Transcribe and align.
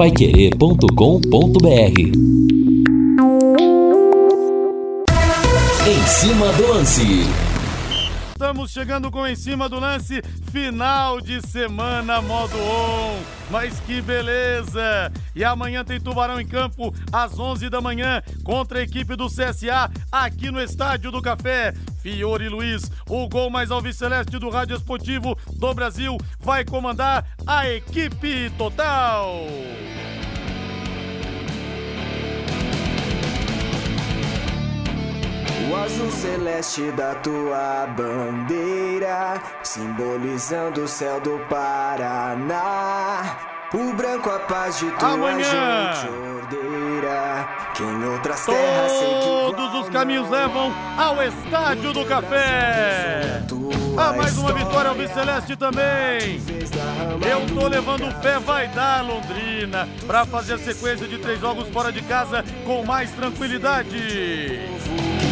paiquerê.com.br 0.00 2.00
Em 5.86 6.06
cima 6.06 6.50
do 6.54 6.68
lance. 6.68 7.02
Estamos 8.30 8.70
chegando 8.70 9.10
com 9.10 9.26
em 9.26 9.36
cima 9.36 9.68
do 9.68 9.78
lance, 9.78 10.22
final 10.50 11.20
de 11.20 11.46
semana 11.46 12.22
modo 12.22 12.56
on. 12.56 13.18
Mas 13.50 13.78
que 13.80 14.00
beleza! 14.00 15.12
E 15.36 15.44
amanhã 15.44 15.84
tem 15.84 16.00
Tubarão 16.00 16.40
em 16.40 16.46
campo 16.46 16.94
às 17.12 17.38
11 17.38 17.68
da 17.68 17.82
manhã 17.82 18.22
contra 18.42 18.78
a 18.78 18.82
equipe 18.82 19.14
do 19.14 19.26
CSA 19.26 19.90
aqui 20.10 20.50
no 20.50 20.62
Estádio 20.62 21.10
do 21.10 21.20
Café. 21.20 21.74
Fiore 22.02 22.48
Luiz, 22.48 22.90
o 23.08 23.28
gol 23.28 23.50
mais 23.50 23.70
alviceleste 23.70 24.38
do 24.38 24.48
Rádio 24.48 24.76
Esportivo 24.76 25.36
do 25.54 25.74
Brasil, 25.74 26.16
vai 26.40 26.64
comandar 26.64 27.26
a 27.46 27.68
equipe 27.68 28.50
total. 28.56 29.46
O 35.70 35.76
azul 35.76 36.10
celeste 36.10 36.90
da 36.92 37.14
tua 37.16 37.86
bandeira, 37.96 39.40
simbolizando 39.62 40.82
o 40.82 40.88
céu 40.88 41.20
do 41.20 41.38
Paraná. 41.48 43.59
O 43.72 43.92
branco 43.94 44.28
a 44.28 44.40
paz 44.40 44.80
de 44.80 44.90
tua 44.90 45.10
Amanhã. 45.10 45.44
gente 45.44 46.08
ordeira. 46.08 47.48
Que 47.74 47.82
em 47.84 48.04
outras 48.04 48.44
terras 48.44 48.90
sei 48.90 49.08
que 49.08 49.30
Todos 49.54 49.74
os 49.82 49.88
caminhos 49.88 50.28
levam 50.28 50.72
ao 50.98 51.22
Estádio 51.22 51.92
do 51.92 52.04
Café. 52.04 53.42
Ah, 53.96 54.12
mais 54.12 54.36
uma 54.38 54.52
vitória 54.52 54.90
ao 54.90 54.96
Viceleste 54.96 55.56
também. 55.56 56.40
Eu 57.30 57.46
tô 57.54 57.68
levando 57.68 58.10
fé, 58.20 58.38
vai 58.40 58.66
dar 58.68 59.04
Londrina, 59.04 59.88
pra 60.06 60.24
fazer 60.24 60.54
a 60.54 60.58
sequência 60.58 61.06
de 61.06 61.18
três 61.18 61.38
jogos 61.40 61.68
fora 61.68 61.92
de 61.92 62.02
casa 62.02 62.44
com 62.64 62.84
mais 62.84 63.10
tranquilidade. 63.12 64.60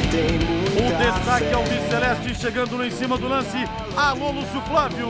O 0.08 0.96
destaque 0.96 1.52
ao 1.52 1.62
Viceleste 1.64 2.34
chegando 2.40 2.78
no 2.78 2.84
em 2.84 2.90
cima 2.90 3.18
do 3.18 3.28
lance. 3.28 3.58
Alô, 3.94 4.30
Lúcio 4.30 4.60
Flávio. 4.62 5.08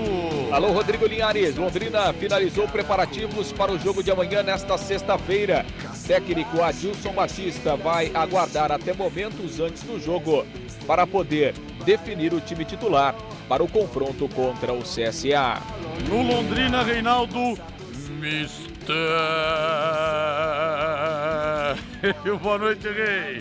Alô, 0.51 0.73
Rodrigo 0.73 1.07
Linhares. 1.07 1.55
Londrina 1.55 2.13
finalizou 2.13 2.67
preparativos 2.67 3.53
para 3.53 3.71
o 3.71 3.79
jogo 3.79 4.03
de 4.03 4.11
amanhã, 4.11 4.43
nesta 4.43 4.77
sexta-feira. 4.77 5.65
Técnico 6.05 6.61
Adilson 6.63 7.13
Batista 7.13 7.77
vai 7.77 8.11
aguardar 8.13 8.73
até 8.73 8.93
momentos 8.93 9.61
antes 9.61 9.85
do 9.85 10.01
jogo 10.01 10.45
para 10.85 11.07
poder 11.07 11.55
definir 11.85 12.35
o 12.35 12.41
time 12.41 12.65
titular 12.65 13.15
para 13.49 13.63
o 13.63 13.69
confronto 13.69 14.29
contra 14.29 14.73
o 14.73 14.83
CSA. 14.83 15.63
No 16.09 16.23
Londrina, 16.23 16.83
Reinaldo. 16.83 17.57
Mister. 18.19 18.68
Boa 22.43 22.59
noite, 22.59 22.89
Rei. 22.89 23.39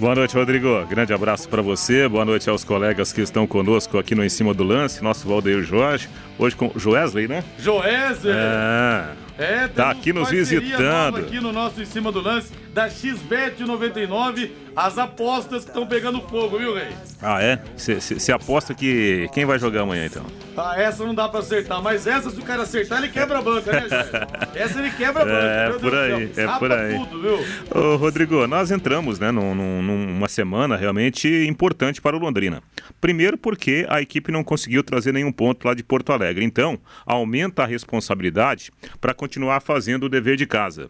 Boa 0.00 0.14
noite, 0.14 0.34
Rodrigo. 0.34 0.84
Grande 0.86 1.12
abraço 1.12 1.48
para 1.48 1.62
você. 1.62 2.08
Boa 2.08 2.24
noite 2.24 2.48
aos 2.50 2.64
colegas 2.64 3.12
que 3.12 3.20
estão 3.20 3.46
conosco 3.46 3.98
aqui 3.98 4.14
no 4.14 4.24
Em 4.24 4.28
Cima 4.28 4.54
do 4.54 4.64
Lance. 4.64 5.02
Nosso 5.02 5.28
Valdeir 5.28 5.62
Jorge. 5.62 6.08
Hoje 6.38 6.56
com 6.56 6.72
Joesley, 6.74 7.28
né? 7.28 7.44
Joézer. 7.58 8.34
É. 8.34 9.27
É, 9.38 9.68
Tá 9.68 9.90
aqui 9.90 10.12
nos 10.12 10.30
visitando. 10.30 11.18
Aqui 11.18 11.40
no 11.40 11.52
nosso 11.52 11.80
Em 11.80 11.84
Cima 11.84 12.10
do 12.10 12.20
Lance, 12.20 12.52
da 12.74 12.88
XBET 12.90 13.62
99, 13.64 14.52
as 14.74 14.98
apostas 14.98 15.62
que 15.64 15.70
estão 15.70 15.86
pegando 15.86 16.20
fogo, 16.22 16.58
viu, 16.58 16.74
Rei? 16.74 16.88
Ah, 17.22 17.42
é? 17.42 17.60
Você 17.76 18.32
aposta 18.32 18.74
que. 18.74 19.28
Quem 19.32 19.44
vai 19.44 19.58
jogar 19.58 19.82
amanhã 19.82 20.06
então? 20.06 20.24
Ah, 20.56 20.74
essa 20.80 21.04
não 21.04 21.14
dá 21.14 21.28
pra 21.28 21.38
acertar, 21.40 21.80
mas 21.80 22.06
essa, 22.06 22.30
se 22.30 22.38
o 22.38 22.42
cara 22.42 22.62
acertar, 22.62 22.98
ele 22.98 23.12
quebra 23.12 23.38
a 23.38 23.42
banca, 23.42 23.70
né, 23.72 23.86
Jorge? 23.88 24.10
Essa 24.58 24.80
ele 24.80 24.90
quebra 24.90 25.22
a 25.22 25.24
banca. 25.24 25.36
É, 25.38 25.70
por 25.78 25.94
aí, 25.94 26.32
é 26.36 26.58
por 26.58 26.72
aí. 26.72 26.98
tudo, 26.98 27.20
viu? 27.22 27.80
Ô, 27.80 27.96
Rodrigo, 27.96 28.44
nós 28.48 28.72
entramos 28.72 29.20
né, 29.20 29.30
num- 29.30 29.54
num- 29.54 29.82
numa 29.82 30.28
semana 30.28 30.76
realmente 30.76 31.28
importante 31.48 32.00
para 32.00 32.16
o 32.16 32.18
Londrina. 32.18 32.60
Primeiro 33.00 33.38
porque 33.38 33.86
a 33.88 34.00
equipe 34.00 34.32
não 34.32 34.42
conseguiu 34.42 34.82
trazer 34.82 35.12
nenhum 35.12 35.30
ponto 35.30 35.64
lá 35.64 35.74
de 35.74 35.84
Porto 35.84 36.12
Alegre. 36.12 36.44
Então, 36.44 36.76
aumenta 37.06 37.62
a 37.62 37.66
responsabilidade 37.66 38.72
para 39.00 39.14
continuar 39.14 39.27
fazendo 39.60 40.04
o 40.04 40.08
dever 40.08 40.36
de 40.36 40.46
casa. 40.46 40.88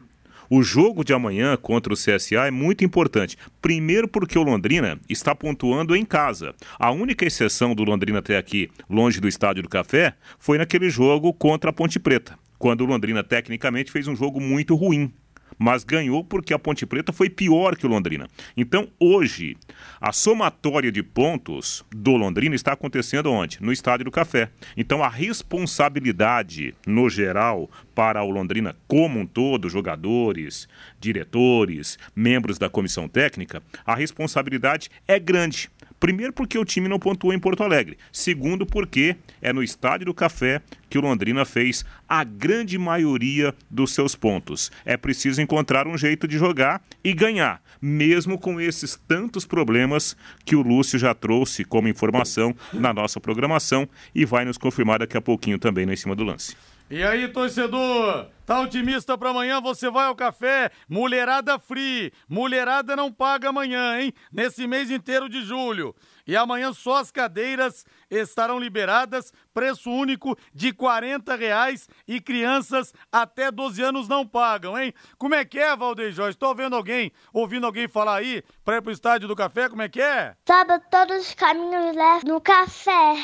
O 0.51 0.63
jogo 0.63 1.05
de 1.05 1.13
amanhã 1.13 1.57
contra 1.57 1.93
o 1.93 1.97
CSA 1.97 2.47
é 2.47 2.51
muito 2.51 2.83
importante. 2.83 3.37
Primeiro 3.61 4.09
porque 4.09 4.39
o 4.39 4.43
Londrina 4.43 4.99
está 5.09 5.35
pontuando 5.35 5.95
em 5.95 6.05
casa. 6.05 6.55
A 6.79 6.91
única 6.91 7.27
exceção 7.27 7.75
do 7.75 7.85
Londrina 7.85 8.21
até 8.21 8.39
aqui, 8.39 8.71
longe 8.89 9.21
do 9.21 9.29
Estádio 9.29 9.63
do 9.63 9.69
Café, 9.69 10.15
foi 10.39 10.57
naquele 10.57 10.89
jogo 10.89 11.35
contra 11.35 11.69
a 11.69 11.73
Ponte 11.73 11.99
Preta, 11.99 12.39
quando 12.59 12.81
o 12.81 12.87
Londrina 12.87 13.23
tecnicamente 13.23 13.93
fez 13.93 14.09
um 14.09 14.17
jogo 14.17 14.41
muito 14.41 14.75
ruim 14.75 15.13
mas 15.59 15.85
ganhou 15.85 16.23
porque 16.23 16.55
a 16.55 16.59
Ponte 16.59 16.87
Preta 16.87 17.13
foi 17.13 17.29
pior 17.29 17.77
que 17.77 17.87
o 17.87 17.89
Londrina. 17.89 18.29
Então, 18.57 18.89
hoje, 18.99 19.57
a 20.01 20.13
somatória 20.13 20.93
de 20.93 21.03
pontos 21.03 21.85
do 21.91 22.17
Londrina 22.17 22.55
está 22.55 22.73
acontecendo 22.73 23.33
onde? 23.33 23.59
No 23.61 23.73
Estádio 23.73 24.05
do 24.05 24.11
Café. 24.11 24.51
Então, 24.77 25.03
a 25.03 25.09
responsabilidade, 25.09 26.75
no 26.87 27.11
geral, 27.11 27.69
para 27.95 28.23
o 28.23 28.31
Londrina 28.31 28.77
como 28.87 29.19
um 29.19 29.27
todo, 29.27 29.69
jogadores, 29.69 30.69
diretores, 31.01 31.99
membros 32.15 32.59
da 32.59 32.71
comissão 32.71 33.09
técnica, 33.09 33.63
a 33.85 33.95
responsabilidade 33.95 34.91
é 35.07 35.19
grande. 35.19 35.69
Primeiro, 35.99 36.33
porque 36.33 36.57
o 36.57 36.65
time 36.65 36.89
não 36.89 36.99
pontuou 36.99 37.33
em 37.33 37.39
Porto 37.41 37.65
Alegre. 37.65 37.99
Segundo, 38.13 38.65
porque 38.65 39.17
é 39.43 39.53
no 39.53 39.63
Estádio 39.63 40.07
do 40.07 40.15
Café 40.15 40.63
que 40.89 40.99
o 40.99 41.01
Londrina 41.01 41.45
fez 41.45 41.85
a 42.09 42.25
grande 42.25 42.79
maioria 42.79 43.55
dos 43.71 43.93
seus 43.93 44.15
pontos. 44.15 44.71
É 44.85 44.97
preciso 44.97 45.41
encontrar 45.41 45.87
um 45.87 45.97
jeito 45.97 46.27
de 46.27 46.39
jogar 46.39 46.83
e 47.03 47.13
ganhar, 47.13 47.63
mesmo 47.81 48.39
com 48.39 48.61
esses 48.61 48.97
tantos 49.07 49.45
problemas 49.45 50.17
que 50.45 50.57
o 50.57 50.63
Lúcio 50.63 50.99
já 50.99 51.15
trouxe 51.15 51.65
como 51.65 51.89
informação 51.89 52.55
na 52.73 52.93
nossa 52.93 53.21
programação 53.21 53.89
e 54.15 54.25
vai 54.25 54.45
nos 54.45 54.59
confirmar 54.59 55.01
daqui 55.01 55.17
a 55.17 55.21
pouquinho 55.21 55.59
também 55.59 55.87
no 55.87 55.93
Em 55.93 55.97
Cima 55.97 56.15
do 56.15 56.25
Lance. 56.25 56.57
E 56.91 57.03
aí, 57.03 57.29
torcedor? 57.29 58.29
Tá 58.47 58.63
otimista 58.63 59.19
pra 59.19 59.29
amanhã? 59.29 59.61
Você 59.61 59.91
vai 59.91 60.07
ao 60.07 60.17
café? 60.17 60.71
Mulherada 60.89 61.59
free. 61.59 62.11
Mulherada 62.27 62.97
não 62.97 63.13
paga 63.13 63.51
amanhã, 63.51 64.01
hein? 64.01 64.11
Nesse 64.33 64.67
mês 64.67 64.91
inteiro 64.91 65.29
de 65.29 65.43
julho. 65.43 65.95
E 66.29 66.37
amanhã 66.37 66.75
só 66.75 66.97
as 66.99 67.11
cadeiras 67.11 67.87
estarão 68.11 68.59
liberadas, 68.59 69.33
preço 69.55 69.91
único 69.91 70.39
de 70.53 70.75
40 70.75 71.35
reais 71.35 71.89
e 72.07 72.21
crianças 72.21 72.93
até 73.11 73.51
12 73.51 73.83
anos 73.83 74.09
não 74.09 74.27
pagam, 74.27 74.79
hein? 74.79 74.93
Como 75.17 75.35
é 75.35 75.43
que 75.43 75.59
é, 75.59 75.75
Valdeir 75.75 76.13
Jorge? 76.13 76.37
Tô 76.37 76.55
vendo 76.55 76.77
alguém, 76.77 77.11
ouvindo 77.33 77.65
alguém 77.65 77.89
falar 77.89 78.17
aí 78.17 78.45
pra 78.63 78.77
ir 78.77 78.83
pro 78.83 78.93
estádio 78.93 79.27
do 79.27 79.35
café, 79.35 79.71
como 79.71 79.81
é 79.81 79.89
que 79.89 80.03
é? 80.03 80.37
Sabe, 80.47 80.79
todos 80.91 81.29
os 81.29 81.35
caminhos 81.35 81.97
levam 81.97 82.35
no 82.35 82.41
café. 82.43 83.15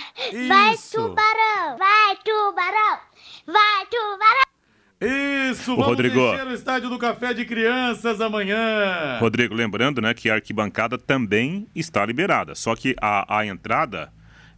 Vai, 0.48 0.72
Isso. 0.72 0.96
tubarão! 0.96 1.76
Vai, 1.76 2.16
tubarão! 2.24 3.00
Vai, 3.46 3.86
tubarão! 3.90 4.43
Isso, 5.00 5.72
Ô, 5.72 5.76
vamos 5.76 5.86
Rodrigo. 5.88 6.18
encher 6.20 6.46
o 6.46 6.52
estádio 6.54 6.88
do 6.88 6.98
café 6.98 7.34
de 7.34 7.44
crianças 7.44 8.20
amanhã. 8.20 9.18
Rodrigo, 9.20 9.54
lembrando 9.54 10.00
né, 10.00 10.14
que 10.14 10.30
a 10.30 10.34
arquibancada 10.34 10.96
também 10.96 11.66
está 11.74 12.04
liberada, 12.06 12.54
só 12.54 12.74
que 12.74 12.94
a, 13.00 13.38
a 13.40 13.46
entrada 13.46 14.10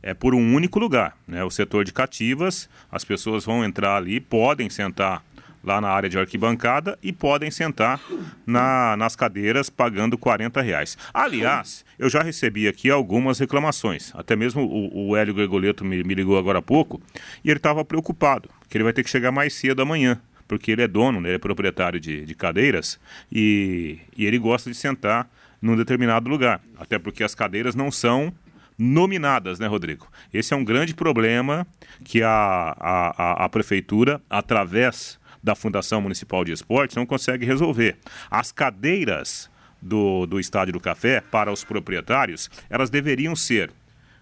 é 0.02 0.14
por 0.14 0.34
um 0.34 0.54
único 0.54 0.78
lugar, 0.78 1.16
né? 1.26 1.42
O 1.42 1.50
setor 1.50 1.84
de 1.84 1.92
cativas, 1.92 2.68
as 2.92 3.04
pessoas 3.04 3.44
vão 3.44 3.64
entrar 3.64 3.96
ali, 3.96 4.20
podem 4.20 4.70
sentar 4.70 5.24
lá 5.64 5.80
na 5.80 5.88
área 5.88 6.08
de 6.08 6.16
arquibancada 6.16 6.96
e 7.02 7.12
podem 7.12 7.50
sentar 7.50 8.00
na- 8.46 8.94
nas 8.96 9.16
cadeiras 9.16 9.68
pagando 9.68 10.16
40 10.16 10.62
reais. 10.62 10.96
Aliás, 11.12 11.84
eu 11.98 12.08
já 12.08 12.22
recebi 12.22 12.68
aqui 12.68 12.88
algumas 12.88 13.40
reclamações, 13.40 14.12
até 14.14 14.36
mesmo 14.36 14.62
o, 14.62 15.08
o 15.08 15.16
Hélio 15.16 15.34
Gregoleto 15.34 15.84
me, 15.84 16.04
me 16.04 16.14
ligou 16.14 16.38
agora 16.38 16.60
há 16.60 16.62
pouco 16.62 17.02
e 17.44 17.50
ele 17.50 17.58
estava 17.58 17.84
preocupado, 17.84 18.48
que 18.68 18.76
ele 18.76 18.84
vai 18.84 18.92
ter 18.92 19.02
que 19.02 19.10
chegar 19.10 19.30
mais 19.32 19.54
cedo 19.54 19.82
amanhã 19.82 20.20
porque 20.46 20.70
ele 20.70 20.82
é 20.82 20.88
dono, 20.88 21.20
né, 21.20 21.30
ele 21.30 21.36
é 21.36 21.38
proprietário 21.38 21.98
de, 21.98 22.24
de 22.24 22.34
cadeiras 22.34 22.98
e, 23.30 23.98
e 24.16 24.26
ele 24.26 24.38
gosta 24.38 24.70
de 24.70 24.76
sentar 24.76 25.28
num 25.60 25.76
determinado 25.76 26.28
lugar. 26.28 26.60
Até 26.78 26.98
porque 26.98 27.24
as 27.24 27.34
cadeiras 27.34 27.74
não 27.74 27.90
são 27.90 28.32
nominadas, 28.78 29.58
né, 29.58 29.66
Rodrigo? 29.66 30.08
Esse 30.32 30.54
é 30.54 30.56
um 30.56 30.64
grande 30.64 30.94
problema 30.94 31.66
que 32.04 32.22
a, 32.22 32.76
a, 32.78 33.44
a, 33.44 33.48
prefeitura, 33.48 34.20
através 34.28 35.18
da 35.42 35.54
Fundação 35.54 36.00
Municipal 36.00 36.44
de 36.44 36.52
Esportes, 36.52 36.96
não 36.96 37.06
consegue 37.06 37.46
resolver. 37.46 37.96
As 38.30 38.52
cadeiras 38.52 39.50
do, 39.80 40.26
do 40.26 40.38
Estádio 40.38 40.74
do 40.74 40.80
Café, 40.80 41.20
para 41.20 41.50
os 41.50 41.64
proprietários, 41.64 42.50
elas 42.68 42.90
deveriam 42.90 43.34
ser 43.34 43.70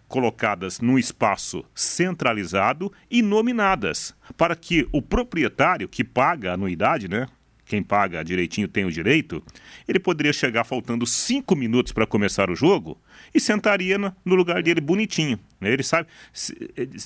colocadas 0.08 0.80
num 0.80 0.98
espaço 0.98 1.64
centralizado 1.74 2.92
e 3.10 3.22
nominadas, 3.22 4.14
para 4.36 4.54
que 4.54 4.88
o 4.92 5.02
proprietário 5.02 5.88
que 5.88 6.04
paga 6.04 6.50
a 6.50 6.54
anuidade, 6.54 7.08
né, 7.08 7.26
quem 7.64 7.82
paga 7.82 8.22
direitinho 8.22 8.68
tem 8.68 8.84
o 8.84 8.92
direito, 8.92 9.42
ele 9.88 9.98
poderia 9.98 10.32
chegar 10.32 10.64
faltando 10.64 11.06
cinco 11.06 11.56
minutos 11.56 11.92
para 11.92 12.06
começar 12.06 12.50
o 12.50 12.54
jogo 12.54 13.00
e 13.34 13.40
sentaria 13.40 13.98
no 13.98 14.34
lugar 14.34 14.62
dele 14.62 14.80
bonitinho. 14.80 15.38
Né? 15.60 15.72
Ele 15.72 15.82
sabe 15.82 16.08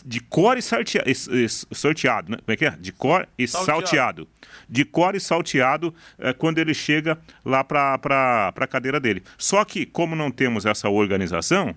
de 0.05 0.21
cor 0.21 0.59
e 0.59 0.62
sorteado, 0.62 1.09
sorteado 1.49 2.33
né? 2.33 2.39
como 2.39 2.53
é 2.53 2.56
que 2.56 2.67
é? 2.67 2.71
De 2.71 2.93
cor 2.93 3.29
e 3.39 3.47
salteado. 3.47 3.81
salteado. 3.81 4.29
De 4.69 4.85
cor 4.85 5.15
e 5.15 5.21
salteado 5.21 5.95
é, 6.19 6.33
quando 6.33 6.59
ele 6.59 6.75
chega 6.75 7.19
lá 7.45 7.62
para 7.62 8.53
a 8.55 8.67
cadeira 8.67 8.99
dele. 8.99 9.23
Só 9.37 9.65
que, 9.65 9.87
como 9.87 10.17
não 10.17 10.31
temos 10.31 10.67
essa 10.67 10.89
organização, 10.89 11.75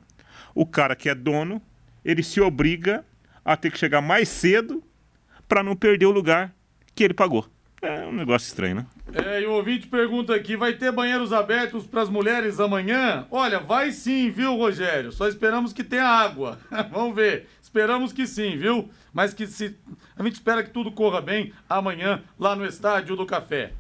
o 0.54 0.66
cara 0.66 0.96
que 0.96 1.10
é 1.10 1.16
dono, 1.16 1.62
ele 2.04 2.24
se 2.24 2.42
obriga 2.42 3.06
a 3.44 3.56
ter 3.56 3.72
que 3.72 3.78
chegar 3.78 4.02
mais 4.02 4.30
cedo 4.30 4.84
para 5.48 5.64
não 5.64 5.76
perder 5.76 6.06
o 6.06 6.12
lugar 6.12 6.54
que 6.96 7.04
ele 7.04 7.14
pagou. 7.14 7.46
É 7.82 8.06
um 8.06 8.12
negócio 8.12 8.48
estranho, 8.48 8.76
né? 8.76 8.86
É, 9.12 9.42
e 9.42 9.46
o 9.48 9.54
ouvinte 9.54 9.88
pergunta 9.88 10.36
aqui: 10.36 10.56
vai 10.56 10.74
ter 10.74 10.92
banheiros 10.92 11.34
abertos 11.34 11.84
para 11.86 12.04
as 12.04 12.10
mulheres 12.10 12.60
amanhã? 12.60 13.26
Olha, 13.32 13.60
vai 13.60 13.92
sim, 13.92 14.30
viu, 14.30 14.56
Rogério? 14.56 15.12
Só 15.12 15.28
esperamos 15.28 15.74
que 15.74 15.84
tenha 15.84 16.06
água. 16.06 16.60
Vamos 16.92 17.16
ver. 17.16 17.48
Esperamos 17.60 18.14
que 18.14 18.28
sim, 18.28 18.56
viu? 18.56 18.88
Mas 19.12 19.34
que 19.34 19.48
se. 19.48 19.76
A 20.16 20.24
gente 20.24 20.34
espera 20.34 20.64
que 20.64 20.70
tudo 20.70 20.92
corra 20.92 21.22
bem 21.22 21.52
amanhã 21.68 22.22
lá 22.38 22.56
no 22.56 22.66
Estádio 22.66 23.16
do 23.16 23.26
Café. 23.26 23.72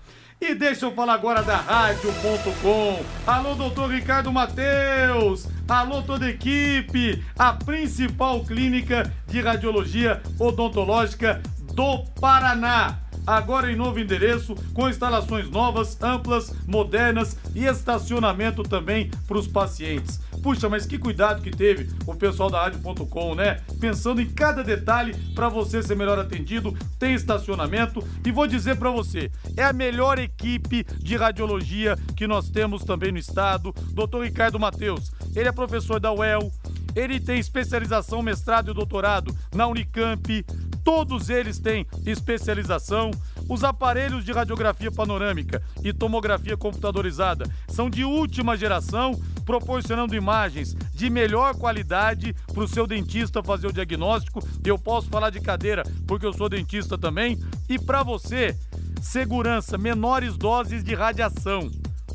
E 0.43 0.55
deixa 0.55 0.87
eu 0.87 0.91
falar 0.91 1.13
agora 1.13 1.43
da 1.43 1.55
Rádio.com. 1.57 3.05
Alô, 3.27 3.53
doutor 3.53 3.91
Ricardo 3.91 4.31
Mateus. 4.31 5.47
Alô, 5.69 6.01
toda 6.01 6.25
a 6.25 6.29
equipe. 6.31 7.23
A 7.37 7.53
principal 7.53 8.43
clínica 8.43 9.13
de 9.27 9.39
radiologia 9.39 10.19
odontológica 10.39 11.39
do 11.73 12.05
Paraná 12.19 12.99
agora 13.25 13.71
em 13.71 13.75
novo 13.75 13.99
endereço, 13.99 14.55
com 14.73 14.89
instalações 14.89 15.49
novas, 15.49 15.97
amplas, 16.01 16.53
modernas 16.67 17.37
e 17.53 17.65
estacionamento 17.65 18.63
também 18.63 19.11
para 19.27 19.37
os 19.37 19.47
pacientes. 19.47 20.19
Puxa, 20.41 20.67
mas 20.67 20.87
que 20.87 20.97
cuidado 20.97 21.41
que 21.41 21.51
teve 21.51 21.87
o 22.07 22.15
pessoal 22.15 22.49
da 22.49 22.63
Rádio.com, 22.63 23.35
né? 23.35 23.61
Pensando 23.79 24.21
em 24.21 24.29
cada 24.29 24.63
detalhe 24.63 25.15
para 25.35 25.49
você 25.49 25.83
ser 25.83 25.95
melhor 25.95 26.17
atendido, 26.17 26.75
tem 26.97 27.13
estacionamento 27.13 28.03
e 28.25 28.31
vou 28.31 28.47
dizer 28.47 28.75
para 28.77 28.89
você, 28.89 29.31
é 29.55 29.63
a 29.63 29.73
melhor 29.73 30.17
equipe 30.17 30.83
de 30.97 31.15
radiologia 31.15 31.95
que 32.15 32.25
nós 32.25 32.49
temos 32.49 32.83
também 32.83 33.11
no 33.11 33.19
estado, 33.19 33.73
Dr. 33.91 34.23
Ricardo 34.23 34.59
Mateus. 34.59 35.11
Ele 35.35 35.47
é 35.47 35.51
professor 35.51 35.99
da 35.99 36.11
UEL, 36.11 36.51
ele 36.95 37.19
tem 37.19 37.39
especialização, 37.39 38.21
mestrado 38.21 38.71
e 38.71 38.73
doutorado 38.73 39.35
na 39.53 39.67
Unicamp. 39.67 40.45
Todos 40.83 41.29
eles 41.29 41.59
têm 41.59 41.85
especialização. 42.05 43.11
Os 43.49 43.63
aparelhos 43.63 44.23
de 44.23 44.31
radiografia 44.31 44.91
panorâmica 44.91 45.61
e 45.83 45.91
tomografia 45.91 46.55
computadorizada 46.55 47.45
são 47.67 47.89
de 47.89 48.03
última 48.03 48.57
geração, 48.57 49.19
proporcionando 49.45 50.15
imagens 50.15 50.75
de 50.93 51.09
melhor 51.09 51.55
qualidade 51.55 52.33
para 52.53 52.63
o 52.63 52.67
seu 52.67 52.87
dentista 52.87 53.43
fazer 53.43 53.67
o 53.67 53.73
diagnóstico. 53.73 54.45
Eu 54.63 54.77
posso 54.77 55.09
falar 55.09 55.29
de 55.29 55.41
cadeira 55.41 55.83
porque 56.07 56.25
eu 56.25 56.33
sou 56.33 56.47
dentista 56.47 56.97
também. 56.97 57.39
E 57.67 57.77
para 57.77 58.03
você, 58.03 58.55
segurança, 59.01 59.77
menores 59.77 60.37
doses 60.37 60.83
de 60.83 60.93
radiação. 60.93 61.69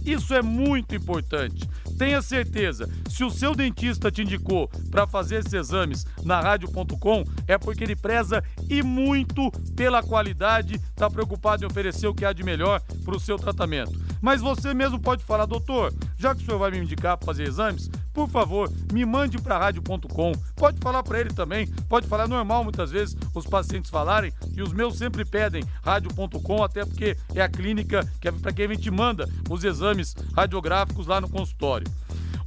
Isso 0.05 0.33
é 0.35 0.41
muito 0.41 0.95
importante. 0.95 1.69
Tenha 1.99 2.21
certeza, 2.21 2.89
se 3.09 3.25
o 3.25 3.31
seu 3.31 3.55
dentista 3.55 4.11
te 4.11 4.23
indicou 4.23 4.69
para 4.91 5.07
fazer 5.07 5.37
esses 5.37 5.53
exames 5.53 6.05
na 6.23 6.41
rádio.com, 6.41 7.25
é 7.49 7.57
porque 7.57 7.83
ele 7.83 7.97
preza 7.97 8.43
e 8.69 8.83
muito 8.83 9.51
pela 9.75 10.03
qualidade, 10.03 10.75
está 10.75 11.09
preocupado 11.09 11.65
em 11.65 11.67
oferecer 11.67 12.07
o 12.07 12.15
que 12.15 12.25
há 12.25 12.33
de 12.33 12.43
melhor 12.43 12.83
para 13.05 13.17
o 13.17 13.21
seu 13.21 13.39
tratamento. 13.39 13.99
Mas 14.21 14.41
você 14.41 14.75
mesmo 14.75 15.01
pode 15.01 15.25
falar, 15.25 15.47
doutor, 15.47 15.93
já 16.19 16.35
que 16.35 16.43
o 16.43 16.45
senhor 16.45 16.59
vai 16.59 16.71
me 16.71 16.79
indicar 16.79 17.17
para 17.17 17.27
fazer 17.27 17.45
exames, 17.45 17.91
por 18.17 18.31
favor, 18.31 18.73
me 18.91 19.05
mande 19.05 19.37
para 19.37 19.59
rádio.com. 19.59 20.33
Pode 20.55 20.79
falar 20.81 21.03
para 21.03 21.21
ele 21.21 21.35
também, 21.35 21.67
pode 21.87 22.07
falar 22.07 22.27
normal 22.27 22.65
muitas 22.65 22.91
vezes 22.91 23.15
os 23.35 23.47
pacientes 23.47 23.91
falarem 23.91 24.33
e 24.57 24.63
os 24.63 24.73
meus 24.73 24.97
sempre 24.97 25.23
pedem 25.23 25.63
rádio.com, 25.85 26.65
até 26.65 26.83
porque 26.87 27.15
é 27.35 27.43
a 27.43 27.49
clínica 27.49 28.11
que 28.19 28.27
é 28.27 28.33
para 28.33 28.55
quem 28.55 28.65
a 28.65 28.69
gente 28.73 28.91
manda 28.91 29.29
os 29.51 29.63
exames 29.63 30.17
radiográficos 30.35 31.07
lá 31.07 31.21
no 31.21 31.29
consultório. 31.29 31.87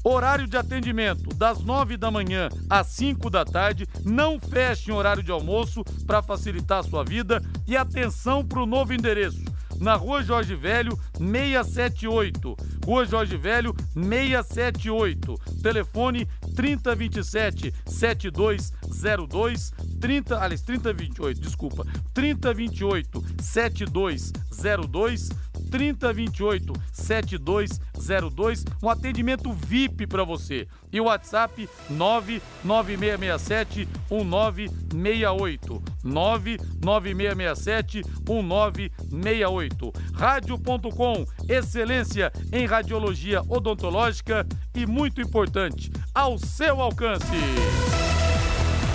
Horário 0.03 0.47
de 0.47 0.57
atendimento 0.57 1.35
das 1.35 1.59
9 1.61 1.97
da 1.97 2.09
manhã 2.09 2.49
às 2.67 2.87
5 2.87 3.29
da 3.29 3.45
tarde. 3.45 3.85
Não 4.03 4.39
feche 4.39 4.89
em 4.89 4.93
horário 4.93 5.21
de 5.21 5.29
almoço 5.29 5.83
para 6.07 6.23
facilitar 6.23 6.79
a 6.79 6.83
sua 6.83 7.03
vida. 7.03 7.43
E 7.67 7.75
atenção 7.75 8.43
para 8.43 8.63
o 8.63 8.65
novo 8.65 8.93
endereço 8.93 9.43
na 9.79 9.95
Rua 9.95 10.21
Jorge 10.21 10.55
Velho, 10.55 10.97
678. 11.17 12.55
Rua 12.85 13.05
Jorge 13.05 13.37
Velho, 13.37 13.73
678. 13.93 15.35
Telefone 15.61 16.27
3027 16.55 17.73
7202 17.85 19.73
30, 19.99 20.41
aliás, 20.41 20.61
3028, 20.61 21.41
desculpa. 21.41 21.85
3028 22.13 23.23
7202 23.41 25.29
3028 25.69 26.73
7202, 26.91 28.65
um 28.81 28.89
atendimento 28.89 29.53
VIP 29.53 30.07
para 30.07 30.23
você. 30.23 30.67
E 30.91 30.99
o 30.99 31.03
WhatsApp 31.05 31.69
99667 31.89 33.87
1968. 34.09 35.83
99667 36.03 38.03
1968. 38.27 39.68
Rádio.com, 40.13 41.25
excelência 41.47 42.31
em 42.51 42.65
radiologia 42.65 43.41
odontológica 43.47 44.45
e 44.75 44.85
muito 44.85 45.21
importante, 45.21 45.91
ao 46.13 46.37
seu 46.37 46.81
alcance. 46.81 47.25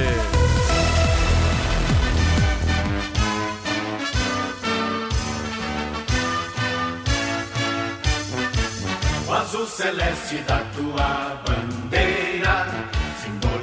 O 9.27 9.33
azul 9.33 9.67
celeste 9.67 10.37
da 10.47 10.59
tua 10.59 11.43
bandeira, 11.47 11.74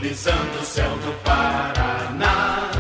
simbolizando 0.02 0.60
o 0.60 0.66
céu 0.66 0.90
do 0.98 1.14
Paraná. 1.24 2.72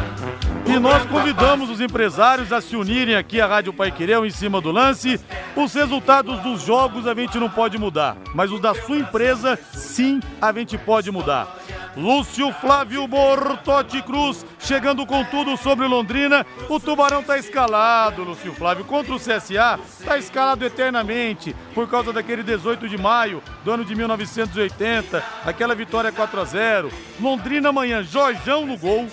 E 0.65 0.79
nós 0.79 1.05
convidamos 1.05 1.69
os 1.69 1.79
empresários 1.79 2.51
a 2.51 2.59
se 2.59 2.75
unirem 2.75 3.15
aqui 3.15 3.39
à 3.39 3.45
Rádio 3.45 3.73
Pai 3.73 3.91
Querer, 3.91 4.23
em 4.23 4.29
cima 4.29 4.59
do 4.59 4.71
lance. 4.71 5.19
Os 5.55 5.73
resultados 5.73 6.39
dos 6.39 6.63
jogos 6.63 7.05
a 7.05 7.13
gente 7.13 7.37
não 7.37 7.49
pode 7.49 7.77
mudar, 7.77 8.17
mas 8.33 8.51
os 8.51 8.59
da 8.59 8.73
sua 8.73 8.97
empresa, 8.97 9.59
sim, 9.73 10.19
a 10.41 10.51
gente 10.51 10.77
pode 10.77 11.11
mudar. 11.11 11.57
Lúcio 11.95 12.51
Flávio 12.53 13.05
Bortotti 13.05 14.01
Cruz 14.01 14.45
chegando 14.63 15.05
com 15.05 15.23
tudo 15.23 15.57
sobre 15.57 15.87
Londrina. 15.87 16.45
O 16.69 16.79
Tubarão 16.79 17.23
tá 17.23 17.37
escalado, 17.37 18.23
Lúcio 18.23 18.53
Flávio. 18.53 18.85
Contra 18.85 19.13
o 19.13 19.19
CSA, 19.19 19.79
tá 20.05 20.17
escalado 20.17 20.65
eternamente 20.65 21.55
por 21.73 21.89
causa 21.89 22.13
daquele 22.13 22.43
18 22.43 22.87
de 22.87 22.97
maio 22.97 23.41
do 23.63 23.71
ano 23.71 23.83
de 23.83 23.95
1980, 23.95 25.23
aquela 25.45 25.75
vitória 25.75 26.11
4 26.11 26.39
a 26.39 26.45
0. 26.45 26.91
Londrina 27.19 27.69
amanhã, 27.69 28.03
Jorjão 28.03 28.65
no 28.65 28.77
gol, 28.77 29.07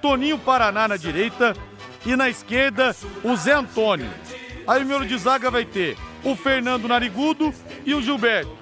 Toninho 0.00 0.38
Paraná 0.38 0.86
na 0.88 0.96
direita 0.96 1.54
e 2.04 2.14
na 2.14 2.28
esquerda 2.28 2.94
o 3.22 3.34
Zé 3.36 3.52
Antônio. 3.52 4.10
Aí 4.66 4.82
o 4.82 4.86
meu 4.86 5.04
de 5.04 5.16
zaga 5.18 5.50
vai 5.50 5.64
ter 5.64 5.96
o 6.22 6.34
Fernando 6.34 6.88
Narigudo 6.88 7.52
e 7.84 7.94
o 7.94 8.00
Gilberto. 8.00 8.56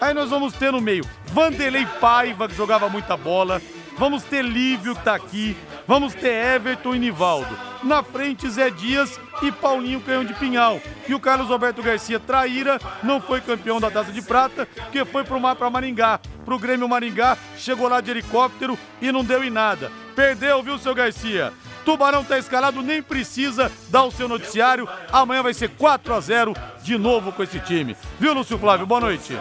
Aí 0.00 0.14
nós 0.14 0.30
vamos 0.30 0.54
ter 0.54 0.72
no 0.72 0.80
meio 0.80 1.04
Vanderlei 1.26 1.84
Paiva, 2.00 2.48
que 2.48 2.54
jogava 2.54 2.88
muita 2.88 3.16
bola. 3.16 3.60
Vamos 3.98 4.22
ter 4.22 4.44
Lívio, 4.44 4.94
que 4.94 5.02
tá 5.02 5.16
aqui. 5.16 5.56
Vamos 5.86 6.14
ter 6.14 6.54
Everton 6.54 6.94
e 6.94 6.98
Nivaldo. 7.00 7.48
Na 7.82 8.02
frente, 8.02 8.48
Zé 8.48 8.70
Dias 8.70 9.18
e 9.42 9.50
Paulinho 9.50 10.00
Canhão 10.00 10.24
de 10.24 10.34
Pinhal. 10.34 10.80
E 11.08 11.14
o 11.14 11.20
Carlos 11.20 11.50
Alberto 11.50 11.82
Garcia 11.82 12.20
Traíra 12.20 12.78
não 13.02 13.20
foi 13.20 13.40
campeão 13.40 13.80
da 13.80 13.90
Taça 13.90 14.12
de 14.12 14.22
Prata, 14.22 14.66
porque 14.66 15.04
foi 15.04 15.24
pro 15.24 15.40
mar 15.40 15.56
para 15.56 15.68
Maringá. 15.68 16.20
Pro 16.44 16.58
Grêmio 16.60 16.88
Maringá, 16.88 17.36
chegou 17.56 17.88
lá 17.88 18.00
de 18.00 18.10
helicóptero 18.10 18.78
e 19.02 19.10
não 19.10 19.24
deu 19.24 19.42
em 19.42 19.50
nada. 19.50 19.90
Perdeu, 20.14 20.62
viu, 20.62 20.78
seu 20.78 20.94
Garcia? 20.94 21.52
Tubarão 21.84 22.22
tá 22.22 22.38
escalado, 22.38 22.82
nem 22.82 23.02
precisa 23.02 23.72
dar 23.88 24.04
o 24.04 24.12
seu 24.12 24.28
noticiário. 24.28 24.88
Amanhã 25.10 25.42
vai 25.42 25.54
ser 25.54 25.70
4 25.70 26.14
a 26.14 26.20
0 26.20 26.54
de 26.82 26.96
novo 26.96 27.32
com 27.32 27.42
esse 27.42 27.58
time. 27.60 27.96
Viu, 28.20 28.32
Lúcio 28.32 28.58
Flávio? 28.58 28.86
Boa 28.86 29.00
noite. 29.00 29.36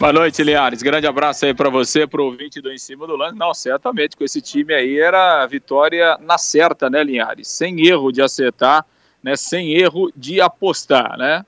Boa 0.00 0.14
noite, 0.14 0.42
Liares. 0.42 0.82
Grande 0.82 1.06
abraço 1.06 1.44
aí 1.44 1.52
para 1.52 1.68
você, 1.68 2.06
pro 2.06 2.24
ouvinte 2.24 2.58
do 2.58 2.72
Em 2.72 2.78
Cima 2.78 3.06
do 3.06 3.14
Lance. 3.16 3.36
Não, 3.36 3.52
certamente, 3.52 4.16
com 4.16 4.24
esse 4.24 4.40
time 4.40 4.72
aí 4.72 4.98
era 4.98 5.46
vitória 5.46 6.16
na 6.22 6.38
certa, 6.38 6.88
né, 6.88 7.04
Linhares? 7.04 7.48
Sem 7.48 7.86
erro 7.86 8.10
de 8.10 8.22
acertar, 8.22 8.86
né? 9.22 9.36
Sem 9.36 9.74
erro 9.74 10.10
de 10.16 10.40
apostar, 10.40 11.18
né? 11.18 11.44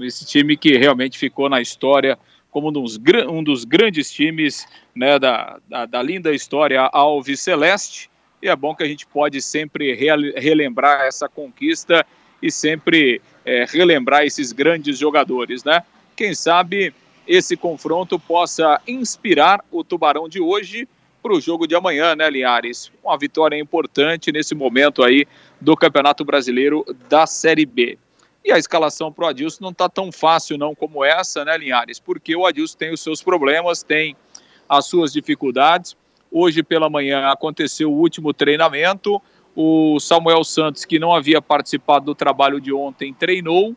Esse 0.00 0.26
time 0.26 0.56
que 0.56 0.76
realmente 0.76 1.16
ficou 1.16 1.48
na 1.48 1.60
história 1.60 2.18
como 2.50 2.70
um 2.70 2.72
dos, 2.72 2.98
um 3.30 3.40
dos 3.40 3.64
grandes 3.64 4.10
times 4.10 4.66
né, 4.92 5.16
da, 5.16 5.60
da, 5.68 5.86
da 5.86 6.02
linda 6.02 6.34
história 6.34 6.80
Alves 6.92 7.38
Celeste. 7.38 8.10
E 8.42 8.48
é 8.48 8.56
bom 8.56 8.74
que 8.74 8.82
a 8.82 8.88
gente 8.88 9.06
pode 9.06 9.40
sempre 9.40 9.94
relembrar 10.34 11.02
essa 11.02 11.28
conquista 11.28 12.04
e 12.42 12.50
sempre 12.50 13.22
é, 13.44 13.64
relembrar 13.64 14.24
esses 14.24 14.50
grandes 14.50 14.98
jogadores, 14.98 15.62
né? 15.62 15.84
Quem 16.16 16.34
sabe 16.34 16.92
esse 17.26 17.56
confronto 17.56 18.18
possa 18.18 18.80
inspirar 18.86 19.64
o 19.70 19.84
Tubarão 19.84 20.28
de 20.28 20.40
hoje 20.40 20.88
para 21.22 21.32
o 21.32 21.40
jogo 21.40 21.66
de 21.66 21.74
amanhã, 21.74 22.16
né, 22.16 22.28
Linhares? 22.28 22.90
Uma 23.02 23.16
vitória 23.16 23.56
importante 23.56 24.32
nesse 24.32 24.54
momento 24.54 25.04
aí 25.04 25.26
do 25.60 25.76
Campeonato 25.76 26.24
Brasileiro 26.24 26.84
da 27.08 27.26
Série 27.26 27.64
B. 27.64 27.98
E 28.44 28.50
a 28.50 28.58
escalação 28.58 29.12
para 29.12 29.26
o 29.26 29.28
Adilson 29.28 29.58
não 29.62 29.70
está 29.70 29.88
tão 29.88 30.10
fácil 30.10 30.58
não 30.58 30.74
como 30.74 31.04
essa, 31.04 31.44
né, 31.44 31.56
Linhares? 31.56 32.00
Porque 32.00 32.34
o 32.34 32.44
Adilson 32.44 32.76
tem 32.76 32.92
os 32.92 33.00
seus 33.00 33.22
problemas, 33.22 33.84
tem 33.84 34.16
as 34.68 34.86
suas 34.86 35.12
dificuldades. 35.12 35.96
Hoje 36.30 36.62
pela 36.62 36.90
manhã 36.90 37.28
aconteceu 37.28 37.92
o 37.92 37.96
último 37.96 38.32
treinamento. 38.32 39.22
O 39.54 40.00
Samuel 40.00 40.42
Santos, 40.42 40.84
que 40.84 40.98
não 40.98 41.14
havia 41.14 41.40
participado 41.40 42.06
do 42.06 42.14
trabalho 42.14 42.60
de 42.60 42.72
ontem, 42.72 43.14
treinou 43.14 43.76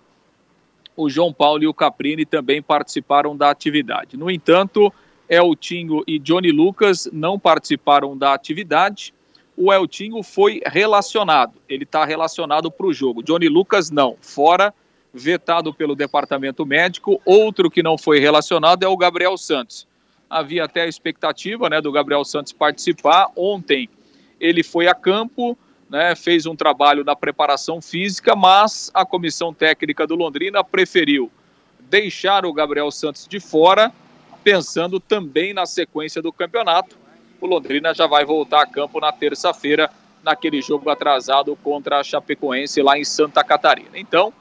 o 0.96 1.10
João 1.10 1.34
Paulo 1.34 1.64
e 1.64 1.68
o 1.68 1.74
Caprini 1.74 2.26
também 2.26 2.62
participaram 2.62 3.36
da 3.36 3.50
atividade. 3.50 4.18
No 4.18 4.30
entanto, 4.32 4.94
Eltinho 5.30 6.04
e 6.08 6.20
Johnny 6.20 6.52
Lucas 6.52 7.10
não 7.12 7.38
participaram 7.40 8.18
da 8.18 8.34
atividade. 8.34 9.14
O 9.58 9.72
Eltinho 9.72 10.22
foi 10.22 10.62
relacionado, 10.66 11.54
ele 11.68 11.84
está 11.84 12.06
relacionado 12.06 12.70
para 12.70 12.86
o 12.86 12.94
jogo. 12.94 13.24
Johnny 13.24 13.48
Lucas 13.48 13.90
não, 13.90 14.18
fora, 14.22 14.74
vetado 15.14 15.74
pelo 15.74 15.96
departamento 15.96 16.66
médico. 16.66 17.22
Outro 17.26 17.72
que 17.72 17.82
não 17.82 17.98
foi 17.98 18.20
relacionado 18.20 18.84
é 18.84 18.88
o 18.88 18.98
Gabriel 18.98 19.38
Santos. 19.38 19.88
Havia 20.30 20.66
até 20.66 20.82
a 20.82 20.88
expectativa 20.88 21.70
né, 21.70 21.80
do 21.80 21.92
Gabriel 21.92 22.26
Santos 22.26 22.52
participar. 22.52 23.32
Ontem 23.36 23.90
ele 24.40 24.62
foi 24.62 24.88
a 24.88 24.94
campo, 24.94 25.58
né, 25.90 26.16
fez 26.16 26.46
um 26.46 26.56
trabalho 26.56 27.04
na 27.04 27.16
preparação 27.16 27.82
física, 27.82 28.36
mas 28.36 28.92
a 28.94 29.06
comissão 29.06 29.54
técnica 29.54 30.08
do 30.08 30.16
Londrina 30.16 30.64
preferiu 30.64 31.32
deixar 31.90 32.46
o 32.46 32.54
Gabriel 32.54 32.92
Santos 32.92 33.28
de 33.28 33.40
fora, 33.40 33.92
pensando 34.44 35.00
também 35.00 35.54
na 35.54 35.66
sequência 35.66 36.22
do 36.22 36.34
campeonato. 36.34 36.98
O 37.40 37.46
Londrina 37.46 37.94
já 37.94 38.08
vai 38.08 38.26
voltar 38.26 38.62
a 38.62 38.66
campo 38.66 39.00
na 39.00 39.12
terça-feira, 39.12 39.90
naquele 40.24 40.62
jogo 40.62 40.90
atrasado 40.90 41.56
contra 41.58 42.00
a 42.00 42.04
Chapecoense 42.04 42.82
lá 42.82 42.98
em 42.98 43.04
Santa 43.04 43.44
Catarina. 43.44 43.92
Então, 43.94 44.34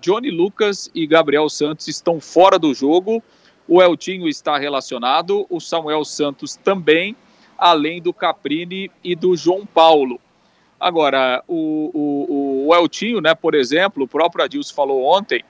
Johnny 0.00 0.30
Lucas 0.30 0.90
e 0.94 1.06
Gabriel 1.06 1.48
Santos 1.48 1.88
estão 1.88 2.20
fora 2.20 2.58
do 2.58 2.74
jogo. 2.74 3.22
O 3.66 3.80
Eltinho 3.80 4.28
está 4.28 4.58
relacionado, 4.58 5.46
o 5.48 5.60
Samuel 5.60 6.04
Santos 6.04 6.56
também, 6.56 7.16
além 7.56 8.02
do 8.02 8.12
Caprini 8.12 8.90
e 9.02 9.14
do 9.14 9.36
João 9.36 9.64
Paulo. 9.64 10.20
Agora, 10.80 11.44
o, 11.46 11.90
o, 11.92 12.66
o 12.68 12.74
Eltinho, 12.74 13.20
né, 13.20 13.34
por 13.34 13.54
exemplo, 13.54 14.04
o 14.04 14.08
próprio 14.08 14.42
Adilson 14.42 14.74
falou 14.74 15.04
ontem, 15.04 15.44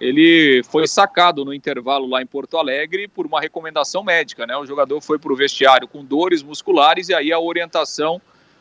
ele 0.00 0.62
foi 0.64 0.88
sacado 0.88 1.44
no 1.44 1.52
intervalo 1.52 2.08
lá 2.08 2.22
em 2.22 2.26
Porto 2.26 2.56
Alegre 2.56 3.06
por 3.06 3.26
uma 3.26 3.38
recomendação 3.38 4.02
médica, 4.02 4.46
né? 4.46 4.56
O 4.56 4.64
jogador 4.64 4.98
foi 5.02 5.18
para 5.18 5.30
o 5.30 5.36
vestiário 5.36 5.86
com 5.86 6.02
dores 6.02 6.42
musculares 6.42 7.10
e 7.10 7.14
aí 7.14 7.30
a 7.30 7.38
orientação 7.38 8.18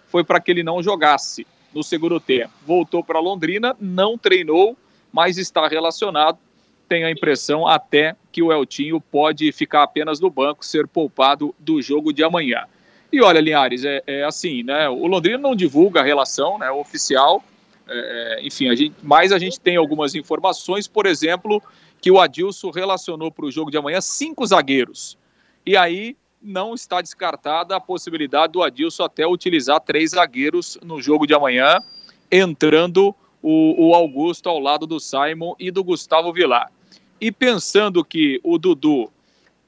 foi 0.07 0.21
para 0.21 0.41
que 0.41 0.51
ele 0.51 0.63
não 0.63 0.83
jogasse 0.83 1.47
no 1.73 1.81
segundo 1.81 2.19
tempo. 2.19 2.51
Voltou 2.67 3.01
para 3.01 3.21
Londrina, 3.21 3.73
não 3.79 4.17
treinou, 4.17 4.75
mas 5.13 5.37
está 5.37 5.65
relacionado. 5.65 6.37
Tenho 6.89 7.07
a 7.07 7.11
impressão 7.11 7.65
até 7.65 8.17
que 8.29 8.43
o 8.43 8.51
Eltinho 8.51 8.99
pode 8.99 9.49
ficar 9.53 9.83
apenas 9.83 10.19
no 10.19 10.29
banco, 10.29 10.65
ser 10.65 10.87
poupado 10.87 11.55
do 11.57 11.81
jogo 11.81 12.11
de 12.11 12.23
amanhã. 12.23 12.65
E 13.11 13.21
olha, 13.21 13.39
Linhares, 13.39 13.83
é, 13.83 14.03
é 14.05 14.23
assim, 14.23 14.63
né? 14.63 14.87
O 14.87 15.07
Londrina 15.07 15.37
não 15.37 15.55
divulga 15.55 16.01
a 16.01 16.03
relação 16.03 16.59
né, 16.59 16.69
oficial, 16.69 17.43
é, 17.87 18.37
é, 18.37 18.45
enfim, 18.45 18.69
a 18.69 18.75
gente, 18.75 18.95
mas 19.01 19.31
a 19.31 19.39
gente 19.39 19.59
tem 19.59 19.75
algumas 19.77 20.13
informações, 20.13 20.87
por 20.87 21.07
exemplo, 21.07 21.61
que 21.99 22.11
o 22.11 22.19
Adilson 22.19 22.69
relacionou 22.69 23.31
para 23.31 23.45
o 23.45 23.51
jogo 23.51 23.71
de 23.71 23.77
amanhã 23.77 23.99
cinco 23.99 24.45
zagueiros. 24.45 25.17
E 25.65 25.75
aí 25.75 26.15
não 26.41 26.73
está 26.73 27.01
descartada 27.01 27.75
a 27.75 27.79
possibilidade 27.79 28.53
do 28.53 28.63
Adilson 28.63 29.03
até 29.03 29.27
utilizar 29.27 29.81
três 29.81 30.11
zagueiros 30.11 30.77
no 30.83 31.01
jogo 31.01 31.25
de 31.25 31.33
amanhã, 31.33 31.79
entrando 32.31 33.13
o, 33.41 33.89
o 33.89 33.95
Augusto 33.95 34.47
ao 34.47 34.59
lado 34.59 34.85
do 34.85 34.99
Simon 34.99 35.55
e 35.59 35.71
do 35.71 35.83
Gustavo 35.83 36.31
Vilar. 36.31 36.71
E 37.19 37.31
pensando 37.31 38.05
que 38.05 38.39
o 38.43 38.57
Dudu 38.57 39.11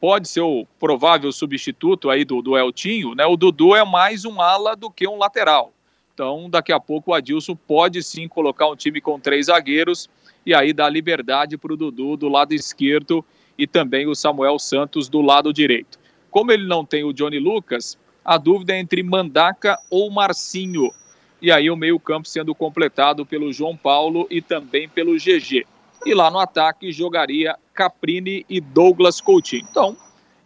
pode 0.02 0.28
ser 0.28 0.42
o 0.42 0.66
provável 0.80 1.32
substituto 1.32 2.10
aí 2.10 2.26
do, 2.26 2.42
do 2.42 2.58
Eltinho, 2.58 3.14
né? 3.14 3.24
O 3.28 3.38
Dudu 3.38 3.76
é 3.76 3.86
mais 3.86 4.26
um 4.26 4.42
ala 4.42 4.76
do 4.76 4.90
que 4.90 5.08
um 5.08 5.16
lateral. 5.16 5.72
Então, 6.12 6.50
daqui 6.50 6.74
a 6.74 6.80
pouco 6.80 7.12
o 7.12 7.14
Adilson 7.14 7.56
pode 7.56 8.02
sim 8.02 8.28
colocar 8.28 8.68
um 8.68 8.76
time 8.76 9.00
com 9.00 9.20
três 9.20 9.46
zagueiros 9.46 10.10
e 10.44 10.56
aí 10.56 10.74
dar 10.74 10.90
liberdade 10.90 11.56
para 11.56 11.72
o 11.72 11.78
Dudu 11.78 12.18
do 12.18 12.28
lado 12.28 12.52
esquerdo 12.54 13.24
e 13.56 13.68
também 13.68 14.08
o 14.08 14.16
Samuel 14.16 14.58
Santos 14.58 15.08
do 15.08 15.22
lado 15.22 15.54
direito. 15.54 16.00
Como 16.32 16.52
ele 16.52 16.66
não 16.66 16.84
tem 16.84 17.04
o 17.04 17.14
Johnny 17.14 17.38
Lucas, 17.38 17.96
a 18.26 18.40
dúvida 18.40 18.74
é 18.74 18.80
entre 18.80 19.04
Mandaca 19.04 19.78
ou 19.88 20.10
Marcinho. 20.10 20.92
E 21.40 21.52
aí 21.52 21.70
o 21.70 21.78
meio-campo 21.78 22.28
sendo 22.28 22.56
completado 22.56 23.24
pelo 23.24 23.54
João 23.54 23.78
Paulo 23.78 24.26
e 24.32 24.42
também 24.42 24.90
pelo 24.90 25.16
GG. 25.16 25.66
E 26.06 26.14
lá 26.14 26.32
no 26.32 26.40
ataque 26.40 26.92
jogaria 26.92 27.56
Caprini 27.74 28.46
e 28.50 28.60
Douglas 28.60 29.22
Coutinho. 29.22 29.68
Então, 29.70 29.98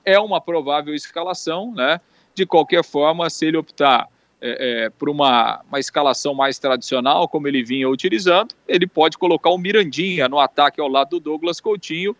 é 0.03 0.19
uma 0.19 0.39
provável 0.39 0.93
escalação, 0.93 1.73
né? 1.73 1.99
De 2.33 2.45
qualquer 2.45 2.83
forma, 2.83 3.29
se 3.29 3.45
ele 3.45 3.57
optar 3.57 4.09
é, 4.41 4.85
é, 4.85 4.89
por 4.89 5.09
uma, 5.09 5.61
uma 5.67 5.79
escalação 5.79 6.33
mais 6.33 6.59
tradicional, 6.59 7.27
como 7.27 7.47
ele 7.47 7.63
vinha 7.63 7.89
utilizando, 7.89 8.53
ele 8.67 8.85
pode 8.85 9.17
colocar 9.17 9.49
o 9.49 9.57
Mirandinha 9.57 10.27
no 10.27 10.39
ataque 10.39 10.81
ao 10.81 10.87
lado 10.87 11.11
do 11.11 11.19
Douglas 11.19 11.59
Coutinho, 11.61 12.15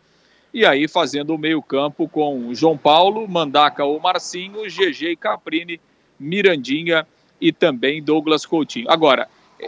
e 0.54 0.66
aí 0.66 0.88
fazendo 0.88 1.36
o 1.36 1.38
meio-campo 1.38 2.08
com 2.08 2.54
João 2.54 2.78
Paulo, 2.78 3.28
Mandaca 3.28 3.84
ou 3.84 4.00
Marcinho, 4.00 4.64
GG 4.64 5.12
e 5.12 5.16
Caprini, 5.18 5.82
Mirandinha 6.18 7.06
e 7.40 7.52
também 7.52 8.02
Douglas 8.02 8.46
Coutinho. 8.46 8.90
Agora, 8.90 9.28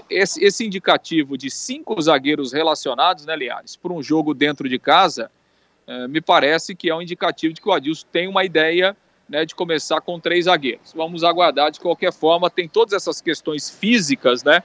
esse, 0.09 0.43
esse 0.43 0.65
indicativo 0.65 1.37
de 1.37 1.49
cinco 1.49 1.99
zagueiros 2.01 2.51
relacionados, 2.51 3.25
né, 3.25 3.35
Liares, 3.35 3.75
para 3.75 3.93
um 3.93 4.03
jogo 4.03 4.33
dentro 4.33 4.67
de 4.67 4.77
casa, 4.77 5.31
é, 5.85 6.07
me 6.07 6.19
parece 6.19 6.75
que 6.75 6.89
é 6.89 6.95
um 6.95 7.01
indicativo 7.01 7.53
de 7.53 7.61
que 7.61 7.69
o 7.69 7.71
Adilson 7.71 8.05
tem 8.11 8.27
uma 8.27 8.43
ideia 8.43 8.95
né, 9.29 9.45
de 9.45 9.55
começar 9.55 10.01
com 10.01 10.19
três 10.19 10.45
zagueiros. 10.45 10.93
Vamos 10.93 11.23
aguardar 11.23 11.71
de 11.71 11.79
qualquer 11.79 12.11
forma, 12.11 12.49
tem 12.49 12.67
todas 12.67 12.93
essas 12.93 13.21
questões 13.21 13.69
físicas, 13.69 14.43
né, 14.43 14.61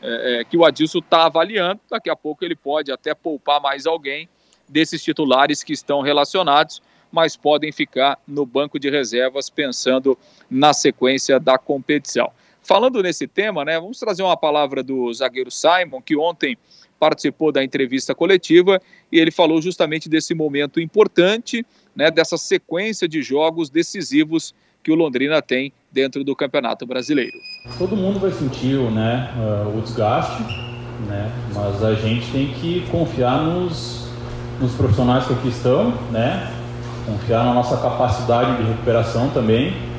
é, 0.00 0.40
é, 0.40 0.44
que 0.44 0.56
o 0.56 0.64
Adilson 0.64 0.98
está 0.98 1.26
avaliando. 1.26 1.80
Daqui 1.90 2.08
a 2.08 2.16
pouco 2.16 2.44
ele 2.44 2.56
pode 2.56 2.92
até 2.92 3.14
poupar 3.14 3.60
mais 3.60 3.86
alguém 3.86 4.28
desses 4.68 5.02
titulares 5.02 5.64
que 5.64 5.72
estão 5.72 6.00
relacionados, 6.00 6.80
mas 7.10 7.36
podem 7.36 7.72
ficar 7.72 8.18
no 8.26 8.46
banco 8.46 8.78
de 8.78 8.88
reservas 8.88 9.50
pensando 9.50 10.16
na 10.48 10.72
sequência 10.72 11.40
da 11.40 11.58
competição. 11.58 12.32
Falando 12.62 13.02
nesse 13.02 13.26
tema, 13.26 13.64
né, 13.64 13.78
vamos 13.80 13.98
trazer 13.98 14.22
uma 14.22 14.36
palavra 14.36 14.82
do 14.82 15.12
zagueiro 15.12 15.50
Simon, 15.50 16.00
que 16.00 16.16
ontem 16.16 16.56
participou 16.98 17.50
da 17.50 17.64
entrevista 17.64 18.14
coletiva 18.14 18.80
e 19.10 19.18
ele 19.18 19.30
falou 19.30 19.60
justamente 19.62 20.08
desse 20.08 20.34
momento 20.34 20.78
importante, 20.78 21.64
né, 21.96 22.10
dessa 22.10 22.36
sequência 22.36 23.08
de 23.08 23.22
jogos 23.22 23.70
decisivos 23.70 24.54
que 24.82 24.92
o 24.92 24.94
Londrina 24.94 25.40
tem 25.40 25.72
dentro 25.90 26.22
do 26.22 26.36
Campeonato 26.36 26.86
Brasileiro. 26.86 27.36
Todo 27.78 27.96
mundo 27.96 28.20
vai 28.20 28.30
sentir 28.30 28.76
né, 28.90 29.34
uh, 29.36 29.76
o 29.76 29.80
desgaste, 29.80 30.42
né, 31.08 31.32
mas 31.54 31.82
a 31.82 31.94
gente 31.94 32.30
tem 32.30 32.52
que 32.52 32.86
confiar 32.90 33.42
nos, 33.42 34.08
nos 34.60 34.72
profissionais 34.74 35.26
que 35.26 35.32
aqui 35.32 35.48
estão, 35.48 35.90
né, 36.10 36.54
confiar 37.06 37.44
na 37.44 37.54
nossa 37.54 37.78
capacidade 37.78 38.58
de 38.58 38.70
recuperação 38.70 39.30
também 39.30 39.89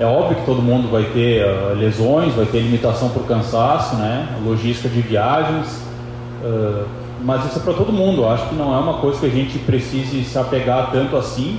é 0.00 0.04
óbvio 0.04 0.36
que 0.36 0.46
todo 0.46 0.62
mundo 0.62 0.90
vai 0.90 1.04
ter 1.04 1.44
uh, 1.44 1.74
lesões, 1.74 2.34
vai 2.34 2.46
ter 2.46 2.60
limitação 2.60 3.10
por 3.10 3.26
cansaço, 3.26 3.96
né? 3.96 4.28
logística 4.44 4.88
de 4.88 5.00
viagens, 5.00 5.82
uh, 6.42 6.86
mas 7.22 7.44
isso 7.46 7.58
é 7.58 7.62
para 7.62 7.74
todo 7.74 7.92
mundo. 7.92 8.26
Acho 8.26 8.48
que 8.48 8.54
não 8.54 8.74
é 8.74 8.78
uma 8.78 8.94
coisa 8.94 9.20
que 9.20 9.26
a 9.26 9.30
gente 9.30 9.58
precise 9.60 10.24
se 10.24 10.38
apegar 10.38 10.90
tanto 10.90 11.16
assim, 11.16 11.58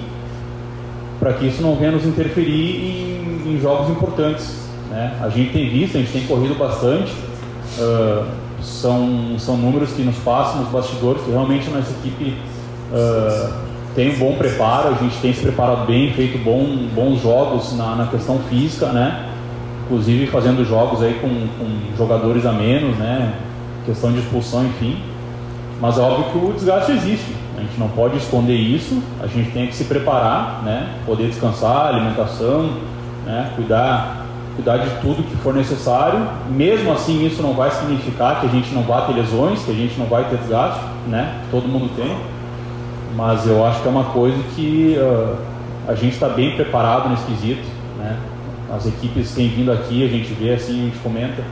para 1.20 1.34
que 1.34 1.46
isso 1.48 1.62
não 1.62 1.76
venha 1.76 1.92
nos 1.92 2.06
interferir 2.06 3.46
em, 3.46 3.54
em, 3.54 3.60
jogos 3.62 3.90
importantes. 3.90 4.68
Né? 4.90 5.18
A 5.22 5.30
gente 5.30 5.54
tem 5.54 5.70
visto, 5.70 5.98
a 5.98 6.02
gente 6.02 6.12
tem 6.12 6.26
corrido 6.26 6.56
bastante, 6.56 7.14
uh, 7.80 8.26
são, 8.62 9.36
são 9.38 9.56
números 9.56 9.92
que 9.92 10.02
nos 10.02 10.18
passam 10.18 10.62
nos 10.62 10.70
bastidores 10.70 11.22
que 11.24 11.32
realmente 11.32 11.70
nossa 11.70 11.92
equipe 11.92 12.36
tem 13.96 14.16
um 14.16 14.18
bom 14.18 14.36
preparo, 14.36 14.90
a 14.90 14.94
gente 14.94 15.18
tem 15.20 15.34
se 15.34 15.42
preparado 15.42 15.86
bem, 15.86 16.12
feito 16.14 16.38
bom, 16.38 16.66
bons 16.94 17.22
jogos 17.22 17.76
na, 17.78 17.96
na 17.96 18.08
questão 18.08 18.40
física, 18.50 18.88
né? 18.88 19.30
Inclusive 19.86 20.28
fazendo 20.28 20.66
jogos 20.66 21.04
aí 21.04 21.14
com, 21.22 21.30
com 21.30 21.96
jogadores 21.96 22.46
a 22.46 22.52
menos, 22.52 22.98
né? 22.98 23.34
Questão 23.86 24.12
de 24.12 24.20
expulsão, 24.20 24.66
enfim. 24.66 24.98
Mas 25.80 25.98
é 25.98 26.02
óbvio 26.02 26.32
que 26.32 26.38
o 26.38 26.54
desgaste 26.54 26.92
existe. 26.92 27.36
A 27.56 27.62
gente 27.62 27.78
não 27.78 27.88
pode 27.90 28.18
esconder 28.18 28.56
isso. 28.56 29.02
A 29.22 29.28
gente 29.28 29.52
tem 29.52 29.68
que 29.68 29.76
se 29.76 29.84
preparar, 29.84 30.64
né? 30.64 30.90
Poder 31.06 31.28
descansar, 31.28 31.88
alimentação, 31.88 32.72
né? 33.26 33.52
Cuidar, 33.56 34.26
cuidar 34.56 34.78
de 34.78 34.90
tudo 35.02 35.22
que 35.24 35.36
for 35.38 35.54
necessário. 35.54 36.28
Mesmo 36.50 36.92
assim, 36.92 37.26
isso 37.28 37.44
não 37.44 37.54
vai 37.54 37.70
significar 37.70 38.40
que 38.40 38.48
a 38.48 38.50
gente 38.50 38.74
não 38.74 38.82
vai 38.82 39.06
ter 39.06 39.14
lesões, 39.14 39.64
que 39.64 39.72
a 39.72 39.76
gente 39.76 40.00
não 40.00 40.08
vai 40.08 40.24
ter 40.24 40.38
desgaste, 40.38 40.80
né? 41.08 41.42
Todo 41.52 41.68
mundo 41.68 41.92
tem 41.96 42.16
mas 43.16 43.46
eu 43.46 43.66
acho 43.66 43.82
que 43.82 43.88
é 43.88 43.92
uma 43.92 44.06
coisa 44.06 44.38
que 44.56 44.98
uh, 44.98 45.36
a 45.88 45.96
gente 45.96 46.14
está 46.14 46.30
bem 46.30 46.56
preparado 46.56 47.10
nesse 47.10 47.26
quesito, 47.26 47.68
né? 47.98 48.18
As 48.74 48.86
equipes 48.88 49.34
têm 49.36 49.50
vindo 49.50 49.72
aqui, 49.72 50.04
a 50.04 50.08
gente 50.08 50.34
vê 50.34 50.54
assim, 50.54 50.82
a 50.82 50.86
gente 50.86 50.98
comenta, 51.00 51.44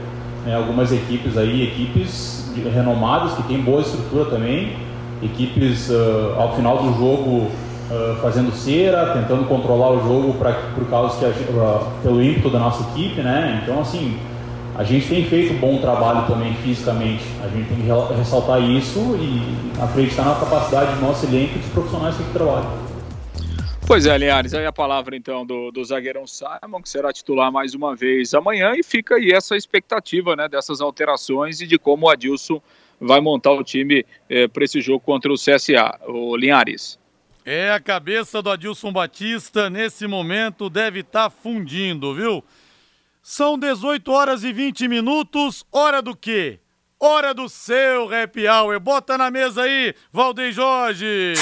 né, 0.44 0.56
algumas 0.56 0.90
equipes 0.90 1.36
aí, 1.36 1.62
equipes 1.62 2.52
renomadas 2.74 3.34
que 3.34 3.44
têm 3.44 3.60
boa 3.60 3.80
estrutura 3.80 4.24
também, 4.24 4.76
equipes 5.22 5.88
uh, 5.88 6.34
ao 6.36 6.56
final 6.56 6.78
do 6.78 6.92
jogo 6.98 7.46
uh, 7.90 8.16
fazendo 8.20 8.52
cera, 8.52 9.12
tentando 9.12 9.46
controlar 9.46 9.90
o 9.90 10.02
jogo 10.02 10.34
para 10.34 10.52
por 10.74 10.84
causa 10.88 11.16
que 11.18 11.24
a, 11.24 11.86
pelo 12.02 12.22
ímpeto 12.22 12.50
da 12.50 12.58
nossa 12.58 12.82
equipe, 12.90 13.20
né? 13.20 13.60
Então 13.62 13.80
assim, 13.80 14.18
a 14.74 14.84
gente 14.84 15.06
tem 15.08 15.24
feito 15.26 15.52
um 15.52 15.58
bom 15.58 15.78
trabalho 15.78 16.26
também 16.26 16.54
fisicamente. 16.56 17.22
A 17.44 17.48
gente 17.48 17.68
tem 17.68 17.76
que 17.76 18.14
ressaltar 18.14 18.62
isso 18.62 18.98
e 19.16 19.82
acreditar 19.82 20.24
na 20.24 20.34
capacidade 20.34 20.94
do 20.94 21.00
nosso 21.02 21.26
elenco 21.26 21.58
de 21.58 21.68
profissionais 21.70 22.16
que 22.16 22.24
trabalham. 22.32 22.92
Pois 23.86 24.06
é, 24.06 24.16
Linhares, 24.16 24.54
aí 24.54 24.64
a 24.64 24.72
palavra 24.72 25.14
então 25.14 25.44
do, 25.44 25.70
do 25.70 25.84
zagueirão 25.84 26.26
Simon, 26.26 26.80
que 26.82 26.88
será 26.88 27.12
titular 27.12 27.52
mais 27.52 27.74
uma 27.74 27.94
vez 27.94 28.32
amanhã, 28.32 28.72
e 28.74 28.82
fica 28.82 29.16
aí 29.16 29.32
essa 29.32 29.56
expectativa 29.56 30.34
né, 30.34 30.48
dessas 30.48 30.80
alterações 30.80 31.60
e 31.60 31.66
de 31.66 31.78
como 31.78 32.06
o 32.06 32.08
Adilson 32.08 32.62
vai 32.98 33.20
montar 33.20 33.52
o 33.52 33.62
time 33.62 34.06
eh, 34.30 34.48
para 34.48 34.64
esse 34.64 34.80
jogo 34.80 35.00
contra 35.00 35.30
o 35.30 35.34
CSA. 35.34 35.98
O 36.06 36.36
Linhares. 36.36 36.98
É, 37.44 37.72
a 37.72 37.80
cabeça 37.80 38.40
do 38.40 38.48
Adilson 38.48 38.92
Batista 38.92 39.68
nesse 39.68 40.06
momento 40.06 40.70
deve 40.70 41.00
estar 41.00 41.28
tá 41.28 41.30
fundindo, 41.30 42.14
viu? 42.14 42.42
São 43.22 43.56
18 43.56 44.10
horas 44.10 44.42
e 44.42 44.52
20 44.52 44.88
minutos. 44.88 45.64
Hora 45.70 46.02
do 46.02 46.16
quê? 46.16 46.58
Hora 46.98 47.32
do 47.32 47.48
seu 47.48 48.12
happy 48.12 48.48
hour. 48.48 48.80
Bota 48.80 49.16
na 49.16 49.30
mesa 49.30 49.62
aí, 49.62 49.94
Valdeir 50.12 50.52
Jorge. 50.52 51.34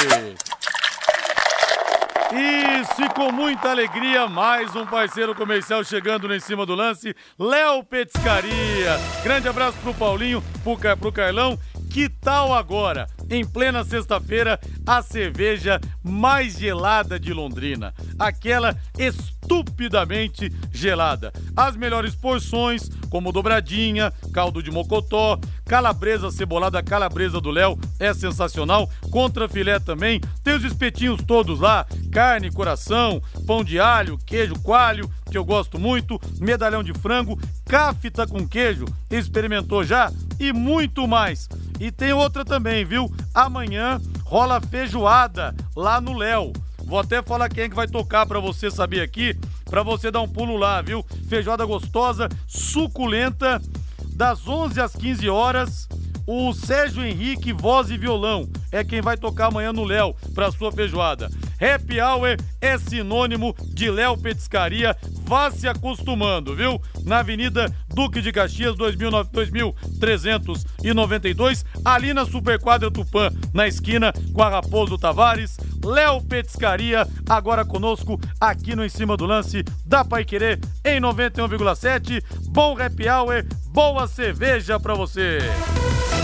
Isso, 2.33 3.03
e 3.03 3.09
com 3.15 3.33
muita 3.33 3.71
alegria, 3.71 4.29
mais 4.29 4.77
um 4.77 4.87
parceiro 4.87 5.35
comercial 5.35 5.83
chegando 5.83 6.33
em 6.33 6.39
cima 6.39 6.65
do 6.65 6.75
lance, 6.75 7.17
Léo 7.39 7.83
Petiscaria. 7.83 8.97
Grande 9.25 9.49
abraço 9.49 9.77
pro 9.79 9.95
Paulinho, 9.95 10.43
pro, 10.63 10.97
pro 10.97 11.11
Carlão. 11.11 11.59
Que 11.91 12.09
tal 12.09 12.55
agora, 12.55 13.09
em 13.29 13.45
plena 13.45 13.83
sexta-feira, 13.83 14.61
a 14.87 15.03
cerveja 15.03 15.81
mais 16.05 16.57
gelada 16.57 17.19
de 17.19 17.33
Londrina? 17.33 17.93
Aquela 18.17 18.77
estupidamente 18.97 20.53
gelada. 20.73 21.33
As 21.57 21.75
melhores 21.75 22.15
porções, 22.15 22.89
como 23.11 23.33
dobradinha, 23.33 24.13
caldo 24.33 24.63
de 24.63 24.71
mocotó, 24.71 25.37
calabresa 25.67 26.31
cebolada, 26.31 26.81
calabresa 26.81 27.41
do 27.41 27.51
Léo, 27.51 27.77
é 27.99 28.15
sensacional. 28.15 28.89
Contra 29.11 29.49
filé 29.49 29.81
também. 29.81 30.21
Tem 30.45 30.55
os 30.55 30.63
espetinhos 30.63 31.21
todos 31.27 31.59
lá: 31.59 31.85
carne, 32.13 32.53
coração, 32.53 33.21
pão 33.49 33.65
de 33.65 33.81
alho, 33.81 34.17
queijo 34.25 34.55
coalho, 34.61 35.11
que 35.29 35.37
eu 35.37 35.45
gosto 35.45 35.77
muito, 35.77 36.21
medalhão 36.41 36.85
de 36.85 36.93
frango, 36.95 37.37
cafta 37.67 38.29
com 38.29 38.47
queijo, 38.47 38.85
experimentou 39.11 39.83
já? 39.83 40.13
E 40.39 40.53
muito 40.53 41.09
mais. 41.09 41.49
E 41.81 41.91
tem 41.91 42.13
outra 42.13 42.45
também, 42.45 42.85
viu? 42.85 43.11
Amanhã 43.35 43.99
rola 44.25 44.61
feijoada 44.61 45.55
lá 45.75 45.99
no 45.99 46.13
Léo. 46.13 46.53
Vou 46.85 46.99
até 46.99 47.23
falar 47.23 47.49
quem 47.49 47.65
é 47.65 47.69
que 47.71 47.75
vai 47.75 47.89
tocar 47.89 48.27
para 48.27 48.39
você 48.39 48.71
saber 48.71 49.01
aqui, 49.01 49.35
para 49.65 49.83
você 49.83 50.11
dar 50.11 50.21
um 50.21 50.29
pulo 50.29 50.59
lá, 50.59 50.83
viu? 50.83 51.03
Feijoada 51.29 51.65
gostosa, 51.65 52.29
suculenta, 52.47 53.63
das 54.15 54.47
11 54.47 54.81
às 54.81 54.95
15 54.95 55.31
horas. 55.31 55.89
O 56.27 56.53
Sérgio 56.53 57.03
Henrique, 57.03 57.53
voz 57.53 57.91
e 57.91 57.97
violão, 57.97 58.49
é 58.71 58.85
quem 58.85 59.01
vai 59.01 59.17
tocar 59.17 59.47
amanhã 59.47 59.73
no 59.73 59.85
Léo 59.85 60.15
para 60.35 60.53
sua 60.53 60.71
feijoada. 60.71 61.31
Happy 61.61 62.01
Hour 62.01 62.39
é 62.59 62.79
sinônimo 62.79 63.55
de 63.75 63.91
Léo 63.91 64.17
Petiscaria. 64.17 64.97
Vá 65.25 65.51
se 65.51 65.69
acostumando, 65.69 66.57
viu? 66.57 66.81
Na 67.05 67.19
Avenida 67.19 67.71
Duque 67.89 68.23
de 68.23 68.33
Caxias, 68.33 68.75
2392, 68.77 71.67
ali 71.85 72.15
na 72.15 72.25
Superquadra 72.25 72.91
Tupã, 72.91 73.31
na 73.53 73.69
esquina 73.69 74.11
com 74.33 74.43
a 74.43 74.49
Raposo 74.49 74.97
Tavares. 74.97 75.59
Léo 75.85 76.23
Petiscaria, 76.23 77.07
agora 77.29 77.63
conosco 77.65 78.19
aqui 78.41 78.75
no 78.75 78.83
Em 78.85 78.89
Cima 78.89 79.17
do 79.17 79.27
Lance 79.27 79.63
da 79.85 80.05
Pai 80.05 80.25
Querer 80.25 80.61
em 80.85 81.01
91,7. 81.01 82.23
Bom 82.49 82.77
happy 82.81 83.09
hour, 83.09 83.45
boa 83.67 84.07
cerveja 84.07 84.79
para 84.81 84.95
você. 84.95 85.39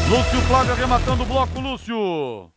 Lúcio 0.09 0.41
Flávio 0.43 0.73
arrematando 0.73 1.25
o 1.25 1.27
bloco, 1.27 1.61
Lúcio. 1.61 2.56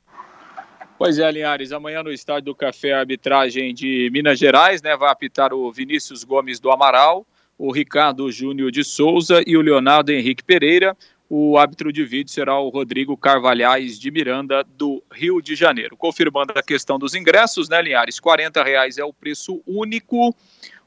Pois 1.00 1.18
é, 1.18 1.32
Linhares, 1.32 1.72
amanhã 1.72 2.04
no 2.04 2.12
Estádio 2.12 2.48
do 2.48 2.54
Café, 2.56 2.92
a 2.92 3.00
arbitragem 3.00 3.74
de 3.74 4.10
Minas 4.12 4.38
Gerais, 4.38 4.82
né? 4.82 4.98
Vai 4.98 5.10
apitar 5.10 5.54
o 5.54 5.72
Vinícius 5.72 6.26
Gomes 6.26 6.60
do 6.60 6.70
Amaral, 6.70 7.26
o 7.58 7.72
Ricardo 7.72 8.30
Júnior 8.30 8.70
de 8.70 8.84
Souza 8.84 9.42
e 9.48 9.56
o 9.56 9.62
Leonardo 9.62 10.12
Henrique 10.12 10.44
Pereira. 10.44 10.98
O 11.30 11.58
árbitro 11.58 11.94
de 11.94 12.04
vídeo 12.04 12.34
será 12.34 12.60
o 12.60 12.68
Rodrigo 12.68 13.16
Carvalhais 13.16 13.98
de 13.98 14.12
Miranda, 14.12 14.62
do 14.76 15.02
Rio 15.10 15.42
de 15.42 15.56
Janeiro. 15.56 15.96
Confirmando 15.96 16.52
a 16.54 16.62
questão 16.62 17.00
dos 17.00 17.16
ingressos, 17.16 17.70
né, 17.70 17.82
Linhares? 17.82 18.20
R$ 18.20 18.62
reais 18.62 18.98
é 18.98 19.04
o 19.06 19.14
preço 19.14 19.62
único. 19.66 20.36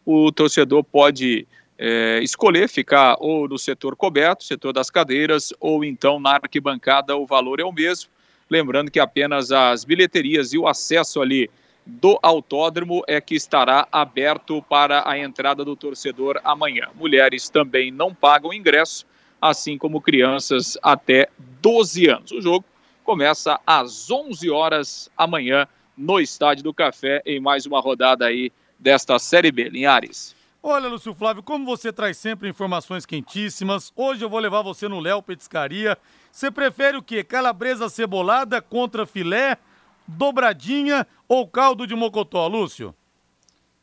O 0.05 0.31
torcedor 0.31 0.85
pode 0.85 1.49
é, 1.79 2.21
escolher 2.23 2.69
ficar 2.69 3.17
ou 3.19 3.49
no 3.49 3.57
setor 3.57 3.97
coberto, 3.97 4.45
setor 4.45 4.75
das 4.75 4.91
cadeiras, 4.91 5.55
ou 5.59 5.83
então 5.83 6.21
na 6.21 6.33
arquibancada 6.33 7.17
o 7.17 7.25
valor 7.25 7.61
é 7.61 7.65
o 7.65 7.73
mesmo. 7.73 8.11
Lembrando 8.53 8.91
que 8.91 9.01
apenas 9.01 9.51
as 9.51 9.83
bilheterias 9.83 10.53
e 10.53 10.59
o 10.59 10.69
acesso 10.69 11.23
ali 11.23 11.49
do 11.87 12.19
autódromo 12.23 13.03
é 13.09 13.19
que 13.19 13.35
estará 13.35 13.89
aberto 13.91 14.61
para 14.61 15.09
a 15.09 15.19
entrada 15.19 15.65
do 15.65 15.75
torcedor 15.75 16.39
amanhã. 16.45 16.91
Mulheres 16.95 17.49
também 17.49 17.91
não 17.91 18.15
pagam 18.15 18.53
ingresso, 18.53 19.07
assim 19.41 19.79
como 19.79 20.03
crianças 20.03 20.77
até 20.83 21.31
12 21.63 22.11
anos. 22.11 22.31
O 22.31 22.43
jogo 22.43 22.63
começa 23.03 23.59
às 23.67 24.11
11 24.11 24.51
horas 24.51 25.11
amanhã 25.17 25.67
no 25.97 26.21
Estádio 26.21 26.63
do 26.63 26.75
Café 26.75 27.23
em 27.25 27.41
mais 27.41 27.65
uma 27.65 27.81
rodada 27.81 28.27
aí 28.27 28.53
desta 28.79 29.19
Série 29.19 29.51
B. 29.51 29.71
Linhares. 29.71 30.37
Olha, 30.65 30.89
Lúcio 30.89 31.13
Flávio, 31.13 31.43
como 31.43 31.65
você 31.65 31.93
traz 31.93 32.17
sempre 32.17 32.49
informações 32.49 33.05
quentíssimas, 33.05 33.93
hoje 33.97 34.25
eu 34.25 34.31
vou 34.31 34.39
levar 34.39 34.63
você 34.63 34.87
no 34.87 35.01
Léo 35.01 35.21
Petiscaria. 35.21 35.99
Você 36.31 36.53
prefere 36.53 36.97
o 36.97 37.03
quê? 37.03 37.25
Calabresa 37.25 37.89
cebolada 37.89 38.63
contra 38.63 39.05
filé, 39.05 39.59
dobradinha 40.07 41.05
ou 41.27 41.49
caldo 41.49 41.85
de 41.85 41.97
mocotó, 41.97 42.47
Lúcio? 42.47 42.95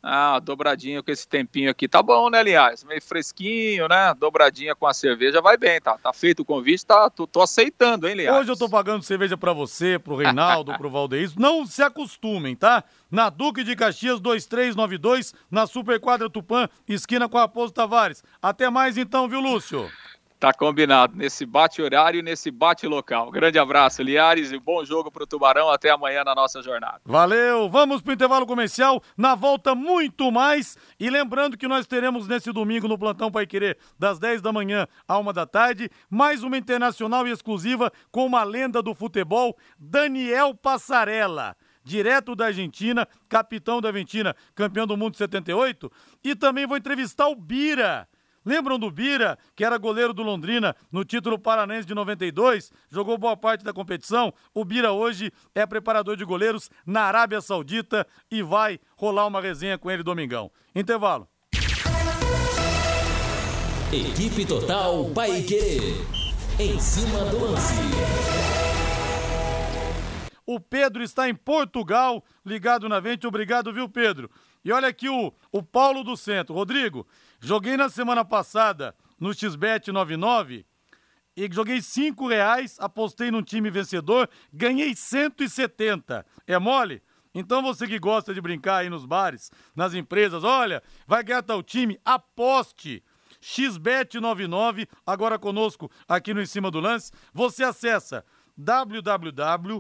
Ah, 0.02 0.40
dobradinha 0.40 1.04
com 1.04 1.12
esse 1.12 1.28
tempinho 1.28 1.70
aqui. 1.70 1.88
Tá 1.88 2.02
bom, 2.02 2.30
né, 2.30 2.40
aliás? 2.40 2.86
Meio 2.86 3.02
fresquinho, 3.02 3.88
né? 3.90 4.14
Dobradinha 4.18 4.74
com 4.74 4.88
a 4.88 4.94
cerveja 4.94 5.42
vai 5.42 5.58
bem, 5.58 5.82
tá? 5.82 5.98
Tá 5.98 6.14
feito 6.14 6.42
o 6.42 6.46
convite, 6.46 6.86
tá? 6.86 7.10
Tô, 7.10 7.28
tô 7.28 7.42
aceitando, 7.42 8.08
hein, 8.08 8.16
Liás? 8.16 8.38
Hoje 8.38 8.52
eu 8.52 8.58
tô 8.58 8.70
pagando 8.70 9.04
cerveja 9.04 9.36
para 9.36 9.52
você, 9.52 10.00
pro 10.00 10.16
Reinaldo, 10.16 10.74
pro 10.78 10.90
Valdeir. 10.90 11.32
Não 11.38 11.66
se 11.66 11.84
acostumem, 11.84 12.56
tá? 12.56 12.84
Na 13.12 13.30
Duque 13.30 13.64
de 13.64 13.76
Caxias 13.76 14.22
2392, 14.22 15.34
na 15.52 15.68
Superquadra 15.68 16.30
Tupã, 16.30 16.70
esquina 16.88 17.28
com 17.28 17.38
a 17.38 17.42
Raposo 17.42 17.74
Tavares. 17.74 18.24
Até 18.42 18.70
mais 18.70 18.98
então, 18.98 19.28
viu, 19.28 19.42
Lúcio? 19.42 19.90
Tá 20.40 20.54
combinado, 20.54 21.18
nesse 21.18 21.46
bate-horário 21.46 22.22
e 22.22 22.24
nesse 22.24 22.50
bate-local. 22.50 23.30
Grande 23.30 23.60
abraço, 23.60 24.02
Liares, 24.02 24.54
e 24.54 24.58
bom 24.58 24.86
jogo 24.86 25.12
pro 25.12 25.28
Tubarão. 25.28 25.70
Até 25.70 25.90
amanhã 25.90 26.24
na 26.24 26.34
nossa 26.34 26.62
jornada. 26.62 27.02
Valeu, 27.04 27.68
vamos 27.68 28.02
pro 28.02 28.14
intervalo 28.14 28.48
comercial. 28.48 29.04
Na 29.18 29.36
volta, 29.36 29.76
muito 29.76 30.32
mais. 30.32 30.78
E 30.98 31.10
lembrando 31.10 31.58
que 31.58 31.68
nós 31.68 31.86
teremos 31.86 32.26
nesse 32.26 32.54
domingo 32.54 32.88
no 32.88 32.98
Plantão 32.98 33.30
Pai 33.30 33.46
Querer, 33.46 33.78
das 34.00 34.18
10 34.18 34.42
da 34.42 34.54
manhã 34.54 34.88
à 35.06 35.20
1 35.20 35.34
da 35.34 35.46
tarde, 35.46 35.90
mais 36.10 36.42
uma 36.42 36.58
internacional 36.58 37.28
e 37.28 37.32
exclusiva 37.32 37.92
com 38.10 38.26
uma 38.26 38.42
lenda 38.44 38.82
do 38.82 38.96
futebol, 38.96 39.58
Daniel 39.78 40.56
Passarella 40.56 41.54
direto 41.82 42.36
da 42.36 42.48
Argentina, 42.48 43.08
capitão 43.28 43.82
da 43.82 43.90
Argentina, 43.90 44.36
campeão 44.54 44.86
do 44.86 44.96
mundo 44.96 45.14
de 45.14 45.18
78, 45.18 45.92
e 46.24 46.36
também 46.36 46.68
vou 46.68 46.78
entrevistar 46.78 47.28
o 47.30 47.36
Bira, 47.36 48.08
Lembram 48.50 48.80
do 48.80 48.90
Bira, 48.90 49.38
que 49.56 49.64
era 49.64 49.78
goleiro 49.78 50.12
do 50.12 50.24
Londrina 50.24 50.76
no 50.92 51.06
título 51.06 51.38
paranense 51.38 51.86
de 51.88 51.94
92? 51.94 52.72
Jogou 52.90 53.16
boa 53.16 53.38
parte 53.38 53.64
da 53.64 53.72
competição. 53.72 54.34
O 54.56 54.66
Bira 54.66 54.92
hoje 54.92 55.32
é 55.54 55.68
preparador 55.68 56.18
de 56.18 56.26
goleiros 56.26 56.68
na 56.84 57.02
Arábia 57.02 57.42
Saudita 57.42 58.08
e 58.32 58.42
vai 58.42 58.80
rolar 58.98 59.28
uma 59.28 59.40
resenha 59.40 59.78
com 59.78 59.92
ele 59.92 60.02
domingão. 60.02 60.50
Intervalo. 60.74 61.28
Equipe 63.94 64.44
Total 64.48 65.06
Paique. 65.12 65.94
Em 66.58 66.80
cima 66.80 67.26
do 67.26 67.52
lance. 67.52 67.76
O 70.44 70.60
Pedro 70.60 71.04
está 71.04 71.30
em 71.30 71.36
Portugal, 71.36 72.24
ligado 72.44 72.90
na 72.90 73.00
vente. 73.00 73.28
Obrigado, 73.28 73.72
viu, 73.72 73.88
Pedro? 73.88 74.28
E 74.66 74.72
olha 74.72 74.88
aqui 74.88 75.08
o, 75.08 75.32
o 75.52 75.62
Paulo 75.62 76.04
do 76.04 76.18
Centro. 76.18 76.56
Rodrigo, 76.56 77.06
Joguei 77.40 77.78
na 77.78 77.90
semana 77.90 78.26
passada 78.26 78.96
no 79.20 79.34
XBET 79.34 79.92
99 79.92 80.66
e 81.36 81.50
joguei 81.52 81.82
cinco 81.82 82.28
reais, 82.28 82.76
apostei 82.80 83.32
num 83.32 83.42
time 83.42 83.70
vencedor, 83.70 84.30
ganhei 84.52 84.94
170. 84.94 86.26
É 86.46 86.60
mole? 86.60 87.02
Então 87.34 87.62
você 87.62 87.88
que 87.88 87.98
gosta 87.98 88.34
de 88.34 88.42
brincar 88.42 88.78
aí 88.78 88.90
nos 88.90 89.06
bares, 89.06 89.50
nas 89.74 89.94
empresas, 89.94 90.44
olha, 90.44 90.84
vai 91.08 91.24
ganhar 91.24 91.44
tal 91.44 91.64
time, 91.64 91.98
aposte. 92.04 93.02
XBET99, 93.42 94.86
agora 95.06 95.40
conosco 95.40 95.90
aqui 96.08 96.34
no 96.34 96.42
Em 96.42 96.46
Cima 96.46 96.70
do 96.70 96.82
Lance. 96.82 97.10
Você 97.34 97.64
acessa 97.64 98.26
www.xbet, 98.58 99.74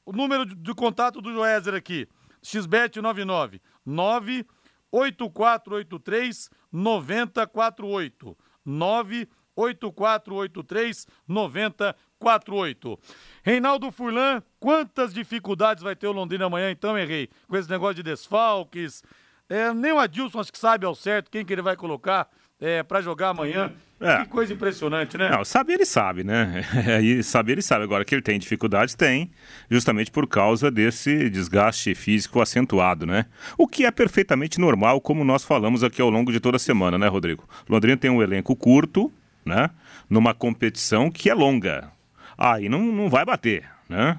O 0.04 0.12
número 0.12 0.44
de, 0.44 0.54
de 0.54 0.74
contato 0.74 1.22
do 1.22 1.32
Joézer 1.32 1.74
aqui, 1.74 2.06
xbet99 2.44 3.60
9 3.84 4.46
8483 4.90 6.50
9048. 6.72 8.36
98483 8.64 11.06
9048. 11.26 12.98
Reinaldo 13.42 13.90
Furlan, 13.90 14.42
quantas 14.58 15.14
dificuldades 15.14 15.82
vai 15.82 15.94
ter 15.94 16.06
o 16.06 16.12
Londrina 16.12 16.46
amanhã 16.46 16.70
então, 16.70 16.98
errei? 16.98 17.28
Com 17.48 17.56
esse 17.56 17.70
negócio 17.70 17.96
de 17.96 18.02
desfalques. 18.02 19.02
É, 19.48 19.72
nem 19.72 19.92
o 19.92 19.98
Adilson 19.98 20.40
acho 20.40 20.52
que 20.52 20.58
sabe 20.58 20.84
ao 20.84 20.94
certo 20.94 21.30
quem 21.30 21.44
que 21.44 21.52
ele 21.52 21.62
vai 21.62 21.76
colocar 21.76 22.28
é, 22.60 22.82
para 22.82 23.00
jogar 23.00 23.30
amanhã. 23.30 23.72
É. 23.98 24.18
Que 24.18 24.28
coisa 24.28 24.52
impressionante, 24.52 25.16
né? 25.16 25.30
Não, 25.30 25.42
saber 25.42 25.74
ele 25.74 25.86
sabe, 25.86 26.22
né? 26.22 26.62
Aí 26.98 27.22
saber 27.22 27.52
ele 27.52 27.62
sabe. 27.62 27.84
Agora 27.84 28.04
que 28.04 28.14
ele 28.14 28.20
tem 28.20 28.38
dificuldades, 28.38 28.94
tem, 28.94 29.30
justamente 29.70 30.10
por 30.10 30.26
causa 30.26 30.70
desse 30.70 31.30
desgaste 31.30 31.94
físico 31.94 32.40
acentuado, 32.40 33.06
né? 33.06 33.24
O 33.56 33.66
que 33.66 33.86
é 33.86 33.90
perfeitamente 33.90 34.60
normal, 34.60 35.00
como 35.00 35.24
nós 35.24 35.44
falamos 35.44 35.82
aqui 35.82 36.02
ao 36.02 36.10
longo 36.10 36.30
de 36.30 36.40
toda 36.40 36.56
a 36.56 36.60
semana, 36.60 36.98
né, 36.98 37.06
Rodrigo? 37.06 37.48
Londrina 37.66 37.96
tem 37.96 38.10
um 38.10 38.22
elenco 38.22 38.54
curto, 38.54 39.10
né? 39.44 39.70
Numa 40.10 40.34
competição 40.34 41.10
que 41.10 41.30
é 41.30 41.34
longa. 41.34 41.90
Aí 42.36 42.68
não, 42.68 42.80
não 42.80 43.08
vai 43.08 43.24
bater, 43.24 43.64
né? 43.88 44.18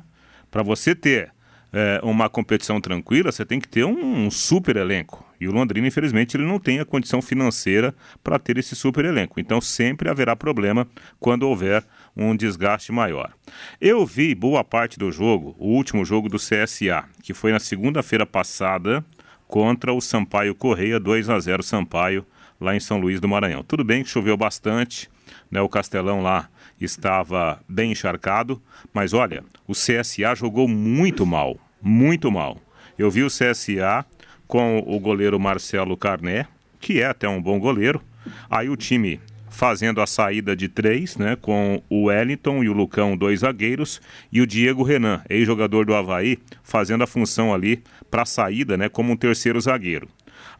Para 0.50 0.64
você 0.64 0.96
ter 0.96 1.32
é, 1.72 2.00
uma 2.02 2.30
competição 2.30 2.82
tranquila, 2.82 3.32
você 3.32 3.46
tem 3.46 3.60
que 3.60 3.68
ter 3.68 3.84
um, 3.84 4.26
um, 4.26 4.32
super 4.32 4.76
elenco. 4.76 5.27
E 5.40 5.48
o 5.48 5.52
Londrina, 5.52 5.88
infelizmente, 5.88 6.36
ele 6.36 6.46
não 6.46 6.60
tem 6.60 6.80
a 6.80 6.86
condição 6.86 7.22
financeira 7.22 7.94
para 8.24 8.40
ter 8.40 8.58
esse 8.58 8.76
super 8.76 9.06
elenco. 9.06 9.40
Então 9.40 9.62
sempre 9.62 10.10
haverá 10.10 10.36
problema 10.36 10.88
quando 11.20 11.44
houver 11.44 11.84
um 12.16 12.36
desgaste 12.36 12.92
maior. 12.92 13.32
Eu 13.80 14.06
vi 14.06 14.34
boa 14.34 14.64
parte 14.64 14.98
do 14.98 15.12
jogo, 15.12 15.56
o 15.58 15.68
último 15.68 16.04
jogo 16.04 16.28
do 16.30 16.38
CSA, 16.38 17.06
que 17.22 17.34
foi 17.34 17.52
na 17.52 17.60
segunda-feira 17.60 18.26
passada 18.26 19.06
contra 19.48 19.94
o 19.94 20.02
Sampaio 20.02 20.56
Correia, 20.56 21.00
2 21.00 21.30
a 21.30 21.40
0 21.40 21.64
Sampaio, 21.64 22.26
lá 22.60 22.76
em 22.76 22.80
São 22.80 22.98
Luís 22.98 23.20
do 23.20 23.28
Maranhão. 23.28 23.64
Tudo 23.64 23.84
bem 23.84 24.04
que 24.04 24.10
choveu 24.10 24.36
bastante, 24.36 25.10
né, 25.50 25.62
o 25.62 25.70
Castelão 25.70 26.22
lá 26.22 26.50
estava 26.82 27.60
bem 27.68 27.92
encharcado, 27.92 28.62
mas 28.94 29.14
olha, 29.14 29.44
o 29.68 29.74
CSA 29.74 30.36
jogou 30.36 30.68
muito 30.68 31.26
mal 31.26 31.60
muito 31.82 32.32
mal. 32.32 32.58
Eu 32.98 33.12
vi 33.12 33.24
o 33.24 33.28
CSA 33.28 34.06
com 34.48 34.84
o 34.86 35.00
goleiro 35.00 35.40
Marcelo 35.40 35.98
Carné, 35.98 36.48
que 36.80 37.02
é 37.02 37.06
até 37.06 37.28
um 37.28 37.42
bom 37.42 37.60
goleiro. 37.60 38.02
Aí 38.50 38.70
o 38.70 38.76
time 38.76 39.20
fazendo 39.50 40.02
a 40.02 40.06
saída 40.06 40.56
de 40.56 40.68
três, 40.68 41.18
né, 41.18 41.36
com 41.36 41.82
o 41.90 42.04
Wellington 42.06 42.64
e 42.64 42.70
o 42.70 42.74
Lucão, 42.74 43.18
dois 43.18 43.40
zagueiros, 43.40 44.00
e 44.32 44.40
o 44.40 44.46
Diego 44.46 44.84
Renan, 44.84 45.22
ex-jogador 45.28 45.84
do 45.84 45.96
Havaí, 45.96 46.38
fazendo 46.62 47.04
a 47.04 47.08
função 47.08 47.52
ali 47.52 47.82
para 48.12 48.22
a 48.22 48.26
saída, 48.26 48.78
né, 48.78 48.88
como 48.88 49.12
um 49.12 49.18
terceiro 49.18 49.60
zagueiro. 49.60 50.08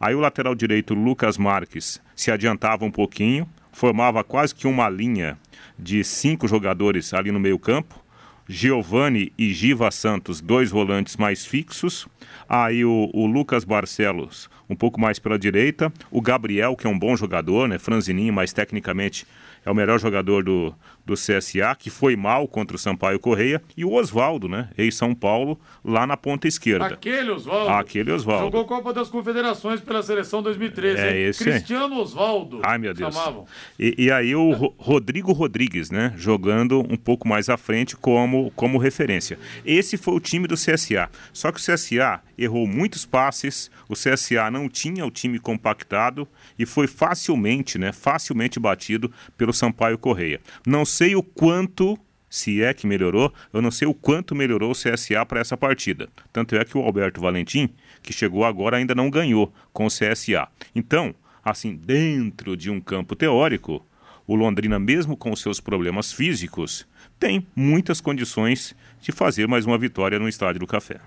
Aí 0.00 0.16
o 0.16 0.20
lateral 0.20 0.52
direito, 0.52 0.94
Lucas 0.94 1.38
Marques, 1.38 2.00
se 2.16 2.32
adiantava 2.32 2.84
um 2.84 2.90
pouquinho, 2.90 3.48
formava 3.72 4.24
quase 4.24 4.52
que 4.52 4.66
uma 4.66 4.88
linha 4.88 5.38
de 5.78 6.02
cinco 6.02 6.48
jogadores 6.48 7.14
ali 7.14 7.30
no 7.30 7.38
meio 7.38 7.58
campo. 7.58 8.02
Giovanni 8.48 9.30
e 9.36 9.52
Giva 9.52 9.90
Santos, 9.90 10.40
dois 10.40 10.70
volantes 10.70 11.18
mais 11.18 11.44
fixos. 11.44 12.08
Aí 12.48 12.82
o, 12.82 13.10
o, 13.12 13.26
Lucas 13.26 13.62
Barcelos, 13.62 14.48
um 14.70 14.74
pouco 14.74 14.98
mais 14.98 15.18
pela 15.18 15.38
direita. 15.38 15.92
O 16.10 16.22
Gabriel, 16.22 16.74
que 16.74 16.86
é 16.86 16.90
um 16.90 16.98
bom 16.98 17.14
jogador, 17.14 17.68
né? 17.68 17.78
Franzininho, 17.78 18.32
mas 18.32 18.52
tecnicamente 18.52 19.26
é 19.66 19.70
o 19.70 19.74
melhor 19.74 20.00
jogador 20.00 20.42
do, 20.42 20.74
do 21.08 21.14
CSA, 21.14 21.74
que 21.76 21.88
foi 21.88 22.14
mal 22.14 22.46
contra 22.46 22.76
o 22.76 22.78
Sampaio 22.78 23.18
Correia, 23.18 23.62
e 23.74 23.84
o 23.84 23.94
Oswaldo, 23.94 24.46
né? 24.46 24.68
Ex-São 24.76 25.14
Paulo, 25.14 25.58
lá 25.82 26.06
na 26.06 26.16
ponta 26.16 26.46
esquerda. 26.46 26.86
Aquele 26.86 27.30
Oswaldo. 27.30 27.70
Aquele 27.70 28.12
Oswaldo. 28.12 28.44
Jogou 28.44 28.66
Copa 28.66 28.92
das 28.92 29.08
Confederações 29.08 29.80
pela 29.80 30.02
seleção 30.02 30.42
2013. 30.42 31.00
É 31.00 31.18
esse. 31.18 31.42
Cristiano 31.42 31.98
Oswaldo. 31.98 32.60
Ai, 32.62 32.76
meu 32.76 32.92
Deus. 32.92 33.16
E, 33.78 33.94
e, 33.96 34.10
aí 34.12 34.34
o 34.34 34.52
Ro 34.52 34.74
Rodrigo 34.76 35.32
Rodrigues, 35.32 35.90
né? 35.90 36.12
Jogando 36.16 36.80
um 36.80 36.96
pouco 36.96 37.26
mais 37.26 37.48
à 37.48 37.56
frente 37.56 37.96
como, 37.96 38.50
como 38.54 38.76
referência. 38.76 39.38
Esse 39.64 39.96
foi 39.96 40.14
o 40.14 40.20
time 40.20 40.46
do 40.46 40.54
CSA. 40.54 41.08
Só 41.32 41.50
que 41.50 41.58
o 41.58 41.62
CSA 41.62 42.20
errou 42.36 42.66
muitos 42.66 43.06
passes, 43.06 43.70
o 43.88 43.94
CSA 43.94 44.50
não 44.50 44.68
tinha 44.68 45.06
o 45.06 45.10
time 45.10 45.38
compactado 45.38 46.28
e 46.58 46.66
foi 46.66 46.86
facilmente, 46.86 47.78
né? 47.78 47.92
Facilmente 47.92 48.60
batido 48.60 49.10
pelo 49.36 49.52
Sampaio 49.52 49.96
Correia. 49.96 50.40
Não 50.66 50.84
sei 50.98 51.14
o 51.14 51.22
quanto 51.22 51.96
se 52.28 52.60
é 52.60 52.74
que 52.74 52.84
melhorou, 52.84 53.32
eu 53.52 53.62
não 53.62 53.70
sei 53.70 53.86
o 53.86 53.94
quanto 53.94 54.34
melhorou 54.34 54.72
o 54.72 54.74
CSA 54.74 55.24
para 55.24 55.38
essa 55.38 55.56
partida. 55.56 56.08
Tanto 56.32 56.56
é 56.56 56.64
que 56.64 56.76
o 56.76 56.80
Alberto 56.80 57.20
Valentim, 57.20 57.72
que 58.02 58.12
chegou 58.12 58.44
agora, 58.44 58.78
ainda 58.78 58.96
não 58.96 59.08
ganhou 59.08 59.52
com 59.72 59.86
o 59.86 59.88
CSA. 59.88 60.48
Então, 60.74 61.14
assim, 61.44 61.76
dentro 61.76 62.56
de 62.56 62.68
um 62.68 62.80
campo 62.80 63.14
teórico, 63.14 63.86
o 64.26 64.34
Londrina, 64.34 64.76
mesmo 64.76 65.16
com 65.16 65.36
seus 65.36 65.60
problemas 65.60 66.12
físicos, 66.12 66.84
tem 67.16 67.46
muitas 67.54 68.00
condições 68.00 68.74
de 69.00 69.12
fazer 69.12 69.46
mais 69.46 69.66
uma 69.66 69.78
vitória 69.78 70.18
no 70.18 70.28
Estádio 70.28 70.58
do 70.58 70.66
Café. 70.66 71.00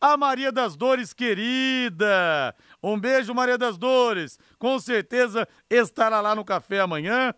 A 0.00 0.16
Maria 0.16 0.50
das 0.52 0.76
Dores, 0.76 1.12
querida. 1.14 2.54
Um 2.82 3.00
beijo, 3.00 3.34
Maria 3.34 3.56
das 3.56 3.78
Dores. 3.78 4.38
Com 4.58 4.78
certeza 4.78 5.48
estará 5.70 6.20
lá 6.20 6.34
no 6.34 6.44
café 6.44 6.80
amanhã. 6.80 7.32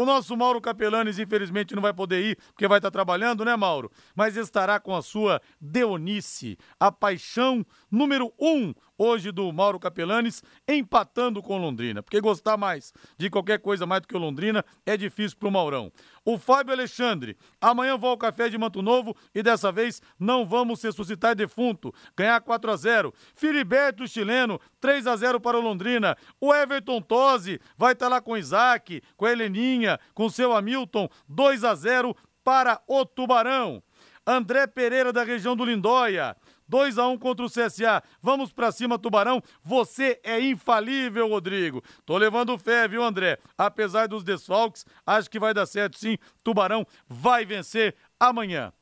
O 0.00 0.06
nosso 0.06 0.34
Mauro 0.34 0.62
Capelanes, 0.62 1.18
infelizmente, 1.18 1.74
não 1.74 1.82
vai 1.82 1.92
poder 1.92 2.24
ir, 2.24 2.38
porque 2.54 2.66
vai 2.66 2.78
estar 2.78 2.90
trabalhando, 2.90 3.44
né, 3.44 3.54
Mauro? 3.54 3.92
Mas 4.14 4.34
estará 4.34 4.80
com 4.80 4.96
a 4.96 5.02
sua 5.02 5.42
Deonice, 5.60 6.56
a 6.80 6.90
paixão 6.90 7.62
número 7.90 8.32
um 8.40 8.72
hoje 9.00 9.32
do 9.32 9.50
Mauro 9.50 9.80
Capelanes, 9.80 10.42
empatando 10.68 11.42
com 11.42 11.56
Londrina. 11.56 12.02
Porque 12.02 12.20
gostar 12.20 12.58
mais 12.58 12.92
de 13.16 13.30
qualquer 13.30 13.58
coisa 13.58 13.86
mais 13.86 14.02
do 14.02 14.08
que 14.08 14.14
o 14.14 14.20
Londrina 14.20 14.62
é 14.84 14.94
difícil 14.94 15.38
pro 15.38 15.50
Maurão. 15.50 15.90
O 16.22 16.36
Fábio 16.36 16.74
Alexandre, 16.74 17.34
amanhã 17.58 17.96
vou 17.96 18.10
ao 18.10 18.18
café 18.18 18.50
de 18.50 18.58
Manto 18.58 18.82
Novo 18.82 19.16
e 19.34 19.42
dessa 19.42 19.72
vez 19.72 20.02
não 20.18 20.44
vamos 20.44 20.82
ressuscitar 20.82 21.34
defunto. 21.34 21.94
Ganhar 22.14 22.38
4 22.42 22.70
a 22.70 22.76
0 22.76 23.14
Filiberto 23.34 24.06
chileno, 24.06 24.60
3 24.78 25.06
a 25.06 25.16
0 25.16 25.40
para 25.40 25.58
o 25.58 25.62
Londrina. 25.62 26.14
O 26.38 26.54
Everton 26.54 27.00
Tosi 27.00 27.58
vai 27.78 27.94
estar 27.94 28.08
lá 28.08 28.20
com 28.20 28.32
o 28.32 28.36
Isaac, 28.36 29.02
com 29.16 29.24
a 29.24 29.32
Heleninha, 29.32 29.98
com 30.12 30.26
o 30.26 30.30
seu 30.30 30.54
Hamilton, 30.54 31.08
2 31.26 31.64
a 31.64 31.74
0 31.74 32.14
para 32.44 32.82
o 32.86 33.06
Tubarão. 33.06 33.82
André 34.26 34.66
Pereira 34.66 35.12
da 35.12 35.24
região 35.24 35.56
do 35.56 35.64
Lindóia. 35.64 36.36
2 36.70 36.98
a 36.98 37.08
1 37.08 37.18
contra 37.18 37.44
o 37.44 37.50
CSA. 37.50 38.00
Vamos 38.22 38.52
para 38.52 38.70
cima, 38.70 38.96
Tubarão. 38.96 39.42
Você 39.64 40.20
é 40.22 40.40
infalível, 40.40 41.28
Rodrigo. 41.28 41.82
Tô 42.06 42.16
levando 42.16 42.56
fé, 42.56 42.86
viu, 42.86 43.02
André? 43.02 43.38
Apesar 43.58 44.06
dos 44.06 44.22
desfalques, 44.22 44.86
acho 45.04 45.28
que 45.28 45.40
vai 45.40 45.52
dar 45.52 45.66
certo 45.66 45.98
sim. 45.98 46.16
Tubarão 46.44 46.86
vai 47.08 47.44
vencer 47.44 47.96
amanhã. 48.18 48.72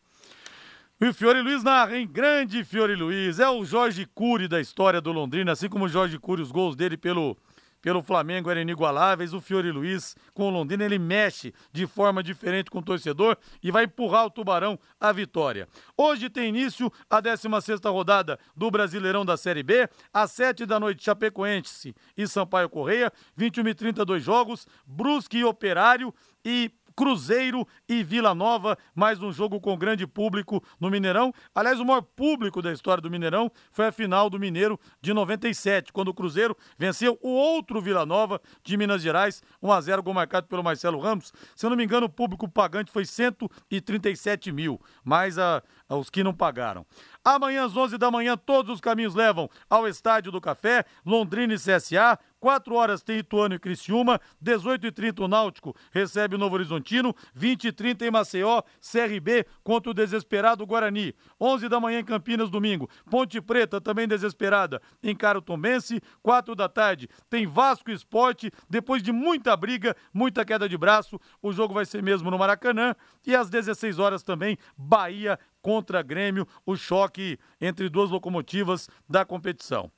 E 1.00 1.12
Fiore 1.12 1.40
Luiz 1.40 1.62
narra, 1.62 1.96
hein? 1.96 2.06
Grande 2.06 2.62
Fiore 2.62 2.94
Luiz. 2.94 3.38
É 3.38 3.48
o 3.48 3.64
Jorge 3.64 4.04
Cury 4.04 4.48
da 4.48 4.60
história 4.60 5.00
do 5.00 5.10
Londrina, 5.10 5.52
assim 5.52 5.68
como 5.68 5.86
o 5.86 5.88
Jorge 5.88 6.18
Cury, 6.18 6.42
os 6.42 6.52
gols 6.52 6.76
dele 6.76 6.96
pelo 6.96 7.38
pelo 7.80 8.02
Flamengo 8.02 8.50
eram 8.50 8.60
inigualáveis. 8.60 9.32
O 9.32 9.40
Fiore 9.40 9.70
Luiz, 9.70 10.16
com 10.34 10.48
o 10.48 10.50
Londrina, 10.50 10.84
ele 10.84 10.98
mexe 10.98 11.52
de 11.72 11.86
forma 11.86 12.22
diferente 12.22 12.70
com 12.70 12.78
o 12.78 12.82
torcedor 12.82 13.36
e 13.62 13.70
vai 13.70 13.84
empurrar 13.84 14.26
o 14.26 14.30
Tubarão 14.30 14.78
à 15.00 15.12
vitória. 15.12 15.68
Hoje 15.96 16.28
tem 16.28 16.48
início 16.48 16.92
a 17.08 17.20
16 17.20 17.80
rodada 17.84 18.38
do 18.56 18.70
Brasileirão 18.70 19.24
da 19.24 19.36
Série 19.36 19.62
B. 19.62 19.88
Às 20.12 20.32
7 20.32 20.66
da 20.66 20.78
noite, 20.80 21.04
Chapecoense 21.04 21.94
e 22.16 22.26
Sampaio 22.26 22.68
Correia. 22.68 23.12
21 23.36 23.68
e 23.68 23.74
32 23.74 24.22
jogos. 24.22 24.66
Brusque 24.86 25.38
e 25.38 25.44
Operário. 25.44 26.14
E 26.44 26.70
Cruzeiro 26.98 27.64
e 27.88 28.02
Vila 28.02 28.34
Nova, 28.34 28.76
mais 28.92 29.22
um 29.22 29.30
jogo 29.30 29.60
com 29.60 29.78
grande 29.78 30.04
público 30.04 30.60
no 30.80 30.90
Mineirão. 30.90 31.32
Aliás, 31.54 31.78
o 31.78 31.84
maior 31.84 32.02
público 32.02 32.60
da 32.60 32.72
história 32.72 33.00
do 33.00 33.08
Mineirão 33.08 33.52
foi 33.70 33.86
a 33.86 33.92
final 33.92 34.28
do 34.28 34.36
Mineiro 34.36 34.80
de 35.00 35.14
97, 35.14 35.92
quando 35.92 36.08
o 36.08 36.14
Cruzeiro 36.14 36.56
venceu 36.76 37.16
o 37.22 37.28
outro 37.28 37.80
Vila 37.80 38.04
Nova 38.04 38.40
de 38.64 38.76
Minas 38.76 39.00
Gerais, 39.00 39.44
1 39.62 39.70
a 39.70 39.80
0 39.80 40.02
gol 40.02 40.12
marcado 40.12 40.48
pelo 40.48 40.64
Marcelo 40.64 40.98
Ramos. 40.98 41.32
Se 41.54 41.64
eu 41.64 41.70
não 41.70 41.76
me 41.76 41.84
engano, 41.84 42.06
o 42.06 42.10
público 42.10 42.48
pagante 42.48 42.90
foi 42.90 43.04
137 43.04 44.50
mil, 44.50 44.80
mais 45.04 45.38
a, 45.38 45.62
os 45.88 46.10
que 46.10 46.24
não 46.24 46.34
pagaram. 46.34 46.84
Amanhã 47.24 47.64
às 47.64 47.76
11 47.76 47.96
da 47.96 48.10
manhã, 48.10 48.36
todos 48.36 48.74
os 48.74 48.80
caminhos 48.80 49.14
levam 49.14 49.48
ao 49.70 49.86
Estádio 49.86 50.32
do 50.32 50.40
Café, 50.40 50.84
Londrina 51.06 51.54
e 51.54 51.58
CSA. 51.58 52.18
4 52.40 52.74
horas 52.74 53.02
tem 53.02 53.18
Ituano 53.18 53.54
e 53.54 53.58
Criciúma, 53.58 54.20
18 54.40 54.86
e 54.86 54.92
30 54.92 55.24
o 55.24 55.28
Náutico 55.28 55.74
recebe 55.90 56.34
o 56.34 56.38
Novo 56.38 56.54
Horizontino, 56.54 57.14
20 57.34 57.68
e 57.68 57.72
30 57.72 58.06
em 58.06 58.10
Maceió, 58.10 58.62
CRB 58.80 59.46
contra 59.62 59.90
o 59.90 59.94
desesperado 59.94 60.66
Guarani. 60.66 61.14
11 61.40 61.68
da 61.68 61.80
manhã 61.80 62.00
em 62.00 62.04
Campinas, 62.04 62.50
domingo. 62.50 62.88
Ponte 63.10 63.40
Preta, 63.40 63.80
também 63.80 64.06
desesperada, 64.06 64.80
encara 65.02 65.38
o 65.38 65.42
Tombense. 65.42 66.00
4 66.22 66.54
da 66.54 66.68
tarde 66.68 67.08
tem 67.28 67.46
Vasco 67.46 67.90
Esporte, 67.90 68.50
depois 68.68 69.02
de 69.02 69.12
muita 69.12 69.56
briga, 69.56 69.96
muita 70.12 70.44
queda 70.44 70.68
de 70.68 70.76
braço, 70.76 71.20
o 71.42 71.52
jogo 71.52 71.74
vai 71.74 71.84
ser 71.84 72.02
mesmo 72.02 72.30
no 72.30 72.38
Maracanã. 72.38 72.94
E 73.26 73.34
às 73.34 73.50
16 73.50 73.98
horas 73.98 74.22
também, 74.22 74.56
Bahia 74.76 75.38
contra 75.60 76.02
Grêmio, 76.02 76.46
o 76.64 76.76
choque 76.76 77.38
entre 77.60 77.88
duas 77.88 78.10
locomotivas 78.10 78.88
da 79.08 79.24
competição. 79.24 79.90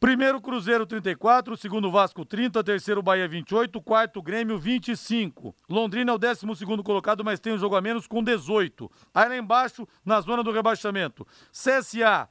Primeiro 0.00 0.40
Cruzeiro 0.40 0.86
34, 0.86 1.56
segundo 1.56 1.90
Vasco 1.90 2.24
30, 2.24 2.62
terceiro 2.62 3.02
Bahia 3.02 3.26
28, 3.26 3.82
quarto 3.82 4.22
Grêmio 4.22 4.56
25. 4.56 5.52
Londrina 5.68 6.12
é 6.12 6.14
o 6.14 6.18
décimo 6.18 6.54
segundo 6.54 6.84
colocado, 6.84 7.24
mas 7.24 7.40
tem 7.40 7.52
um 7.52 7.58
jogo 7.58 7.74
a 7.74 7.80
menos 7.80 8.06
com 8.06 8.22
18. 8.22 8.88
Aí 9.12 9.28
lá 9.28 9.36
embaixo, 9.36 9.88
na 10.04 10.20
zona 10.20 10.44
do 10.44 10.52
rebaixamento, 10.52 11.26
CSA 11.50 12.28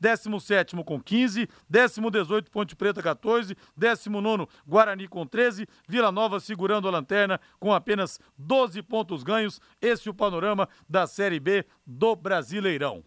17 0.00 0.76
com 0.82 0.98
15, 0.98 1.46
18 1.68 2.50
Ponte 2.50 2.74
Preta 2.74 3.02
14, 3.02 3.54
19 3.76 4.48
Guarani 4.66 5.06
com 5.06 5.26
13, 5.26 5.68
Vila 5.86 6.10
Nova 6.10 6.40
segurando 6.40 6.88
a 6.88 6.90
lanterna 6.90 7.38
com 7.58 7.70
apenas 7.70 8.18
12 8.38 8.82
pontos 8.82 9.22
ganhos. 9.22 9.60
Esse 9.78 10.08
é 10.08 10.10
o 10.10 10.14
panorama 10.14 10.66
da 10.88 11.06
Série 11.06 11.38
B 11.38 11.66
do 11.86 12.16
Brasileirão. 12.16 13.04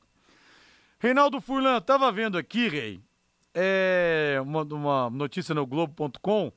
Reinaldo 1.00 1.42
Furlan, 1.42 1.82
tava 1.82 2.12
vendo 2.12 2.38
aqui, 2.38 2.70
Rei, 2.70 3.02
é, 3.54 4.40
uma, 4.44 4.64
uma 4.64 5.10
notícia 5.10 5.54
no 5.54 5.66
Globo.com 5.66 6.52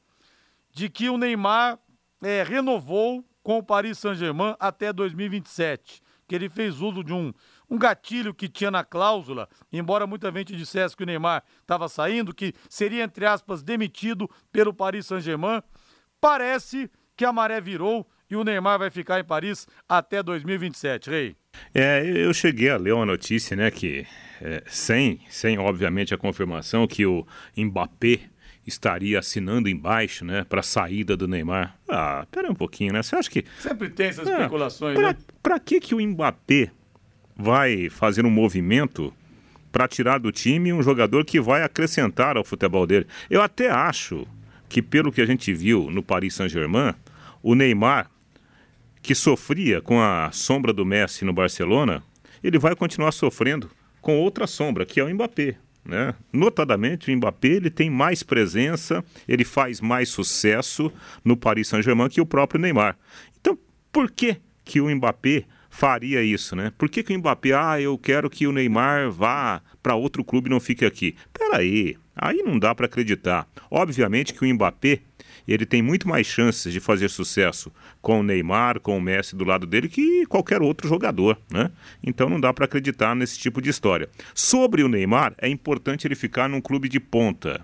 de 0.73 0.89
que 0.89 1.09
o 1.09 1.17
Neymar 1.17 1.79
é, 2.23 2.43
renovou 2.43 3.25
com 3.43 3.59
o 3.59 3.63
Paris 3.63 3.99
Saint-Germain 3.99 4.55
até 4.59 4.93
2027. 4.93 6.03
Que 6.27 6.35
ele 6.35 6.49
fez 6.49 6.81
uso 6.81 7.05
de 7.05 7.13
um, 7.13 7.33
um 7.71 7.79
gatilho 7.79 8.35
que 8.35 8.49
tinha 8.49 8.71
na 8.71 8.83
cláusula, 8.83 9.49
embora 9.73 10.07
muita 10.07 10.33
gente 10.33 10.57
dissesse 10.57 10.97
que 10.97 11.05
o 11.05 11.07
Neymar 11.07 11.45
estava 11.61 11.89
saindo, 11.89 12.35
que 12.35 12.53
seria, 12.69 13.05
entre 13.05 13.25
aspas, 13.25 13.63
demitido 13.63 14.29
pelo 14.51 14.75
Paris 14.75 15.07
Saint-Germain. 15.07 15.63
Parece 16.21 16.91
que 17.17 17.25
a 17.25 17.33
maré 17.33 17.61
virou 17.61 18.07
e 18.31 18.37
o 18.37 18.45
Neymar 18.45 18.79
vai 18.79 18.91
ficar 18.91 19.21
em 19.21 19.25
Paris 19.25 19.67
até 19.89 20.23
2027, 20.23 21.11
Rei. 21.11 21.37
É, 21.75 22.03
eu 22.05 22.33
cheguei 22.35 22.71
a 22.71 22.77
ler 22.77 22.93
uma 22.93 23.07
notícia, 23.07 23.57
né, 23.57 23.71
que 23.71 24.07
é, 24.41 24.63
sem, 24.67 25.21
sem 25.29 25.59
obviamente 25.59 26.13
a 26.13 26.19
confirmação 26.19 26.87
que 26.87 27.07
o 27.07 27.27
Mbappé 27.57 28.21
estaria 28.67 29.19
assinando 29.19 29.69
embaixo, 29.69 30.25
né, 30.25 30.45
para 30.45 30.61
a 30.61 30.63
saída 30.63 31.17
do 31.17 31.29
Neymar. 31.29 31.77
Ah, 31.89 32.27
pera 32.31 32.51
um 32.51 32.55
pouquinho, 32.55 32.93
né? 32.93 33.03
Você 33.03 33.15
acha 33.15 33.31
que 33.31 33.45
sempre 33.61 33.89
tem 33.89 34.09
essas 34.09 34.27
é, 34.27 34.33
especulações, 34.33 34.99
pra, 34.99 35.13
né? 35.13 35.17
Para 35.43 35.61
que 35.61 35.81
que 35.81 35.95
o 35.95 36.01
Mbappé 36.01 36.71
vai 37.37 37.89
fazer 37.89 38.27
um 38.27 38.31
movimento 38.31 39.13
para 39.71 39.87
tirar 39.87 40.19
do 40.19 40.33
time 40.33 40.73
um 40.73 40.83
jogador 40.83 41.25
que 41.25 41.41
vai 41.41 41.63
acrescentar 41.63 42.37
ao 42.37 42.45
futebol 42.45 42.87
dele? 42.87 43.07
Eu 43.31 43.41
até 43.41 43.71
acho 43.71 44.27
que 44.69 44.83
pelo 44.83 45.13
que 45.13 45.21
a 45.21 45.27
gente 45.27 45.53
viu 45.55 45.91
no 45.91 46.03
Paris 46.03 46.35
Saint-Germain, 46.35 46.95
o 47.43 47.55
Neymar 47.55 48.11
que 49.07 49.15
sofria 49.15 49.81
com 49.81 50.01
a 50.01 50.33
sombra 50.33 50.73
do 50.73 50.85
Messi 50.85 51.25
no 51.25 51.33
Barcelona, 51.33 52.03
ele 52.43 52.59
vai 52.59 52.75
continuar 52.75 53.13
sofrendo 53.13 53.71
com 54.01 54.19
outra 54.19 54.49
sombra, 54.49 54.85
que 54.85 54.99
é 54.99 55.05
o 55.05 55.15
Mbappé. 55.15 55.55
Né? 55.85 56.13
Notadamente, 56.33 57.09
o 57.09 57.17
Mbappé 57.17 57.47
ele 57.47 57.71
tem 57.71 57.89
mais 57.89 58.25
presença, 58.25 59.05
ele 59.29 59.45
faz 59.45 59.81
mais 59.81 60.09
sucesso 60.09 60.93
no 61.25 61.37
Paris 61.37 61.69
Saint-Germain 61.69 62.09
que 62.09 62.21
o 62.21 62.27
próprio 62.27 62.61
Neymar. 62.61 62.99
Então, 63.41 63.57
por 63.93 64.11
que, 64.11 64.39
que 64.65 64.81
o 64.81 64.93
Mbappé 64.93 65.45
faria 65.71 66.21
isso, 66.25 66.57
né? 66.57 66.73
Por 66.77 66.89
que, 66.89 67.05
que 67.05 67.15
o 67.15 67.19
Mbappé, 67.21 67.53
ah, 67.53 67.81
eu 67.81 67.97
quero 67.97 68.29
que 68.29 68.45
o 68.45 68.51
Neymar 68.51 69.09
vá 69.13 69.63
para 69.81 69.95
outro 69.95 70.25
clube 70.25 70.49
e 70.49 70.51
não 70.51 70.59
fique 70.59 70.85
aqui? 70.85 71.15
Peraí, 71.33 71.97
aí 72.17 72.43
não 72.43 72.59
dá 72.59 72.75
para 72.75 72.87
acreditar. 72.87 73.47
Obviamente 73.71 74.35
que 74.35 74.45
o 74.45 74.53
Mbappé 74.53 74.99
ele 75.53 75.65
tem 75.65 75.81
muito 75.81 76.09
mais 76.09 76.27
chances 76.27 76.73
de 76.73 76.81
fazer 76.81 77.09
sucesso 77.09 77.73
com 78.03 78.21
o 78.21 78.23
Neymar, 78.23 78.81
com 78.81 78.97
o 78.99 79.01
Messi 79.01 79.37
do 79.37 79.45
lado 79.45 79.67
dele 79.67 79.89
que 79.89 80.27
qualquer 80.27 80.61
outro 80.61 80.89
jogador, 80.89 81.39
né? 81.51 81.71
Então 82.03 82.29
não 82.29 82.41
dá 82.41 82.53
para 82.53 82.65
acreditar 82.65 83.15
nesse 83.15 83.39
tipo 83.39 83.63
de 83.63 83.71
história. 83.71 84.09
Sobre 84.35 84.83
o 84.83 84.89
Neymar, 84.89 85.35
é 85.39 85.49
importante 85.49 86.07
ele 86.07 86.15
ficar 86.15 86.49
num 86.49 86.61
clube 86.61 86.89
de 86.89 86.99
ponta. 86.99 87.61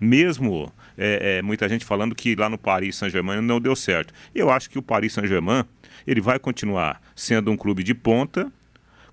Mesmo 0.00 0.72
é, 0.96 1.38
é, 1.38 1.42
muita 1.42 1.68
gente 1.68 1.84
falando 1.84 2.14
que 2.14 2.36
lá 2.36 2.48
no 2.48 2.58
Paris 2.58 2.96
Saint-Germain 2.96 3.40
não 3.40 3.60
deu 3.60 3.74
certo. 3.74 4.14
Eu 4.34 4.50
acho 4.50 4.70
que 4.70 4.78
o 4.78 4.82
Paris 4.82 5.12
Saint-Germain 5.12 5.64
ele 6.06 6.20
vai 6.20 6.38
continuar 6.38 7.00
sendo 7.14 7.50
um 7.50 7.56
clube 7.56 7.82
de 7.82 7.94
ponta, 7.94 8.52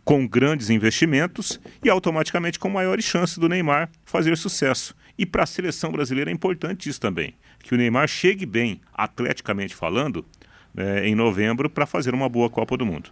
com 0.03 0.27
grandes 0.27 0.69
investimentos 0.69 1.59
e 1.81 1.89
automaticamente 1.89 2.59
com 2.59 2.69
maiores 2.69 3.05
chances 3.05 3.37
do 3.37 3.47
Neymar 3.47 3.89
fazer 4.03 4.37
sucesso. 4.37 4.93
E 5.17 5.25
para 5.25 5.43
a 5.43 5.45
seleção 5.45 5.91
brasileira 5.91 6.29
é 6.29 6.33
importante 6.33 6.89
isso 6.89 6.99
também 6.99 7.33
que 7.63 7.73
o 7.73 7.77
Neymar 7.77 8.07
chegue 8.07 8.45
bem, 8.45 8.81
atleticamente 8.93 9.73
falando, 9.73 10.23
é, 10.77 11.07
em 11.07 11.15
novembro 11.15 11.69
para 11.69 11.87
fazer 11.87 12.13
uma 12.13 12.29
boa 12.29 12.49
Copa 12.49 12.77
do 12.77 12.85
Mundo. 12.85 13.09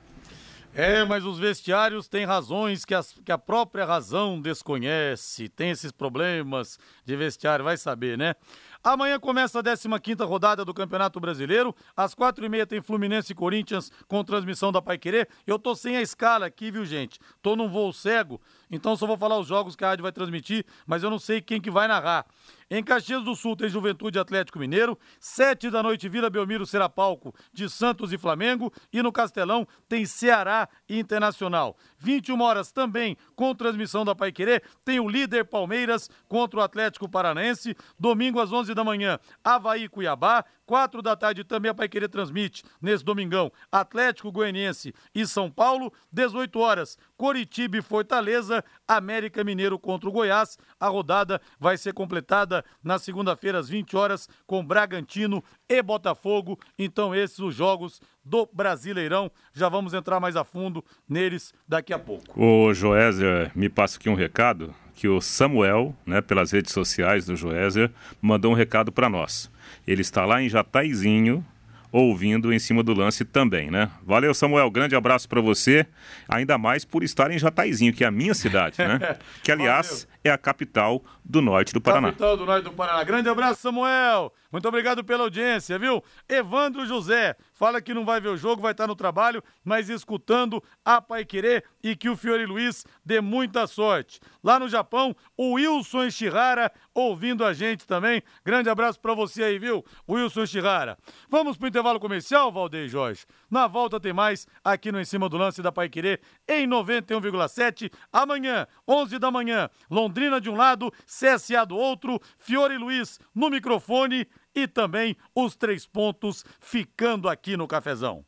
É, 0.73 1.03
mas 1.03 1.25
os 1.25 1.37
vestiários 1.37 2.07
têm 2.07 2.23
razões 2.23 2.85
que, 2.85 2.95
as, 2.95 3.13
que 3.25 3.31
a 3.31 3.37
própria 3.37 3.83
razão 3.83 4.39
desconhece. 4.39 5.49
Tem 5.49 5.69
esses 5.69 5.91
problemas 5.91 6.79
de 7.03 7.13
vestiário, 7.17 7.65
vai 7.65 7.75
saber, 7.75 8.17
né? 8.17 8.35
Amanhã 8.81 9.19
começa 9.19 9.59
a 9.59 9.99
15 9.99 10.23
rodada 10.23 10.63
do 10.63 10.73
Campeonato 10.73 11.19
Brasileiro. 11.19 11.75
Às 11.95 12.15
quatro 12.15 12.45
e 12.45 12.49
meia 12.49 12.65
tem 12.65 12.81
Fluminense 12.81 13.33
e 13.33 13.35
Corinthians 13.35 13.91
com 14.07 14.23
transmissão 14.23 14.71
da 14.71 14.81
Paiquerê. 14.81 15.27
Eu 15.45 15.59
tô 15.59 15.75
sem 15.75 15.97
a 15.97 16.01
escala 16.01 16.45
aqui, 16.45 16.71
viu, 16.71 16.85
gente? 16.85 17.19
Tô 17.41 17.55
num 17.55 17.69
voo 17.69 17.91
cego, 17.91 18.41
então 18.71 18.95
só 18.95 19.05
vou 19.05 19.17
falar 19.17 19.37
os 19.37 19.47
jogos 19.47 19.75
que 19.75 19.83
a 19.83 19.89
rádio 19.89 20.03
vai 20.03 20.11
transmitir, 20.11 20.65
mas 20.87 21.03
eu 21.03 21.09
não 21.09 21.19
sei 21.19 21.41
quem 21.41 21.59
que 21.59 21.69
vai 21.69 21.87
narrar. 21.87 22.25
Em 22.73 22.81
Caxias 22.81 23.21
do 23.25 23.35
Sul 23.35 23.57
tem 23.57 23.67
Juventude 23.67 24.17
Atlético 24.17 24.57
Mineiro. 24.57 24.97
Sete 25.19 25.69
da 25.69 25.83
noite, 25.83 26.07
Vila 26.07 26.29
Belmiro 26.29 26.65
será 26.65 26.87
palco 26.87 27.35
de 27.51 27.69
Santos 27.69 28.13
e 28.13 28.17
Flamengo. 28.17 28.71
E 28.93 29.03
no 29.03 29.11
Castelão 29.11 29.67
tem 29.89 30.05
Ceará 30.05 30.69
Internacional. 30.87 31.75
21 31.97 32.39
horas 32.39 32.71
também, 32.71 33.17
com 33.35 33.53
transmissão 33.53 34.05
da 34.05 34.15
Paiquerê, 34.15 34.61
tem 34.85 35.01
o 35.01 35.09
líder 35.09 35.43
Palmeiras 35.43 36.09
contra 36.29 36.61
o 36.61 36.63
Atlético 36.63 37.09
Paranaense. 37.09 37.75
Domingo 37.99 38.39
às 38.39 38.53
11 38.53 38.73
da 38.73 38.85
manhã, 38.85 39.19
Havaí 39.43 39.89
Cuiabá. 39.89 40.45
Quatro 40.71 41.01
da 41.01 41.17
tarde 41.17 41.43
também 41.43 41.69
a 41.69 41.73
Paiquerê 41.73 42.07
transmite, 42.07 42.63
nesse 42.81 43.03
domingão, 43.03 43.51
Atlético 43.69 44.31
Goianiense 44.31 44.93
e 45.13 45.27
São 45.27 45.51
Paulo. 45.51 45.91
18 46.13 46.57
horas, 46.57 46.97
Coritiba 47.21 47.77
e 47.77 47.83
Fortaleza, 47.83 48.65
América 48.87 49.43
Mineiro 49.43 49.77
contra 49.77 50.09
o 50.09 50.11
Goiás. 50.11 50.57
A 50.79 50.87
rodada 50.87 51.39
vai 51.59 51.77
ser 51.77 51.93
completada 51.93 52.65
na 52.83 52.97
segunda-feira 52.97 53.59
às 53.59 53.69
20 53.69 53.95
horas 53.95 54.27
com 54.47 54.65
Bragantino 54.65 55.43
e 55.69 55.83
Botafogo. 55.83 56.59
Então 56.79 57.13
esses 57.13 57.37
os 57.37 57.53
jogos 57.53 58.01
do 58.25 58.49
Brasileirão. 58.51 59.29
Já 59.53 59.69
vamos 59.69 59.93
entrar 59.93 60.19
mais 60.19 60.35
a 60.35 60.43
fundo 60.43 60.83
neles 61.07 61.53
daqui 61.67 61.93
a 61.93 61.99
pouco. 61.99 62.33
O 62.35 62.73
Joézer 62.73 63.51
me 63.53 63.69
passa 63.69 63.99
aqui 63.99 64.09
um 64.09 64.15
recado 64.15 64.73
que 64.95 65.07
o 65.07 65.21
Samuel, 65.21 65.95
né, 66.03 66.21
pelas 66.21 66.51
redes 66.51 66.73
sociais 66.73 67.27
do 67.27 67.35
Joézer, 67.35 67.91
mandou 68.19 68.51
um 68.51 68.55
recado 68.55 68.91
para 68.91 69.07
nós. 69.07 69.47
Ele 69.85 70.01
está 70.01 70.25
lá 70.25 70.41
em 70.41 70.49
Jataizinho, 70.49 71.45
ouvindo 71.91 72.53
em 72.53 72.59
cima 72.59 72.81
do 72.81 72.93
lance 72.93 73.25
também, 73.25 73.69
né? 73.69 73.89
Valeu, 74.03 74.33
Samuel. 74.33 74.69
Grande 74.71 74.95
abraço 74.95 75.27
para 75.27 75.41
você. 75.41 75.85
Ainda 76.27 76.57
mais 76.57 76.85
por 76.85 77.03
estar 77.03 77.31
em 77.31 77.37
Jataizinho, 77.37 77.93
que 77.93 78.03
é 78.03 78.07
a 78.07 78.11
minha 78.11 78.33
cidade, 78.33 78.77
né? 78.77 79.17
que, 79.43 79.51
aliás, 79.51 80.03
Valeu. 80.03 80.19
é 80.23 80.29
a 80.31 80.37
capital 80.37 81.03
do 81.23 81.41
norte 81.41 81.73
do 81.73 81.81
Paraná. 81.81 82.07
Capital 82.07 82.37
do 82.37 82.45
norte 82.45 82.63
do 82.63 82.71
Paraná. 82.71 83.03
Grande 83.03 83.27
abraço, 83.27 83.61
Samuel. 83.61 84.33
Muito 84.51 84.67
obrigado 84.67 85.03
pela 85.03 85.23
audiência, 85.23 85.79
viu? 85.79 86.03
Evandro 86.27 86.85
José, 86.85 87.35
fala 87.53 87.81
que 87.81 87.93
não 87.93 88.03
vai 88.03 88.19
ver 88.19 88.29
o 88.29 88.37
jogo, 88.37 88.61
vai 88.61 88.73
estar 88.73 88.85
no 88.85 88.95
trabalho, 88.95 89.41
mas 89.63 89.89
escutando 89.89 90.61
a 90.83 91.01
Pai 91.01 91.23
Querer 91.23 91.63
e 91.81 91.95
que 91.95 92.09
o 92.09 92.17
Fiore 92.17 92.45
Luiz 92.45 92.85
dê 93.05 93.21
muita 93.21 93.65
sorte. 93.65 94.19
Lá 94.43 94.59
no 94.59 94.67
Japão, 94.67 95.15
o 95.37 95.53
Wilson 95.53 96.05
Ishihara 96.05 96.71
ouvindo 96.93 97.45
a 97.45 97.53
gente 97.53 97.87
também. 97.87 98.21
Grande 98.43 98.69
abraço 98.69 98.99
para 98.99 99.13
você 99.13 99.43
aí, 99.43 99.57
viu? 99.57 99.85
Wilson 100.07 100.43
Ishihara. 100.43 100.97
Vamos 101.29 101.57
pro 101.57 101.67
intervalo 101.67 101.99
comercial, 101.99 102.51
Valdeir 102.51 102.89
Jorge. 102.89 103.25
Na 103.51 103.67
volta 103.67 103.99
tem 103.99 104.13
mais 104.13 104.47
aqui 104.63 104.93
no 104.93 104.99
Em 104.99 105.03
Cima 105.03 105.27
do 105.27 105.37
Lance 105.37 105.61
da 105.61 105.73
Pai 105.73 105.89
Querer 105.89 106.21
em 106.47 106.65
91,7. 106.65 107.91
Amanhã, 108.11 108.65
11 108.87 109.19
da 109.19 109.29
manhã, 109.29 109.69
Londrina 109.89 110.39
de 110.39 110.49
um 110.49 110.55
lado, 110.55 110.89
CSA 111.05 111.65
do 111.65 111.75
outro, 111.75 112.17
Fiore 112.37 112.77
Luiz 112.77 113.19
no 113.35 113.49
microfone 113.49 114.25
e 114.55 114.67
também 114.67 115.17
os 115.35 115.57
três 115.57 115.85
pontos 115.85 116.45
ficando 116.61 117.27
aqui 117.27 117.57
no 117.57 117.67
cafezão. 117.67 118.23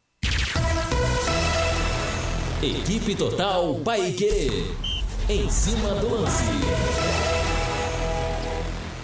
Equipe 2.61 3.15
Total 3.15 3.75
Paique. 3.79 4.75
Em 5.29 5.49
cima 5.49 5.95
do 5.95 6.09
lance. 6.09 7.12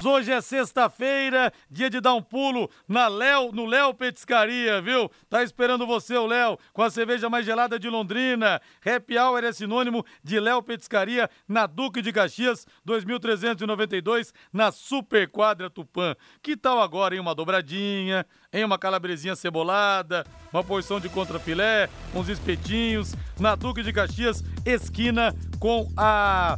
Hoje 0.02 0.32
é 0.32 0.40
sexta-feira, 0.40 1.52
dia 1.70 1.90
de 1.90 2.00
dar 2.00 2.14
um 2.14 2.22
pulo 2.22 2.70
na 2.88 3.10
Léo, 3.10 3.52
no 3.52 3.66
Léo 3.66 3.94
Petiscaria, 3.94 4.82
viu? 4.82 5.12
Tá 5.30 5.44
esperando 5.44 5.86
você, 5.86 6.16
o 6.16 6.26
Léo, 6.26 6.58
com 6.72 6.82
a 6.82 6.90
cerveja 6.90 7.30
mais 7.30 7.46
gelada 7.46 7.78
de 7.78 7.90
Londrina. 7.90 8.62
Happy 8.86 9.18
Hour 9.18 9.44
é 9.44 9.52
sinônimo 9.52 10.06
de 10.24 10.40
Léo 10.40 10.64
Petiscaria 10.64 11.30
na 11.46 11.68
Duque 11.68 12.02
de 12.02 12.14
Caxias, 12.14 12.66
2392, 12.86 14.34
na 14.54 14.72
Super 14.72 15.28
Quadra 15.28 15.70
Tupã. 15.70 16.16
Que 16.42 16.56
tal 16.56 16.82
agora 16.82 17.14
em 17.14 17.20
uma 17.20 17.36
dobradinha, 17.36 18.26
em 18.54 18.64
uma 18.64 18.80
calabresinha 18.80 19.36
cebolada, 19.36 20.26
uma 20.54 20.64
porção 20.64 21.02
de 21.02 21.10
contrafilé, 21.10 21.90
uns 22.16 22.30
espetinhos, 22.30 23.16
na 23.38 23.54
Duque 23.54 23.84
de 23.84 23.92
Caxias, 23.92 24.46
esquina 24.66 25.36
com 25.60 25.92
a 25.98 26.58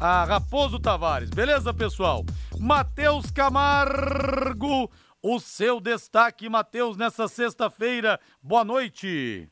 a 0.00 0.24
Raposo 0.24 0.78
Tavares. 0.78 1.28
Beleza, 1.28 1.74
pessoal? 1.74 2.24
Matheus 2.58 3.30
Camargo, 3.30 4.90
o 5.22 5.38
seu 5.38 5.78
destaque, 5.78 6.48
Matheus, 6.48 6.96
nessa 6.96 7.28
sexta-feira. 7.28 8.18
Boa 8.42 8.64
noite. 8.64 9.46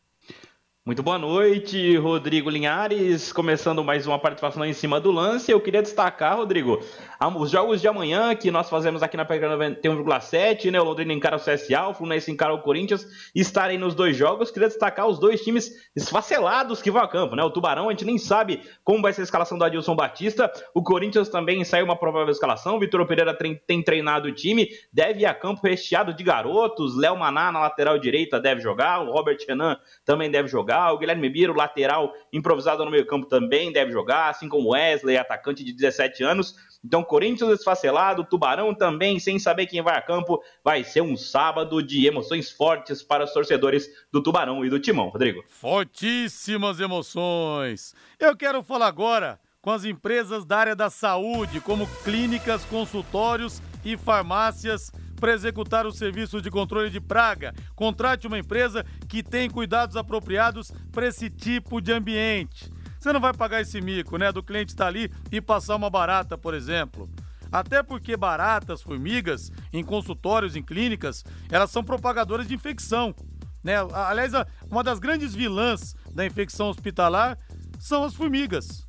Muito 0.88 1.02
boa 1.02 1.18
noite, 1.18 1.98
Rodrigo 1.98 2.48
Linhares. 2.48 3.30
Começando 3.30 3.84
mais 3.84 4.06
uma 4.06 4.18
participação 4.18 4.64
em 4.64 4.72
cima 4.72 4.98
do 4.98 5.10
lance. 5.10 5.52
Eu 5.52 5.60
queria 5.60 5.82
destacar, 5.82 6.38
Rodrigo, 6.38 6.82
os 7.38 7.50
jogos 7.50 7.82
de 7.82 7.86
amanhã 7.86 8.34
que 8.34 8.50
nós 8.50 8.70
fazemos 8.70 9.02
aqui 9.02 9.14
na 9.14 9.26
Pega 9.26 9.50
91,7, 9.50 10.70
né? 10.70 10.80
O 10.80 10.84
Londrina 10.84 11.12
encara 11.12 11.36
o 11.36 11.38
CSA, 11.38 11.88
o 11.88 11.92
Fluminense 11.92 12.30
encara 12.32 12.54
o 12.54 12.62
Corinthians. 12.62 13.06
Estarem 13.34 13.76
nos 13.76 13.94
dois 13.94 14.16
jogos. 14.16 14.50
Queria 14.50 14.66
destacar 14.66 15.06
os 15.06 15.18
dois 15.18 15.42
times 15.42 15.70
esfacelados 15.94 16.80
que 16.80 16.90
vão 16.90 17.02
a 17.02 17.06
campo, 17.06 17.36
né? 17.36 17.42
O 17.42 17.50
Tubarão, 17.50 17.88
a 17.88 17.90
gente 17.90 18.06
nem 18.06 18.16
sabe 18.16 18.62
como 18.82 19.02
vai 19.02 19.12
ser 19.12 19.20
a 19.20 19.24
escalação 19.24 19.58
do 19.58 19.64
Adilson 19.64 19.94
Batista. 19.94 20.50
O 20.72 20.82
Corinthians 20.82 21.28
também 21.28 21.62
saiu 21.64 21.84
uma 21.84 21.96
provável 21.96 22.32
escalação. 22.32 22.76
O 22.76 22.80
Vitor 22.80 23.06
Pereira 23.06 23.36
tem 23.66 23.82
treinado 23.82 24.28
o 24.28 24.32
time, 24.32 24.70
deve 24.90 25.20
ir 25.20 25.26
a 25.26 25.34
campo 25.34 25.60
recheado 25.62 26.14
de 26.14 26.24
garotos. 26.24 26.96
Léo 26.96 27.14
Maná 27.14 27.52
na 27.52 27.60
lateral 27.60 27.98
direita 27.98 28.40
deve 28.40 28.62
jogar. 28.62 29.02
O 29.02 29.12
Robert 29.12 29.36
Renan 29.46 29.76
também 30.02 30.30
deve 30.30 30.48
jogar 30.48 30.77
jogar. 30.78 30.92
O 30.92 30.98
Guilherme 30.98 31.28
Biro, 31.28 31.54
lateral 31.54 32.14
improvisado 32.32 32.84
no 32.84 32.90
meio-campo, 32.90 33.26
também 33.26 33.72
deve 33.72 33.92
jogar, 33.92 34.30
assim 34.30 34.48
como 34.48 34.70
Wesley, 34.70 35.16
atacante 35.16 35.64
de 35.64 35.72
17 35.72 36.22
anos. 36.22 36.54
Então, 36.84 37.02
Corinthians 37.02 37.50
esfacelado, 37.58 38.24
Tubarão 38.24 38.72
também, 38.72 39.18
sem 39.18 39.38
saber 39.38 39.66
quem 39.66 39.82
vai 39.82 39.96
a 39.96 40.02
campo. 40.02 40.40
Vai 40.62 40.84
ser 40.84 41.00
um 41.00 41.16
sábado 41.16 41.82
de 41.82 42.06
emoções 42.06 42.50
fortes 42.50 43.02
para 43.02 43.24
os 43.24 43.32
torcedores 43.32 43.88
do 44.12 44.22
Tubarão 44.22 44.64
e 44.64 44.70
do 44.70 44.78
Timão, 44.78 45.08
Rodrigo. 45.08 45.44
Fortíssimas 45.48 46.78
emoções. 46.78 47.94
Eu 48.18 48.36
quero 48.36 48.62
falar 48.62 48.86
agora 48.86 49.40
com 49.60 49.72
as 49.72 49.84
empresas 49.84 50.44
da 50.44 50.58
área 50.58 50.76
da 50.76 50.88
saúde, 50.88 51.60
como 51.60 51.88
clínicas, 52.04 52.64
consultórios 52.64 53.60
e 53.84 53.96
farmácias 53.96 54.92
para 55.18 55.32
executar 55.32 55.86
o 55.86 55.92
serviço 55.92 56.40
de 56.40 56.50
controle 56.50 56.90
de 56.90 57.00
praga. 57.00 57.54
Contrate 57.74 58.26
uma 58.26 58.38
empresa 58.38 58.84
que 59.08 59.22
tem 59.22 59.50
cuidados 59.50 59.96
apropriados 59.96 60.72
para 60.92 61.06
esse 61.06 61.28
tipo 61.28 61.80
de 61.80 61.92
ambiente. 61.92 62.70
Você 62.98 63.12
não 63.12 63.20
vai 63.20 63.32
pagar 63.32 63.60
esse 63.60 63.80
mico, 63.80 64.16
né? 64.16 64.32
Do 64.32 64.42
cliente 64.42 64.72
estar 64.72 64.84
tá 64.84 64.88
ali 64.88 65.10
e 65.30 65.40
passar 65.40 65.76
uma 65.76 65.90
barata, 65.90 66.36
por 66.36 66.54
exemplo. 66.54 67.08
Até 67.50 67.82
porque 67.82 68.16
baratas, 68.16 68.82
formigas, 68.82 69.50
em 69.72 69.82
consultórios, 69.82 70.56
em 70.56 70.62
clínicas, 70.62 71.24
elas 71.50 71.70
são 71.70 71.82
propagadoras 71.82 72.46
de 72.46 72.54
infecção. 72.54 73.14
Né? 73.62 73.74
Aliás, 73.92 74.32
uma 74.70 74.84
das 74.84 74.98
grandes 74.98 75.34
vilãs 75.34 75.94
da 76.12 76.26
infecção 76.26 76.68
hospitalar 76.68 77.38
são 77.78 78.04
as 78.04 78.14
formigas. 78.14 78.86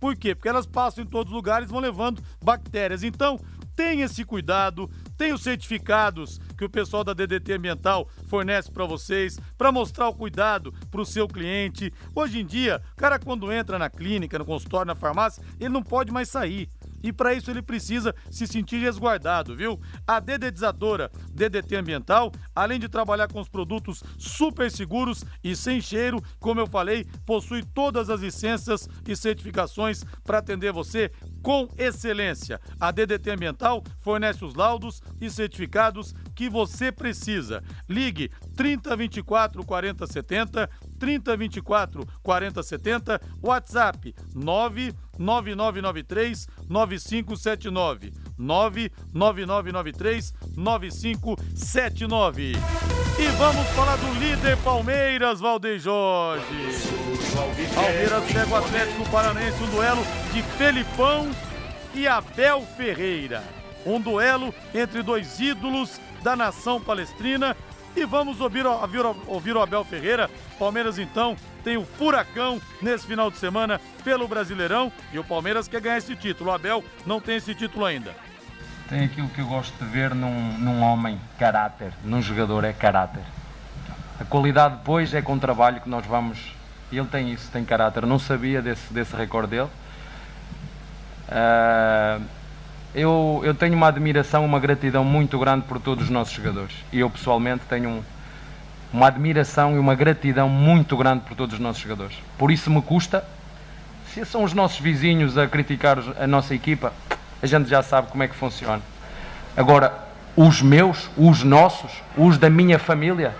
Por 0.00 0.16
quê? 0.16 0.34
Porque 0.34 0.48
elas 0.48 0.66
passam 0.66 1.04
em 1.04 1.06
todos 1.06 1.32
os 1.32 1.36
lugares 1.36 1.70
vão 1.70 1.80
levando 1.80 2.22
bactérias. 2.42 3.02
Então, 3.02 3.38
tenha 3.74 4.04
esse 4.04 4.24
cuidado, 4.24 4.90
tem 5.18 5.32
os 5.32 5.42
certificados 5.42 6.38
que 6.56 6.64
o 6.64 6.70
pessoal 6.70 7.02
da 7.02 7.12
DDT 7.12 7.54
Ambiental 7.54 8.08
fornece 8.28 8.70
para 8.70 8.86
vocês, 8.86 9.38
para 9.58 9.72
mostrar 9.72 10.08
o 10.08 10.14
cuidado 10.14 10.72
para 10.90 11.00
o 11.00 11.06
seu 11.06 11.26
cliente. 11.26 11.92
Hoje 12.14 12.38
em 12.38 12.46
dia, 12.46 12.80
o 12.92 12.96
cara 12.96 13.18
quando 13.18 13.52
entra 13.52 13.78
na 13.78 13.90
clínica, 13.90 14.38
no 14.38 14.44
consultório, 14.44 14.86
na 14.86 14.94
farmácia, 14.94 15.42
ele 15.58 15.70
não 15.70 15.82
pode 15.82 16.12
mais 16.12 16.28
sair. 16.28 16.70
E 17.02 17.12
para 17.12 17.34
isso 17.34 17.50
ele 17.50 17.62
precisa 17.62 18.14
se 18.30 18.46
sentir 18.46 18.78
resguardado, 18.78 19.56
viu? 19.56 19.80
A 20.06 20.20
dedetizadora 20.20 21.10
DDT 21.32 21.76
Ambiental, 21.76 22.32
além 22.54 22.78
de 22.78 22.88
trabalhar 22.88 23.28
com 23.28 23.40
os 23.40 23.48
produtos 23.48 24.02
super 24.16 24.70
seguros 24.70 25.24
e 25.42 25.54
sem 25.54 25.80
cheiro, 25.80 26.22
como 26.38 26.60
eu 26.60 26.66
falei, 26.66 27.04
possui 27.24 27.62
todas 27.62 28.10
as 28.10 28.20
licenças 28.20 28.88
e 29.06 29.14
certificações 29.16 30.04
para 30.24 30.38
atender 30.38 30.72
você 30.72 31.10
com 31.42 31.68
excelência. 31.76 32.60
A 32.80 32.90
DDT 32.90 33.30
Ambiental 33.30 33.82
fornece 34.00 34.44
os 34.44 34.54
laudos 34.54 35.00
e 35.20 35.30
certificados 35.30 36.14
que 36.34 36.48
você 36.48 36.90
precisa. 36.90 37.62
Ligue 37.88 38.30
3024 38.56 39.64
4070, 39.64 40.70
3024 40.98 42.06
4070, 42.22 43.20
WhatsApp 43.42 44.14
99993 45.18 46.46
9579. 46.68 48.12
99993 48.38 50.32
9579. 50.56 52.52
E 53.18 53.26
vamos 53.36 53.66
falar 53.70 53.96
do 53.96 54.14
líder 54.14 54.56
Palmeiras, 54.58 55.40
Valdeir 55.40 55.80
Jorge. 55.80 56.44
Palmeiras 57.74 58.24
pega 58.32 58.48
o 58.48 58.56
Atlético 58.56 59.10
Paranaense, 59.10 59.62
um 59.62 59.70
duelo 59.70 60.02
de 60.32 60.42
Felipão 60.42 61.28
e 61.94 62.06
Abel 62.06 62.62
Ferreira. 62.76 63.42
Um 63.84 64.00
duelo 64.00 64.54
entre 64.72 65.02
dois 65.02 65.40
ídolos 65.40 66.00
da 66.22 66.36
nação 66.36 66.80
palestrina. 66.80 67.56
E 67.96 68.04
vamos 68.04 68.40
ouvir, 68.40 68.64
ouvir, 68.66 69.04
ouvir 69.26 69.56
o 69.56 69.60
Abel 69.60 69.84
Ferreira. 69.84 70.30
Palmeiras, 70.58 70.98
então, 70.98 71.36
tem 71.68 71.76
o 71.76 71.84
Furacão 71.84 72.58
nesse 72.80 73.06
final 73.06 73.30
de 73.30 73.36
semana 73.36 73.78
pelo 74.02 74.26
Brasileirão. 74.26 74.90
E 75.12 75.18
o 75.18 75.24
Palmeiras 75.24 75.68
quer 75.68 75.82
ganhar 75.82 75.98
esse 75.98 76.16
título. 76.16 76.48
O 76.48 76.54
Abel 76.54 76.82
não 77.04 77.20
tem 77.20 77.36
esse 77.36 77.54
título 77.54 77.84
ainda. 77.84 78.14
Tem 78.88 79.04
aquilo 79.04 79.28
que 79.28 79.42
eu 79.42 79.46
gosto 79.46 79.76
de 79.76 79.84
ver 79.84 80.14
num, 80.14 80.56
num 80.58 80.80
homem, 80.80 81.20
caráter. 81.38 81.92
Num 82.02 82.22
jogador 82.22 82.64
é 82.64 82.72
caráter. 82.72 83.20
A 84.18 84.24
qualidade 84.24 84.76
depois 84.76 85.12
é 85.12 85.20
com 85.20 85.34
o 85.34 85.38
trabalho 85.38 85.82
que 85.82 85.90
nós 85.90 86.06
vamos. 86.06 86.38
Ele 86.90 87.06
tem 87.06 87.30
isso, 87.34 87.50
tem 87.50 87.62
caráter. 87.66 88.06
não 88.06 88.18
sabia 88.18 88.62
desse, 88.62 88.90
desse 88.90 89.14
recorde 89.14 89.50
dele. 89.50 89.68
Uh, 91.28 92.24
eu, 92.94 93.42
eu 93.44 93.52
tenho 93.52 93.74
uma 93.74 93.88
admiração, 93.88 94.42
uma 94.42 94.58
gratidão 94.58 95.04
muito 95.04 95.38
grande 95.38 95.66
por 95.66 95.78
todos 95.78 96.04
os 96.04 96.10
nossos 96.10 96.32
jogadores. 96.32 96.74
E 96.90 97.00
eu 97.00 97.10
pessoalmente 97.10 97.64
tenho 97.68 97.90
um, 97.90 98.02
uma 98.92 99.06
admiração 99.08 99.74
e 99.74 99.78
uma 99.78 99.94
gratidão 99.94 100.48
muito 100.48 100.96
grande 100.96 101.24
por 101.24 101.36
todos 101.36 101.54
os 101.54 101.60
nossos 101.60 101.82
jogadores. 101.82 102.16
Por 102.36 102.50
isso 102.50 102.70
me 102.70 102.80
custa. 102.82 103.24
Se 104.12 104.24
são 104.24 104.42
os 104.42 104.54
nossos 104.54 104.80
vizinhos 104.80 105.36
a 105.36 105.46
criticar 105.46 105.98
a 106.18 106.26
nossa 106.26 106.54
equipa, 106.54 106.92
a 107.42 107.46
gente 107.46 107.68
já 107.68 107.82
sabe 107.82 108.08
como 108.08 108.22
é 108.22 108.28
que 108.28 108.34
funciona. 108.34 108.82
Agora, 109.56 109.92
os 110.34 110.62
meus, 110.62 111.10
os 111.16 111.42
nossos, 111.42 111.90
os 112.16 112.38
da 112.38 112.48
minha 112.48 112.78
família, 112.78 113.34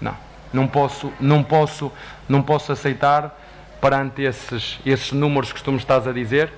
não, 0.00 0.16
não 0.52 0.66
posso, 0.66 1.12
não 1.20 1.42
posso, 1.42 1.90
não 2.28 2.42
posso 2.42 2.72
aceitar 2.72 3.38
perante 3.80 4.22
esses, 4.22 4.78
esses 4.84 5.12
números 5.12 5.52
que 5.52 5.62
tu 5.62 5.72
me 5.72 5.78
estás 5.78 6.06
a 6.06 6.12
dizer, 6.12 6.52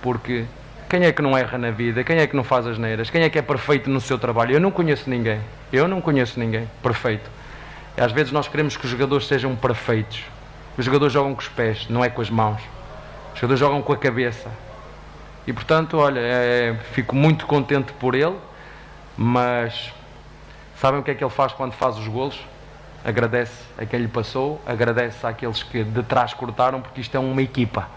porque 0.00 0.46
quem 0.88 1.04
é 1.04 1.12
que 1.12 1.20
não 1.20 1.36
erra 1.36 1.58
na 1.58 1.70
vida? 1.70 2.02
Quem 2.04 2.18
é 2.18 2.26
que 2.26 2.36
não 2.36 2.44
faz 2.44 2.66
as 2.66 2.78
neiras? 2.78 3.10
Quem 3.10 3.22
é 3.22 3.28
que 3.28 3.38
é 3.38 3.42
perfeito 3.42 3.90
no 3.90 4.00
seu 4.00 4.18
trabalho? 4.18 4.52
Eu 4.52 4.60
não 4.60 4.70
conheço 4.70 5.10
ninguém. 5.10 5.40
Eu 5.72 5.88
não 5.88 6.00
conheço 6.00 6.38
ninguém 6.38 6.68
perfeito. 6.82 7.28
Às 7.96 8.12
vezes 8.12 8.30
nós 8.30 8.46
queremos 8.46 8.76
que 8.76 8.84
os 8.84 8.90
jogadores 8.90 9.26
sejam 9.26 9.56
perfeitos. 9.56 10.22
Os 10.76 10.84
jogadores 10.84 11.12
jogam 11.12 11.34
com 11.34 11.40
os 11.40 11.48
pés, 11.48 11.86
não 11.88 12.04
é 12.04 12.10
com 12.10 12.20
as 12.20 12.28
mãos. 12.28 12.60
Os 13.32 13.40
jogadores 13.40 13.58
jogam 13.58 13.80
com 13.80 13.92
a 13.92 13.96
cabeça. 13.96 14.50
E 15.46 15.52
portanto, 15.52 15.96
olha, 15.96 16.20
é, 16.20 16.76
fico 16.92 17.14
muito 17.14 17.46
contente 17.46 17.92
por 17.94 18.14
ele, 18.14 18.36
mas 19.16 19.92
sabem 20.78 21.00
o 21.00 21.02
que 21.02 21.10
é 21.10 21.14
que 21.14 21.24
ele 21.24 21.30
faz 21.30 21.52
quando 21.52 21.72
faz 21.72 21.96
os 21.96 22.06
golos? 22.06 22.38
Agradece 23.04 23.62
a 23.78 23.86
quem 23.86 24.00
lhe 24.00 24.08
passou, 24.08 24.60
agradece 24.66 25.26
àqueles 25.26 25.62
que 25.62 25.84
de 25.84 26.02
trás 26.02 26.34
cortaram, 26.34 26.82
porque 26.82 27.00
isto 27.00 27.16
é 27.16 27.20
uma 27.20 27.40
equipa. 27.40 27.88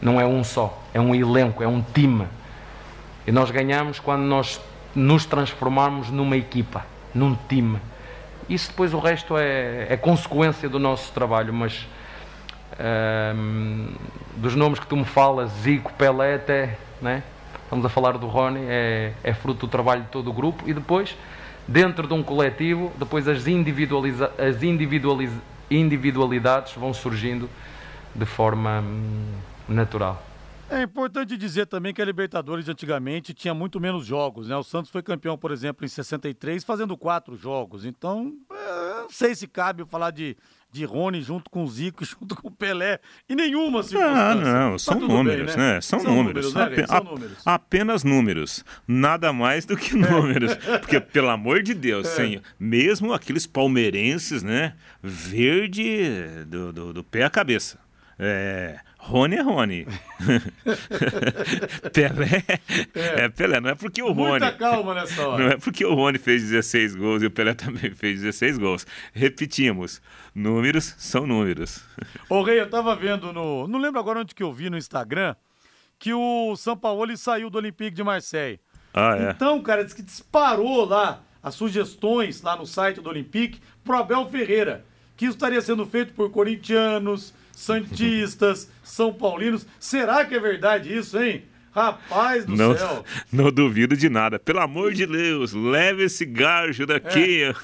Não 0.00 0.20
é 0.20 0.26
um 0.26 0.44
só, 0.44 0.78
é 0.92 1.00
um 1.00 1.14
elenco, 1.14 1.62
é 1.62 1.66
um 1.66 1.80
time. 1.80 2.26
E 3.26 3.32
nós 3.32 3.50
ganhamos 3.50 3.98
quando 3.98 4.22
nós 4.22 4.60
nos 4.94 5.24
transformarmos 5.24 6.10
numa 6.10 6.36
equipa, 6.36 6.84
num 7.14 7.36
time. 7.48 7.78
Isso 8.48 8.70
depois 8.70 8.92
o 8.92 8.98
resto 8.98 9.36
é, 9.36 9.86
é 9.88 9.96
consequência 9.96 10.68
do 10.68 10.78
nosso 10.78 11.12
trabalho, 11.12 11.52
mas 11.52 11.86
um, 13.34 13.88
dos 14.36 14.54
nomes 14.54 14.78
que 14.78 14.86
tu 14.86 14.96
me 14.96 15.04
falas, 15.04 15.50
Zico, 15.62 15.92
Pelé, 15.94 16.34
até, 16.34 16.76
né? 17.00 17.22
estamos 17.64 17.84
a 17.86 17.88
falar 17.88 18.18
do 18.18 18.26
Rony, 18.26 18.60
é, 18.68 19.12
é 19.24 19.32
fruto 19.32 19.66
do 19.66 19.70
trabalho 19.70 20.02
de 20.02 20.08
todo 20.08 20.28
o 20.28 20.32
grupo 20.32 20.64
e 20.66 20.74
depois, 20.74 21.16
dentro 21.66 22.06
de 22.06 22.12
um 22.12 22.22
coletivo, 22.22 22.92
depois 22.98 23.26
as, 23.26 23.46
individualiza 23.46 24.30
as 24.38 24.62
individualiza 24.62 25.40
individualidades 25.70 26.74
vão 26.74 26.92
surgindo 26.92 27.48
de 28.14 28.26
forma. 28.26 28.80
Hum, 28.80 29.32
natural. 29.68 30.31
É 30.72 30.80
importante 30.80 31.36
dizer 31.36 31.66
também 31.66 31.92
que 31.92 32.00
a 32.00 32.04
Libertadores 32.04 32.66
antigamente 32.66 33.34
tinha 33.34 33.52
muito 33.52 33.78
menos 33.78 34.06
jogos, 34.06 34.48
né? 34.48 34.56
O 34.56 34.62
Santos 34.62 34.90
foi 34.90 35.02
campeão, 35.02 35.36
por 35.36 35.52
exemplo, 35.52 35.84
em 35.84 35.88
63, 35.88 36.64
fazendo 36.64 36.96
quatro 36.96 37.36
jogos. 37.36 37.84
Então, 37.84 38.32
é, 38.50 39.02
não 39.02 39.10
sei 39.10 39.34
se 39.34 39.46
cabe 39.46 39.84
falar 39.84 40.12
de, 40.12 40.34
de 40.70 40.86
Rony 40.86 41.20
junto 41.20 41.50
com 41.50 41.62
o 41.62 41.68
Zico, 41.68 42.02
junto 42.08 42.34
com 42.34 42.48
o 42.48 42.50
Pelé, 42.50 43.00
e 43.28 43.34
nenhuma 43.34 43.82
circunstância. 43.82 44.50
Ah, 44.50 44.70
não, 44.70 44.78
são 44.78 44.98
tá 44.98 45.06
números, 45.06 45.54
bem, 45.54 45.62
né? 45.62 45.74
né? 45.74 45.80
São, 45.82 46.00
são 46.00 46.14
números. 46.14 46.54
números 46.54 46.78
né, 46.78 46.86
são 46.86 47.04
números. 47.04 47.38
Apenas 47.44 48.02
números. 48.02 48.64
Nada 48.88 49.30
mais 49.30 49.66
do 49.66 49.76
que 49.76 49.92
números. 49.94 50.54
Porque, 50.80 50.98
pelo 50.98 51.28
amor 51.28 51.62
de 51.62 51.74
Deus, 51.74 52.06
é. 52.06 52.10
Senhor, 52.16 52.42
mesmo 52.58 53.12
aqueles 53.12 53.46
palmeirenses, 53.46 54.42
né? 54.42 54.74
Verde 55.02 56.46
do, 56.46 56.72
do, 56.72 56.92
do 56.94 57.04
pé 57.04 57.24
à 57.24 57.30
cabeça. 57.30 57.78
É, 58.18 58.78
Rony 59.04 59.34
é 59.34 59.42
Rony. 59.42 59.84
Pelé 61.92 62.44
é. 62.94 63.24
é. 63.24 63.28
Pelé. 63.28 63.60
Não 63.60 63.70
é 63.70 63.74
porque 63.74 64.00
o 64.00 64.12
Rony. 64.12 64.30
Muita 64.30 64.52
calma 64.52 64.94
nessa 64.94 65.26
hora. 65.26 65.42
Não 65.42 65.50
é 65.50 65.56
porque 65.56 65.84
o 65.84 65.92
Rony 65.92 66.18
fez 66.18 66.42
16 66.42 66.94
gols 66.94 67.20
e 67.20 67.26
o 67.26 67.30
Pelé 67.30 67.52
também 67.52 67.90
fez 67.94 68.20
16 68.20 68.58
gols. 68.58 68.86
Repetimos: 69.12 70.00
números 70.32 70.94
são 70.98 71.26
números. 71.26 71.84
Ô, 72.28 72.42
Rei, 72.42 72.60
eu 72.60 72.70
tava 72.70 72.94
vendo 72.94 73.32
no. 73.32 73.66
Não 73.66 73.80
lembro 73.80 73.98
agora 73.98 74.20
onde 74.20 74.36
que 74.36 74.42
eu 74.42 74.52
vi 74.52 74.70
no 74.70 74.78
Instagram 74.78 75.34
que 75.98 76.14
o 76.14 76.54
São 76.56 76.76
Paulo 76.76 77.16
saiu 77.16 77.50
do 77.50 77.58
Olympique 77.58 77.96
de 77.96 78.04
Marseille. 78.04 78.60
Ah, 78.94 79.16
é. 79.16 79.30
Então, 79.30 79.60
cara, 79.60 79.84
diz 79.84 79.94
que 79.94 80.02
disparou 80.02 80.84
lá 80.84 81.24
as 81.42 81.56
sugestões 81.56 82.40
lá 82.40 82.54
no 82.54 82.66
site 82.66 83.00
do 83.00 83.10
Olympique 83.10 83.60
pro 83.82 83.96
Abel 83.96 84.28
Ferreira. 84.28 84.84
Que 85.16 85.24
isso 85.24 85.34
estaria 85.34 85.60
sendo 85.60 85.84
feito 85.86 86.14
por 86.14 86.30
corintianos, 86.30 87.34
santistas, 87.52 88.70
são 88.82 89.12
paulinos. 89.12 89.66
Será 89.78 90.24
que 90.24 90.34
é 90.34 90.40
verdade 90.40 90.96
isso, 90.96 91.20
hein? 91.22 91.44
Rapaz 91.74 92.44
do 92.44 92.54
não, 92.54 92.76
céu. 92.76 93.04
Não 93.32 93.50
duvido 93.50 93.96
de 93.96 94.10
nada. 94.10 94.38
Pelo 94.38 94.60
amor 94.60 94.92
de 94.92 95.06
Deus, 95.06 95.54
leve 95.54 96.04
esse 96.04 96.26
gajo 96.26 96.86
daqui. 96.86 97.44
É. 97.44 97.54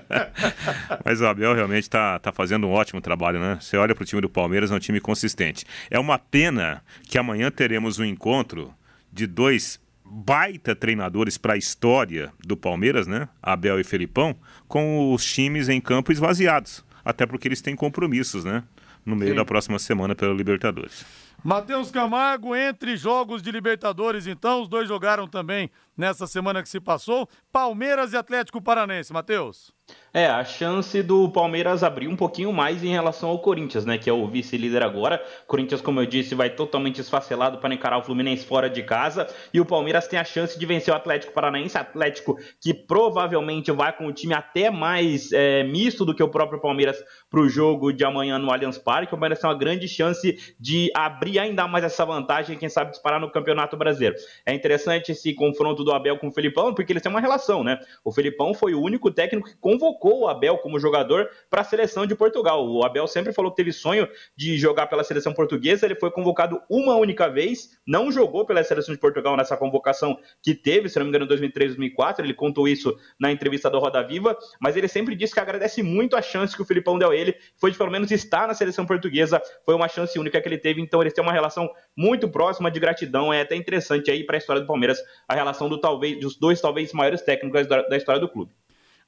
Mas 1.04 1.20
o 1.20 1.26
Abel 1.26 1.54
realmente 1.54 1.82
está 1.82 2.18
tá 2.18 2.32
fazendo 2.32 2.66
um 2.66 2.70
ótimo 2.70 3.02
trabalho, 3.02 3.38
né? 3.38 3.58
Você 3.60 3.76
olha 3.76 3.94
para 3.94 4.02
o 4.02 4.06
time 4.06 4.22
do 4.22 4.30
Palmeiras, 4.30 4.70
é 4.70 4.74
um 4.74 4.78
time 4.78 4.98
consistente. 4.98 5.66
É 5.90 5.98
uma 5.98 6.18
pena 6.18 6.82
que 7.02 7.18
amanhã 7.18 7.50
teremos 7.50 7.98
um 7.98 8.04
encontro 8.04 8.72
de 9.12 9.26
dois 9.26 9.78
baita 10.02 10.74
treinadores 10.74 11.36
para 11.36 11.52
a 11.52 11.56
história 11.56 12.32
do 12.46 12.56
Palmeiras, 12.56 13.06
né? 13.06 13.28
Abel 13.42 13.78
e 13.78 13.84
Felipão, 13.84 14.34
com 14.66 15.12
os 15.12 15.22
times 15.22 15.68
em 15.68 15.82
campo 15.82 16.12
esvaziados. 16.12 16.82
Até 17.04 17.26
porque 17.26 17.46
eles 17.46 17.60
têm 17.60 17.76
compromissos, 17.76 18.42
né? 18.42 18.62
No 19.04 19.14
meio 19.14 19.32
Sim. 19.32 19.36
da 19.36 19.44
próxima 19.44 19.78
semana 19.78 20.14
pela 20.14 20.32
Libertadores. 20.32 21.04
Matheus 21.42 21.90
Camargo, 21.90 22.56
entre 22.56 22.96
jogos 22.96 23.42
de 23.42 23.50
Libertadores, 23.50 24.26
então, 24.26 24.62
os 24.62 24.68
dois 24.68 24.88
jogaram 24.88 25.28
também 25.28 25.70
nessa 25.96 26.26
semana 26.26 26.62
que 26.62 26.68
se 26.68 26.80
passou. 26.80 27.28
Palmeiras 27.52 28.12
e 28.12 28.16
Atlético 28.16 28.60
Paranense, 28.60 29.12
Matheus. 29.12 29.72
É, 30.14 30.26
a 30.26 30.44
chance 30.44 31.02
do 31.02 31.28
Palmeiras 31.28 31.82
abrir 31.82 32.06
um 32.06 32.14
pouquinho 32.14 32.52
mais 32.52 32.84
em 32.84 32.90
relação 32.90 33.30
ao 33.30 33.40
Corinthians, 33.40 33.84
né? 33.84 33.98
Que 33.98 34.08
é 34.08 34.12
o 34.12 34.28
vice-líder 34.28 34.82
agora. 34.82 35.22
Corinthians, 35.46 35.80
como 35.80 36.00
eu 36.00 36.06
disse, 36.06 36.36
vai 36.36 36.48
totalmente 36.48 37.00
esfacelado 37.00 37.58
para 37.58 37.74
encarar 37.74 37.98
o 37.98 38.02
Fluminense 38.02 38.46
fora 38.46 38.70
de 38.70 38.82
casa. 38.84 39.26
E 39.52 39.60
o 39.60 39.64
Palmeiras 39.64 40.06
tem 40.06 40.18
a 40.18 40.24
chance 40.24 40.58
de 40.58 40.64
vencer 40.64 40.94
o 40.94 40.96
Atlético 40.96 41.32
Paranaense. 41.32 41.76
Atlético 41.76 42.38
que 42.60 42.72
provavelmente 42.72 43.72
vai 43.72 43.92
com 43.92 44.06
o 44.06 44.12
time 44.12 44.34
até 44.34 44.70
mais 44.70 45.32
é, 45.32 45.64
misto 45.64 46.04
do 46.04 46.14
que 46.14 46.22
o 46.22 46.28
próprio 46.28 46.60
Palmeiras 46.60 46.96
para 47.28 47.40
o 47.40 47.48
jogo 47.48 47.92
de 47.92 48.04
amanhã 48.04 48.38
no 48.38 48.52
Allianz 48.52 48.78
Parque. 48.78 49.08
O 49.08 49.10
Palmeiras 49.10 49.40
tem 49.40 49.50
uma 49.50 49.58
grande 49.58 49.88
chance 49.88 50.54
de 50.60 50.92
abrir 50.94 51.40
ainda 51.40 51.66
mais 51.66 51.84
essa 51.84 52.06
vantagem 52.06 52.56
quem 52.56 52.68
sabe, 52.68 52.92
disparar 52.92 53.20
no 53.20 53.30
Campeonato 53.30 53.76
Brasileiro. 53.76 54.14
É 54.46 54.54
interessante 54.54 55.10
esse 55.10 55.34
confronto 55.34 55.83
do 55.84 55.92
Abel 55.92 56.18
com 56.18 56.28
o 56.28 56.32
Felipão, 56.32 56.74
porque 56.74 56.92
eles 56.92 57.02
têm 57.02 57.10
uma 57.10 57.20
relação, 57.20 57.62
né? 57.62 57.78
O 58.02 58.10
Felipão 58.10 58.54
foi 58.54 58.74
o 58.74 58.80
único 58.80 59.10
técnico 59.10 59.48
que 59.48 59.56
convocou 59.56 60.20
o 60.20 60.28
Abel 60.28 60.58
como 60.58 60.78
jogador 60.78 61.28
para 61.50 61.60
a 61.60 61.64
seleção 61.64 62.06
de 62.06 62.14
Portugal. 62.14 62.66
O 62.66 62.84
Abel 62.84 63.06
sempre 63.06 63.32
falou 63.32 63.50
que 63.50 63.56
teve 63.56 63.72
sonho 63.72 64.08
de 64.36 64.56
jogar 64.56 64.86
pela 64.86 65.04
seleção 65.04 65.32
portuguesa, 65.34 65.86
ele 65.86 65.94
foi 65.94 66.10
convocado 66.10 66.60
uma 66.68 66.96
única 66.96 67.28
vez, 67.28 67.78
não 67.86 68.10
jogou 68.10 68.46
pela 68.46 68.64
seleção 68.64 68.94
de 68.94 69.00
Portugal 69.00 69.36
nessa 69.36 69.56
convocação 69.56 70.18
que 70.42 70.54
teve, 70.54 70.88
se 70.88 70.98
não 70.98 71.04
me 71.04 71.10
engano, 71.10 71.26
em 71.26 71.28
2003, 71.28 71.74
2004, 71.74 72.24
ele 72.24 72.34
contou 72.34 72.66
isso 72.68 72.96
na 73.18 73.30
entrevista 73.30 73.70
do 73.70 73.78
Roda 73.78 74.02
Viva, 74.02 74.36
mas 74.60 74.76
ele 74.76 74.88
sempre 74.88 75.14
disse 75.14 75.34
que 75.34 75.40
agradece 75.40 75.82
muito 75.82 76.16
a 76.16 76.22
chance 76.22 76.54
que 76.54 76.62
o 76.62 76.64
Filipão 76.64 76.98
deu 76.98 77.10
a 77.10 77.16
ele, 77.16 77.36
foi 77.56 77.70
de 77.70 77.78
pelo 77.78 77.90
menos 77.90 78.10
estar 78.10 78.46
na 78.46 78.54
seleção 78.54 78.86
portuguesa, 78.86 79.40
foi 79.64 79.74
uma 79.74 79.88
chance 79.88 80.18
única 80.18 80.40
que 80.40 80.48
ele 80.48 80.58
teve, 80.58 80.80
então 80.80 81.00
eles 81.00 81.12
têm 81.12 81.22
uma 81.22 81.32
relação 81.32 81.70
muito 81.96 82.28
próxima 82.28 82.70
de 82.70 82.80
gratidão, 82.80 83.32
é 83.32 83.40
até 83.40 83.56
interessante 83.56 84.10
aí 84.10 84.24
para 84.24 84.36
a 84.36 84.38
história 84.38 84.62
do 84.62 84.66
Palmeiras, 84.66 84.98
a 85.28 85.34
relação 85.34 85.68
do 85.68 85.73
talvez 85.80 86.20
dos 86.20 86.36
dois 86.36 86.60
talvez 86.60 86.92
maiores 86.92 87.22
técnicos 87.22 87.66
da 87.66 87.96
história 87.96 88.20
do 88.20 88.28
clube. 88.28 88.52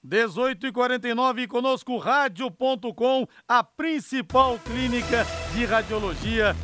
18 0.02 0.68
e 0.68 0.72
49 0.72 1.48
conosco 1.48 1.96
rádio.com, 1.98 3.26
a 3.48 3.64
principal 3.64 4.58
clínica 4.60 5.26
de 5.52 5.64
radiologia 5.64 6.54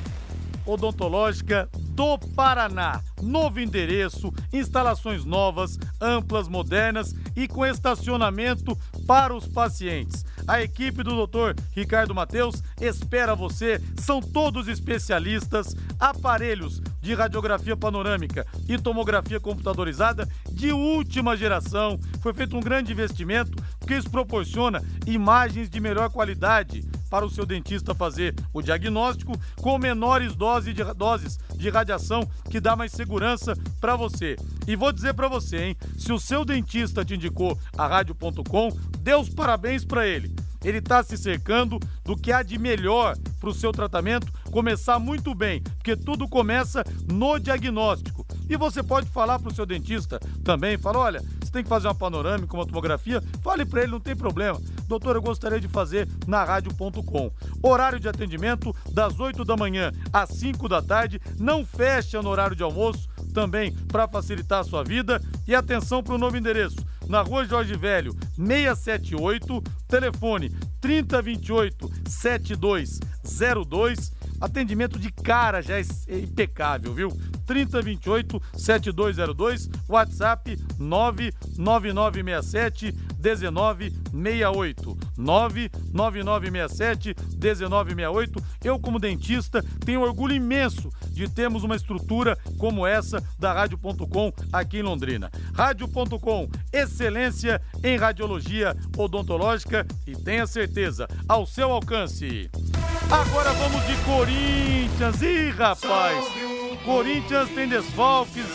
odontológica 0.65 1.69
do 1.93 2.19
Paraná. 2.19 3.01
Novo 3.21 3.61
endereço, 3.61 4.33
instalações 4.53 5.25
novas, 5.25 5.79
amplas, 6.01 6.49
modernas 6.49 7.15
e 7.37 7.47
com 7.47 7.65
estacionamento 7.65 8.77
para 9.07 9.35
os 9.35 9.47
pacientes. 9.47 10.25
A 10.47 10.61
equipe 10.61 11.03
do 11.03 11.27
Dr. 11.27 11.55
Ricardo 11.73 12.15
Mateus 12.15 12.63
espera 12.81 13.35
você. 13.35 13.81
São 13.97 14.21
todos 14.21 14.67
especialistas, 14.67 15.77
aparelhos 16.01 16.81
de 17.01 17.15
radiografia 17.15 17.77
panorâmica 17.77 18.47
e 18.69 18.79
tomografia 18.79 19.39
computadorizada 19.39 20.29
de 20.51 20.73
última 20.73 21.37
geração. 21.37 21.99
Foi 22.21 22.33
feito 22.33 22.57
um 22.57 22.61
grande 22.61 22.93
investimento 22.93 23.57
porque 23.79 23.95
isso 23.95 24.11
proporciona 24.11 24.83
imagens 25.07 25.69
de 25.69 25.81
melhor 25.81 26.11
qualidade 26.11 26.85
para 27.13 27.27
o 27.27 27.31
seu 27.31 27.45
dentista 27.45 27.95
fazer 27.95 28.35
o 28.55 28.63
diagnóstico 28.63 29.39
com 29.61 29.77
menores 29.77 30.35
doses 30.35 30.75
de, 30.75 30.83
doses 30.95 31.39
de 31.55 31.69
radiação 31.69 32.27
que 32.49 32.59
dá 32.59 32.75
mais 32.75 32.91
segurança 32.91 33.55
para 33.79 33.95
você. 33.97 34.35
E 34.67 34.75
vou 34.75 34.91
dizer 34.91 35.13
para 35.13 35.29
você, 35.29 35.63
hein? 35.63 35.77
Se 35.99 36.11
o 36.11 36.19
seu 36.19 36.43
dentista 36.43 37.05
te 37.05 37.15
indicou 37.15 37.59
a 37.77 37.87
rádio.com, 37.87 38.71
dê 39.01 39.15
os 39.15 39.29
parabéns 39.29 39.85
para 39.85 40.07
ele. 40.07 40.35
Ele 40.65 40.79
está 40.79 41.03
se 41.03 41.19
cercando 41.19 41.79
do 42.03 42.17
que 42.17 42.33
há 42.33 42.43
de 42.43 42.59
melhor 42.59 43.15
para 43.39 43.51
o 43.51 43.55
seu 43.55 43.73
tratamento 43.73 44.33
começar 44.51 44.99
muito 44.99 45.35
bem, 45.35 45.61
porque 45.61 45.95
tudo 45.95 46.27
começa 46.27 46.83
no 47.13 47.39
diagnóstico. 47.39 48.27
E 48.49 48.57
você 48.57 48.83
pode 48.83 49.07
falar 49.11 49.39
para 49.39 49.53
o 49.53 49.55
seu 49.55 49.67
dentista 49.67 50.19
também, 50.43 50.79
fala, 50.79 50.99
olha, 50.99 51.23
tem 51.53 51.63
que 51.63 51.69
fazer 51.69 51.87
uma 51.87 51.95
panorâmica, 51.95 52.55
uma 52.55 52.67
tomografia, 52.67 53.23
fale 53.43 53.65
para 53.65 53.83
ele, 53.83 53.93
não 53.93 54.01
tem 54.01 54.17
problema. 54.17 54.61
Doutor, 54.89 55.15
eu 55.17 55.23
gostaria 55.23 55.61
de 55.61 55.69
fazer 55.69 56.09
na 56.27 56.43
rádio.com. 56.43 57.31
Horário 57.63 58.01
de 58.01 58.09
atendimento 58.09 58.75
das 58.93 59.21
8 59.21 59.45
da 59.45 59.57
manhã 59.57 59.93
às 60.13 60.31
5 60.31 60.69
da 60.69 60.83
tarde, 60.83 61.21
não 61.39 61.65
fecha 61.65 62.21
no 62.23 62.31
horário 62.31 62.57
de 62.57 62.63
almoço, 62.63 63.09
também 63.33 63.73
para 63.89 64.09
facilitar 64.09 64.61
a 64.61 64.65
sua 64.65 64.83
vida. 64.83 65.21
E 65.47 65.55
atenção 65.55 66.03
para 66.03 66.15
o 66.15 66.19
novo 66.19 66.37
endereço, 66.37 66.77
na 67.09 67.21
rua 67.21 67.45
Jorge 67.45 67.77
Velho, 67.77 68.17
678, 68.37 69.63
telefone 69.89 70.51
3028 70.81 71.91
7202 72.09 74.23
Atendimento 74.43 74.99
de 74.99 75.13
cara 75.13 75.63
já 75.63 75.79
é 75.79 75.85
impecável, 76.19 76.93
viu? 76.93 77.17
3028 77.53 78.41
7202, 78.57 79.69
WhatsApp 79.87 80.59
99967 80.79 82.95
1968. 83.23 84.99
99967 85.19 87.15
1968. 87.39 88.43
Eu, 88.65 88.81
como 88.81 88.99
dentista, 88.99 89.63
tenho 89.85 90.01
orgulho 90.01 90.35
imenso 90.35 90.89
de 91.11 91.29
termos 91.29 91.63
uma 91.63 91.77
estrutura 91.77 92.39
como 92.59 92.87
essa 92.87 93.23
da 93.39 93.53
Rádio.com 93.53 94.33
aqui 94.51 94.79
em 94.79 94.83
Londrina. 94.83 95.31
Rádio.com, 95.53 96.49
excelência 96.73 97.61
em 97.85 97.99
radiologia 97.99 98.75
odontológica 98.97 99.87
e 100.07 100.13
tenha 100.13 100.47
certeza, 100.47 101.07
ao 101.29 101.45
seu 101.47 101.71
alcance. 101.71 102.51
Agora 103.13 103.53
vamos 103.53 103.87
de 103.87 103.95
Corinthians. 104.05 105.21
Ih, 105.21 105.51
rapaz! 105.51 106.25
Corinthians 106.83 107.51
tem 107.51 107.69
desfalques, 107.69 108.47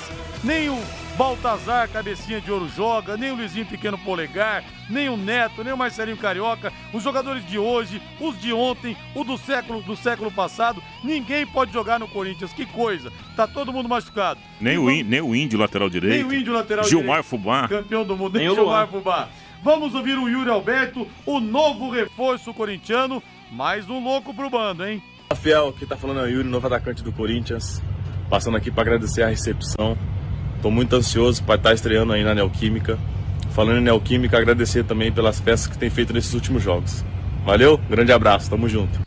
nem 0.43 0.67
o 0.67 0.77
Baltazar, 1.15 1.87
cabecinha 1.87 2.41
de 2.41 2.51
ouro, 2.51 2.67
joga, 2.67 3.15
nem 3.15 3.31
o 3.31 3.35
Luizinho 3.35 3.67
Pequeno 3.67 3.99
Polegar, 3.99 4.63
nem 4.89 5.09
o 5.09 5.15
Neto, 5.15 5.63
nem 5.63 5.71
o 5.71 5.77
Marcelinho 5.77 6.17
Carioca, 6.17 6.73
os 6.91 7.03
jogadores 7.03 7.45
de 7.45 7.59
hoje, 7.59 8.01
os 8.19 8.39
de 8.41 8.51
ontem, 8.51 8.97
o 9.13 9.23
do 9.23 9.37
século 9.37 9.83
do 9.83 9.95
século 9.95 10.31
passado, 10.31 10.81
ninguém 11.03 11.45
pode 11.45 11.71
jogar 11.71 11.99
no 11.99 12.07
Corinthians. 12.07 12.51
Que 12.51 12.65
coisa! 12.65 13.13
Tá 13.35 13.45
todo 13.45 13.71
mundo 13.71 13.87
machucado. 13.87 14.39
Nem, 14.59 14.79
o, 14.79 14.87
nem 14.87 15.21
o 15.21 15.35
Índio 15.35 15.59
lateral 15.59 15.87
direito. 15.87 16.15
Nem 16.15 16.23
o 16.25 16.33
Índio 16.33 16.51
lateral 16.51 16.83
Gilmar 16.83 17.21
direito. 17.21 17.25
Fubá. 17.25 17.67
Campeão 17.67 18.03
do 18.03 18.17
mundo, 18.17 18.39
nem, 18.39 18.47
nem 18.47 18.55
Gilmar 18.55 18.87
Fubá. 18.87 19.29
Vamos 19.63 19.93
ouvir 19.93 20.17
o 20.17 20.27
Yuri 20.27 20.49
Alberto, 20.49 21.07
o 21.25 21.39
novo 21.39 21.89
reforço 21.89 22.53
corintiano, 22.53 23.21
mais 23.51 23.89
um 23.89 24.03
louco 24.03 24.33
pro 24.33 24.49
bando, 24.49 24.85
hein? 24.85 25.01
Fiel, 25.35 25.73
que 25.73 25.85
tá 25.85 25.97
falando 25.97 26.21
é 26.21 26.23
o 26.23 26.27
Yuri, 26.27 26.47
novo 26.47 26.67
atacante 26.67 27.03
do 27.03 27.11
Corinthians. 27.11 27.81
Passando 28.29 28.57
aqui 28.57 28.71
para 28.71 28.83
agradecer 28.83 29.23
a 29.23 29.27
recepção. 29.27 29.97
Tô 30.61 30.71
muito 30.71 30.95
ansioso 30.95 31.43
para 31.43 31.55
estar 31.55 31.69
tá 31.69 31.75
estreando 31.75 32.13
aí 32.13 32.23
na 32.23 32.33
Neoquímica. 32.33 32.97
Falando 33.51 33.79
em 33.79 33.83
Neoquímica, 33.83 34.37
agradecer 34.37 34.83
também 34.83 35.11
pelas 35.11 35.39
peças 35.39 35.67
que 35.67 35.77
tem 35.77 35.89
feito 35.89 36.13
nesses 36.13 36.33
últimos 36.33 36.63
jogos. 36.63 37.03
Valeu, 37.45 37.77
grande 37.89 38.11
abraço, 38.11 38.49
tamo 38.49 38.67
junto. 38.67 38.99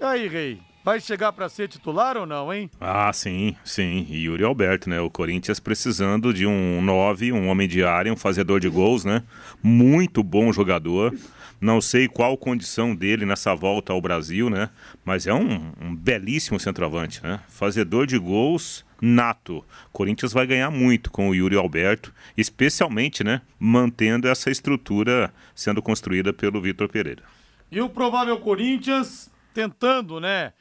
E 0.00 0.04
aí, 0.04 0.28
Rei? 0.28 0.60
vai 0.84 1.00
chegar 1.00 1.32
para 1.32 1.48
ser 1.48 1.68
titular 1.68 2.16
ou 2.16 2.26
não, 2.26 2.52
hein? 2.52 2.70
Ah, 2.80 3.12
sim, 3.12 3.54
sim. 3.64 4.06
E 4.08 4.24
Yuri 4.24 4.44
Alberto, 4.44 4.88
né? 4.88 5.00
O 5.00 5.10
Corinthians 5.10 5.60
precisando 5.60 6.32
de 6.32 6.46
um 6.46 6.80
9, 6.82 7.32
um 7.32 7.48
homem 7.48 7.68
de 7.68 7.84
área, 7.84 8.12
um 8.12 8.16
fazedor 8.16 8.60
de 8.60 8.68
gols, 8.68 9.04
né? 9.04 9.22
Muito 9.62 10.22
bom 10.22 10.52
jogador. 10.52 11.14
Não 11.60 11.80
sei 11.80 12.08
qual 12.08 12.38
condição 12.38 12.94
dele 12.94 13.26
nessa 13.26 13.54
volta 13.54 13.92
ao 13.92 14.00
Brasil, 14.00 14.48
né? 14.48 14.70
Mas 15.04 15.26
é 15.26 15.34
um, 15.34 15.72
um 15.80 15.94
belíssimo 15.94 16.58
centroavante, 16.58 17.22
né? 17.22 17.40
Fazedor 17.48 18.06
de 18.06 18.18
gols 18.18 18.84
nato. 19.00 19.64
Corinthians 19.92 20.32
vai 20.32 20.46
ganhar 20.46 20.70
muito 20.70 21.10
com 21.10 21.28
o 21.28 21.34
Yuri 21.34 21.56
Alberto, 21.56 22.14
especialmente, 22.36 23.24
né? 23.24 23.42
Mantendo 23.58 24.28
essa 24.28 24.50
estrutura 24.50 25.32
sendo 25.54 25.82
construída 25.82 26.32
pelo 26.32 26.60
Vitor 26.60 26.88
Pereira. 26.88 27.22
E 27.70 27.80
o 27.80 27.88
provável 27.88 28.38
Corinthians 28.38 29.30
tentando, 29.54 30.18
né? 30.18 30.52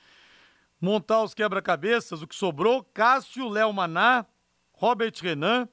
Montar 0.82 1.24
os 1.24 1.34
quebra-cabeças, 1.34 2.22
o 2.22 2.28
que 2.28 2.36
sobrou: 2.36 2.84
Cássio, 2.94 3.50
Léo 3.50 3.74
Maná, 3.74 4.26
Robert 4.74 5.14
Renan, 5.22 5.68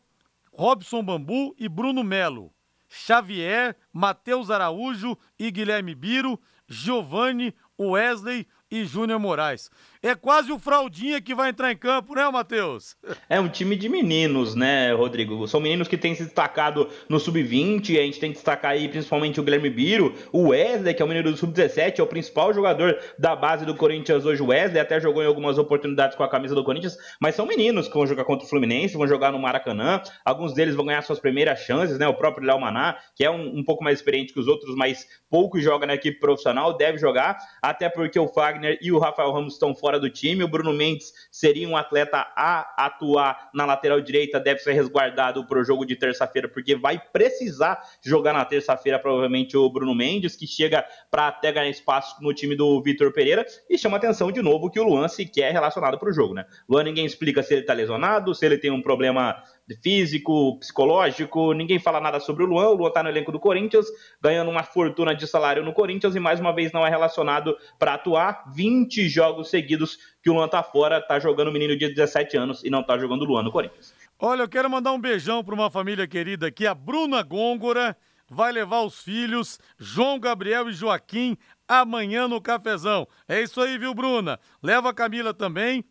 Robson 0.52 1.02
Bambu 1.02 1.54
e 1.58 1.68
Bruno 1.68 2.02
Melo. 2.02 2.52
Xavier, 2.88 3.76
Matheus 3.92 4.50
Araújo 4.50 5.18
e 5.38 5.50
Guilherme 5.50 5.94
Biro, 5.94 6.40
Giovanni, 6.68 7.54
Wesley 7.78 8.46
e 8.70 8.84
Júnior 8.84 9.20
Moraes. 9.20 9.70
É 10.02 10.14
quase 10.14 10.52
o 10.52 10.58
Fraldinha 10.58 11.20
que 11.20 11.34
vai 11.34 11.50
entrar 11.50 11.72
em 11.72 11.76
campo, 11.76 12.14
né, 12.14 12.28
Matheus? 12.30 12.96
É 13.28 13.40
um 13.40 13.48
time 13.48 13.74
de 13.74 13.88
meninos, 13.88 14.54
né, 14.54 14.92
Rodrigo? 14.92 15.48
São 15.48 15.58
meninos 15.58 15.88
que 15.88 15.98
têm 15.98 16.14
se 16.14 16.22
destacado 16.22 16.88
no 17.08 17.18
sub-20, 17.18 17.98
a 17.98 18.02
gente 18.02 18.20
tem 18.20 18.30
que 18.30 18.36
destacar 18.36 18.70
aí 18.70 18.88
principalmente 18.88 19.40
o 19.40 19.42
Guilherme 19.42 19.68
Biro, 19.68 20.14
o 20.32 20.48
Wesley, 20.48 20.94
que 20.94 21.02
é 21.02 21.04
o 21.04 21.08
menino 21.08 21.30
do 21.30 21.36
sub-17, 21.36 21.98
é 21.98 22.02
o 22.02 22.06
principal 22.06 22.54
jogador 22.54 22.96
da 23.18 23.34
base 23.34 23.66
do 23.66 23.74
Corinthians 23.74 24.24
hoje, 24.24 24.40
o 24.40 24.46
Wesley, 24.46 24.80
até 24.80 25.00
jogou 25.00 25.24
em 25.24 25.26
algumas 25.26 25.58
oportunidades 25.58 26.16
com 26.16 26.22
a 26.22 26.28
camisa 26.28 26.54
do 26.54 26.62
Corinthians, 26.62 26.96
mas 27.20 27.34
são 27.34 27.46
meninos 27.46 27.88
que 27.88 27.94
vão 27.94 28.06
jogar 28.06 28.24
contra 28.24 28.46
o 28.46 28.48
Fluminense, 28.48 28.96
vão 28.96 29.08
jogar 29.08 29.32
no 29.32 29.40
Maracanã, 29.40 30.00
alguns 30.24 30.54
deles 30.54 30.76
vão 30.76 30.86
ganhar 30.86 31.02
suas 31.02 31.18
primeiras 31.18 31.60
chances, 31.60 31.98
né, 31.98 32.06
o 32.06 32.14
próprio 32.14 32.46
Léo 32.46 32.60
Maná, 32.60 32.96
que 33.16 33.24
é 33.24 33.30
um, 33.30 33.58
um 33.58 33.64
pouco 33.64 33.82
mais 33.82 33.98
experiente 33.98 34.32
que 34.32 34.38
os 34.38 34.46
outros, 34.46 34.76
mas 34.76 35.04
pouco 35.28 35.58
joga 35.58 35.84
na 35.84 35.94
equipe 35.94 36.20
profissional, 36.20 36.76
deve 36.76 36.98
jogar, 36.98 37.36
até 37.60 37.88
porque 37.88 38.18
o 38.18 38.28
Fagner 38.28 38.55
e 38.80 38.92
o 38.92 38.98
Rafael 38.98 39.32
Ramos 39.32 39.54
estão 39.54 39.74
fora 39.74 39.98
do 39.98 40.10
time, 40.10 40.44
o 40.44 40.48
Bruno 40.48 40.72
Mendes 40.72 41.12
seria 41.30 41.68
um 41.68 41.76
atleta 41.76 42.26
a 42.36 42.86
atuar 42.86 43.50
na 43.52 43.64
lateral 43.64 44.00
direita, 44.00 44.40
deve 44.40 44.60
ser 44.60 44.72
resguardado 44.72 45.46
para 45.46 45.58
o 45.58 45.64
jogo 45.64 45.84
de 45.84 45.96
terça-feira, 45.96 46.48
porque 46.48 46.74
vai 46.74 47.00
precisar 47.12 47.82
jogar 48.04 48.32
na 48.32 48.44
terça-feira, 48.44 48.98
provavelmente, 48.98 49.56
o 49.56 49.68
Bruno 49.68 49.94
Mendes, 49.94 50.36
que 50.36 50.46
chega 50.46 50.84
para 51.10 51.28
até 51.28 51.52
ganhar 51.52 51.70
espaço 51.70 52.22
no 52.22 52.32
time 52.32 52.56
do 52.56 52.82
Vitor 52.82 53.12
Pereira, 53.12 53.44
e 53.68 53.78
chama 53.78 53.96
atenção 53.96 54.30
de 54.30 54.42
novo 54.42 54.70
que 54.70 54.80
o 54.80 54.84
Luan 54.84 55.08
sequer 55.08 55.50
é 55.50 55.52
relacionado 55.52 55.98
para 55.98 56.10
o 56.10 56.12
jogo, 56.12 56.34
né? 56.34 56.46
Luan 56.68 56.84
ninguém 56.84 57.06
explica 57.06 57.42
se 57.42 57.54
ele 57.54 57.60
está 57.62 57.72
lesionado, 57.72 58.34
se 58.34 58.44
ele 58.44 58.58
tem 58.58 58.70
um 58.70 58.82
problema 58.82 59.42
físico, 59.82 60.58
psicológico, 60.58 61.52
ninguém 61.52 61.78
fala 61.78 62.00
nada 62.00 62.20
sobre 62.20 62.44
o 62.44 62.46
Luan. 62.46 62.68
O 62.68 62.74
Luan 62.74 62.90
tá 62.90 63.02
no 63.02 63.08
elenco 63.08 63.32
do 63.32 63.40
Corinthians, 63.40 63.86
ganhando 64.20 64.50
uma 64.50 64.62
fortuna 64.62 65.14
de 65.14 65.26
salário 65.26 65.64
no 65.64 65.72
Corinthians 65.72 66.14
e 66.14 66.20
mais 66.20 66.38
uma 66.38 66.52
vez 66.52 66.72
não 66.72 66.86
é 66.86 66.90
relacionado 66.90 67.56
para 67.78 67.94
atuar. 67.94 68.44
20 68.54 69.08
jogos 69.08 69.50
seguidos 69.50 69.98
que 70.22 70.30
o 70.30 70.34
Luan 70.34 70.48
tá 70.48 70.62
fora, 70.62 71.00
tá 71.00 71.18
jogando 71.18 71.48
o 71.48 71.52
menino 71.52 71.76
de 71.76 71.88
17 71.88 72.36
anos 72.36 72.64
e 72.64 72.70
não 72.70 72.82
tá 72.82 72.98
jogando 72.98 73.22
o 73.22 73.24
Luan 73.24 73.42
no 73.42 73.50
Corinthians. 73.50 73.94
Olha, 74.18 74.42
eu 74.42 74.48
quero 74.48 74.70
mandar 74.70 74.92
um 74.92 75.00
beijão 75.00 75.44
para 75.44 75.54
uma 75.54 75.70
família 75.70 76.06
querida 76.06 76.46
aqui, 76.46 76.66
a 76.66 76.74
Bruna 76.74 77.22
Gôngora 77.22 77.96
vai 78.28 78.50
levar 78.52 78.82
os 78.82 79.02
filhos 79.02 79.58
João 79.78 80.18
Gabriel 80.18 80.68
e 80.68 80.72
Joaquim 80.72 81.36
amanhã 81.68 82.26
no 82.26 82.40
cafezão. 82.40 83.06
É 83.28 83.40
isso 83.40 83.60
aí, 83.60 83.78
viu, 83.78 83.94
Bruna? 83.94 84.38
Leva 84.62 84.90
a 84.90 84.94
Camila 84.94 85.32
também. 85.32 85.84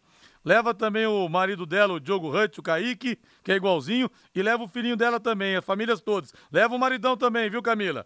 Leva 0.46 0.76
também 0.76 1.08
o 1.08 1.28
marido 1.28 1.66
dela, 1.66 1.94
o 1.94 2.00
Diogo 2.00 2.30
Hutt, 2.30 2.60
o 2.60 2.64
Kaique, 2.64 3.18
que 3.44 3.52
é 3.52 3.56
igualzinho, 3.56 4.10
e 4.34 4.44
leva 4.44 4.64
o 4.64 4.68
filhinho 4.68 4.96
dela 4.96 5.20
também, 5.20 5.56
as 5.56 5.66
famílias 5.66 6.00
todas. 6.00 6.32
Leva 6.52 6.76
o 6.76 6.80
maridão 6.80 7.18
também, 7.18 7.50
viu, 7.50 7.64
Camila? 7.64 8.06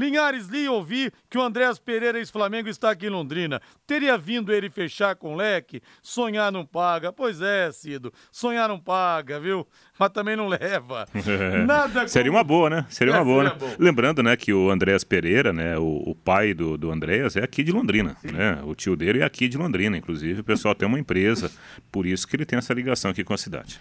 Linhares, 0.00 0.48
li 0.48 0.66
ouvi 0.66 1.12
que 1.28 1.36
o 1.36 1.42
Andréas 1.42 1.78
Pereira, 1.78 2.18
ex-Flamengo, 2.18 2.68
está 2.68 2.90
aqui 2.90 3.06
em 3.06 3.10
Londrina. 3.10 3.60
Teria 3.86 4.16
vindo 4.16 4.52
ele 4.52 4.70
fechar 4.70 5.14
com 5.14 5.34
o 5.34 5.36
leque? 5.36 5.82
Sonhar 6.02 6.50
não 6.50 6.64
paga. 6.64 7.12
Pois 7.12 7.42
é, 7.42 7.70
Cido. 7.70 8.12
Sonhar 8.32 8.68
não 8.68 8.80
paga, 8.80 9.38
viu? 9.38 9.66
Mas 9.98 10.08
também 10.10 10.34
não 10.34 10.48
leva. 10.48 11.06
Nada 11.66 12.08
Seria 12.08 12.30
uma 12.30 12.42
boa, 12.42 12.70
né? 12.70 12.86
Seria 12.88 13.12
uma 13.12 13.20
é, 13.20 13.24
boa, 13.24 13.44
né? 13.44 13.52
Bom. 13.58 13.74
Lembrando, 13.78 14.22
né, 14.22 14.36
que 14.36 14.52
o 14.52 14.70
Andréas 14.70 15.04
Pereira, 15.04 15.52
né, 15.52 15.76
o, 15.76 16.02
o, 16.06 16.14
pai 16.14 16.54
do, 16.54 16.78
do 16.78 16.90
Andréas 16.90 17.36
é 17.36 17.44
aqui 17.44 17.62
de 17.62 17.70
Londrina, 17.70 18.16
Sim. 18.22 18.32
né? 18.32 18.62
O 18.64 18.74
tio 18.74 18.96
dele 18.96 19.20
é 19.20 19.24
aqui 19.24 19.48
de 19.48 19.58
Londrina, 19.58 19.96
inclusive. 19.96 20.40
O 20.40 20.44
pessoal 20.44 20.74
tem 20.74 20.88
uma 20.88 20.98
empresa, 20.98 21.50
por 21.92 22.06
isso 22.06 22.26
que 22.26 22.34
ele 22.34 22.46
tem 22.46 22.58
essa 22.58 22.72
ligação 22.72 23.10
aqui 23.10 23.22
com 23.22 23.34
a 23.34 23.38
cidade. 23.38 23.78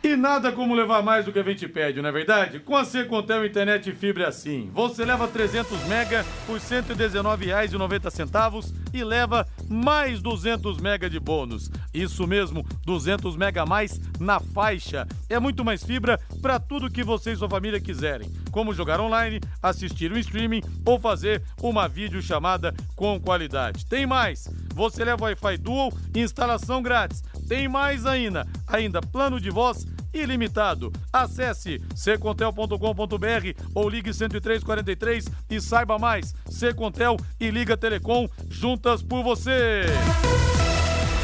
E 0.00 0.14
nada 0.14 0.52
como 0.52 0.76
levar 0.76 1.02
mais 1.02 1.24
do 1.24 1.32
que 1.32 1.40
a 1.40 1.42
gente 1.42 1.66
pede, 1.66 2.00
não 2.00 2.08
é 2.08 2.12
verdade? 2.12 2.60
Com 2.60 2.76
a 2.76 2.84
Secontel 2.84 3.44
Internet 3.44 3.90
Fibra 3.92 4.22
é 4.24 4.28
assim. 4.28 4.70
Você 4.72 5.04
leva 5.04 5.26
300 5.26 5.84
mega 5.88 6.24
por 6.46 6.58
R$ 6.58 6.60
119,90 6.60 8.72
e 8.94 9.02
leva 9.02 9.44
mais 9.68 10.22
200 10.22 10.78
mega 10.78 11.10
de 11.10 11.18
bônus. 11.18 11.68
Isso 11.92 12.28
mesmo, 12.28 12.64
200 12.86 13.36
mega 13.36 13.62
a 13.62 13.66
mais 13.66 14.00
na 14.20 14.38
faixa. 14.38 15.04
É 15.28 15.40
muito 15.40 15.64
mais 15.64 15.82
fibra 15.82 16.16
para 16.40 16.60
tudo 16.60 16.90
que 16.90 17.02
você 17.02 17.32
e 17.32 17.36
sua 17.36 17.48
família 17.48 17.80
quiserem, 17.80 18.30
como 18.52 18.72
jogar 18.72 19.00
online, 19.00 19.40
assistir 19.60 20.12
um 20.12 20.18
streaming 20.18 20.62
ou 20.86 21.00
fazer 21.00 21.42
uma 21.60 21.88
videochamada 21.88 22.72
com 22.94 23.20
qualidade. 23.20 23.84
Tem 23.84 24.06
mais! 24.06 24.48
Você 24.74 25.04
leva 25.04 25.24
Wi-Fi 25.24 25.56
Dual 25.56 25.92
e 26.14 26.20
instalação 26.20 26.80
grátis. 26.80 27.24
Tem 27.48 27.66
mais 27.66 28.06
ainda, 28.06 28.46
ainda 28.68 29.00
plano 29.00 29.40
de 29.40 29.50
voz 29.50 29.87
ilimitado. 30.12 30.92
Acesse 31.12 31.82
secontel.com.br 31.94 33.62
ou 33.74 33.88
ligue 33.88 34.10
10343 34.12 35.26
e 35.50 35.60
saiba 35.60 35.98
mais. 35.98 36.34
Secontel 36.48 37.16
e 37.40 37.50
Liga 37.50 37.76
Telecom 37.76 38.28
juntas 38.48 39.02
por 39.02 39.22
você. 39.22 39.82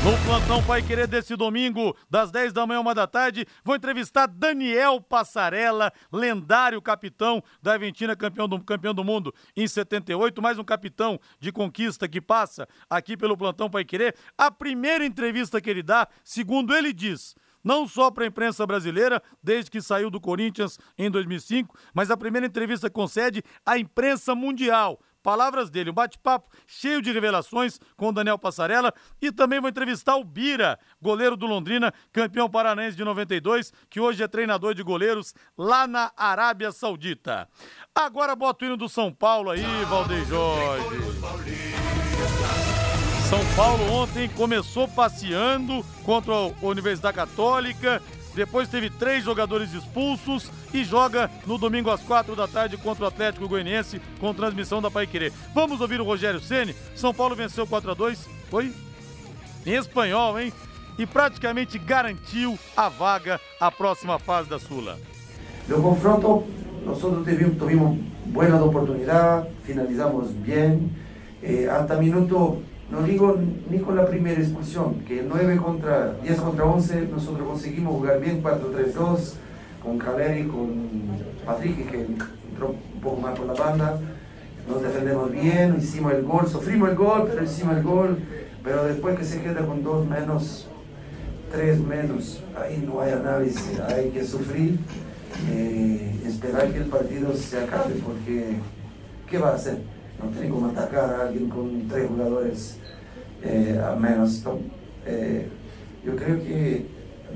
No 0.05 0.13
plantão 0.23 0.63
Pai 0.63 0.83
Querer 0.83 1.07
desse 1.07 1.35
domingo, 1.35 1.97
das 2.11 2.31
10 2.31 2.53
da 2.53 2.67
manhã, 2.67 2.79
uma 2.79 2.95
da 2.95 3.07
tarde, 3.07 3.47
vou 3.65 3.75
entrevistar 3.75 4.27
Daniel 4.27 5.01
Passarella, 5.01 5.91
lendário 6.13 6.83
capitão 6.83 7.43
da 7.63 7.73
Aventina, 7.73 8.15
campeão 8.15 8.47
do, 8.47 8.63
campeão 8.63 8.93
do 8.93 9.03
mundo 9.03 9.35
em 9.57 9.67
78, 9.67 10.43
mais 10.43 10.59
um 10.59 10.63
capitão 10.63 11.19
de 11.41 11.51
conquista 11.51 12.07
que 12.07 12.21
passa 12.21 12.69
aqui 12.91 13.17
pelo 13.17 13.35
plantão 13.35 13.71
Pai 13.71 13.83
Querer. 13.83 14.15
A 14.37 14.51
primeira 14.51 15.07
entrevista 15.07 15.59
que 15.59 15.71
ele 15.71 15.83
dá, 15.83 16.07
segundo 16.23 16.75
ele 16.75 16.93
diz, 16.93 17.35
não 17.65 17.89
só 17.89 18.11
para 18.11 18.25
a 18.25 18.29
imprensa 18.29 18.67
brasileira, 18.67 19.23
desde 19.43 19.71
que 19.71 19.81
saiu 19.81 20.11
do 20.11 20.21
Corinthians 20.21 20.79
em 20.99 21.11
2005, 21.11 21.77
mas 21.95 22.11
a 22.11 22.17
primeira 22.17 22.47
entrevista 22.47 22.91
concede 22.91 23.43
à 23.65 23.79
imprensa 23.79 24.35
mundial. 24.35 25.01
Palavras 25.25 25.71
dele, 25.71 25.89
um 25.89 25.95
bate-papo 25.95 26.51
cheio 26.67 27.01
de 27.01 27.11
revelações 27.11 27.81
com 27.97 28.09
o 28.09 28.13
Daniel 28.13 28.39
Passarella 28.39 28.93
e 29.23 29.33
também 29.33 29.59
vou 29.59 29.71
entrevistar 29.71 30.17
o 30.17 30.23
Bira, 30.23 30.79
goleiro 31.01 31.35
do 31.35 31.47
Londrina, 31.47 31.95
campeão 32.13 32.47
paranaense 32.47 32.95
de 32.95 33.03
92, 33.03 33.73
que 33.89 33.99
hoje 33.99 34.23
é 34.23 34.29
treinador 34.29 34.75
de 34.75 34.83
goleiros 34.83 35.35
lá 35.57 35.87
na 35.87 36.13
Arábia 36.15 36.71
Saudita. 36.71 37.49
Agora 37.95 38.37
bota 38.37 38.65
o 38.65 38.69
hino 38.69 38.77
do 38.77 38.87
São 38.87 39.11
Paulo 39.11 39.51
aí, 39.51 39.65
Valdeir 39.89 40.27
Jorge. 40.27 41.74
São 43.29 43.41
Paulo 43.57 43.91
ontem 43.91 44.29
começou 44.29 44.87
passeando 44.87 45.85
contra 46.05 46.35
a 46.35 46.53
Universidade 46.63 47.17
Católica, 47.17 48.03
depois 48.35 48.69
teve 48.69 48.91
três 48.91 49.25
jogadores 49.25 49.73
expulsos 49.73 50.51
e 50.75 50.85
joga 50.85 51.31
no 51.47 51.57
domingo 51.57 51.91
às 51.91 52.03
quatro 52.03 52.37
da 52.37 52.47
tarde 52.47 52.77
contra 52.77 53.05
o 53.05 53.09
Atlético 53.09 53.49
Goianiense 53.49 54.01
com 54.21 54.35
transmissão 54.35 54.83
da 54.83 54.91
Paiquerê. 54.91 55.33
Vamos 55.55 55.81
ouvir 55.81 56.01
o 56.01 56.05
Rogério 56.05 56.41
Ceni. 56.41 56.77
São 56.95 57.15
Paulo 57.15 57.35
venceu 57.35 57.67
4 57.67 57.93
a 57.93 57.95
2 57.95 58.29
foi? 58.51 58.73
Em 59.65 59.75
espanhol, 59.75 60.39
hein? 60.39 60.53
E 60.99 61.07
praticamente 61.07 61.79
garantiu 61.79 62.59
a 62.77 62.89
vaga 62.89 63.41
à 63.59 63.71
próxima 63.71 64.19
fase 64.19 64.49
da 64.51 64.59
Sula. 64.59 64.99
No 65.67 65.81
confronto, 65.81 66.45
nós 66.85 66.99
tivemos, 67.25 67.57
tuvimos 67.57 67.99
buenas 68.27 68.61
oportunidades, 68.61 69.51
finalizamos 69.65 70.31
bem. 70.31 70.91
Eh, 71.43 71.67
hasta 71.69 71.97
minuto 71.97 72.63
no 72.91 73.03
digo 73.03 73.37
ni 73.71 73.79
con 73.79 73.97
la 73.97 74.07
primera 74.07 74.41
expulsión, 74.41 75.01
que 75.07 75.25
9 75.27 75.57
contra 75.57 76.15
10 76.23 76.41
contra 76.41 76.65
11 76.65 77.09
nosotros 77.11 77.49
conseguimos 77.49 77.95
jugar 77.95 78.21
bien 78.21 78.43
4-3-2 78.43 79.35
con 79.83 79.99
Caleri, 79.99 80.45
con 80.45 80.89
Patrick 81.45 81.91
que 81.91 82.01
entró 82.01 82.75
un 82.95 83.01
poco 83.01 83.21
más 83.21 83.39
por 83.39 83.47
la 83.47 83.55
banda, 83.55 83.99
nos 84.69 84.83
defendemos 84.83 85.31
bien, 85.31 85.77
hicimos 85.79 86.13
el 86.13 86.23
gol, 86.23 86.49
sufrimos 86.49 86.91
el 86.91 86.97
gol, 86.97 87.29
pero 87.29 87.45
hicimos 87.45 87.77
el 87.77 87.83
gol, 87.83 88.19
pero 88.63 88.85
después 88.85 89.19
que 89.19 89.25
se 89.25 89.43
queda 89.43 89.67
con 89.67 89.83
2 89.83 90.09
menos, 90.09 90.69
3 91.53 91.81
menos, 91.81 92.43
ahí 92.59 92.83
no 92.87 93.01
hay 93.01 93.13
análisis, 93.13 93.79
hay 93.81 94.11
que 94.11 94.25
sufrir, 94.25 94.79
eh, 95.51 96.23
esperar 96.27 96.71
que 96.73 96.79
el 96.79 96.87
partido 96.87 97.35
se 97.35 97.61
acabe, 97.61 97.95
porque 98.05 98.57
¿qué 99.29 99.39
va 99.39 99.51
a 99.51 99.55
hacer? 99.55 99.79
No 100.25 100.31
tiene 100.31 100.49
como 100.49 100.67
atacar 100.69 101.11
a 101.11 101.23
alguien 101.27 101.49
con 101.49 101.87
tres 101.89 102.09
jugadores 102.09 102.79
eh, 103.43 103.81
al 103.85 104.01
menos. 104.01 104.43
Eh, 105.07 105.49
yo 106.05 106.17
creo 106.17 106.43
que 106.43 106.87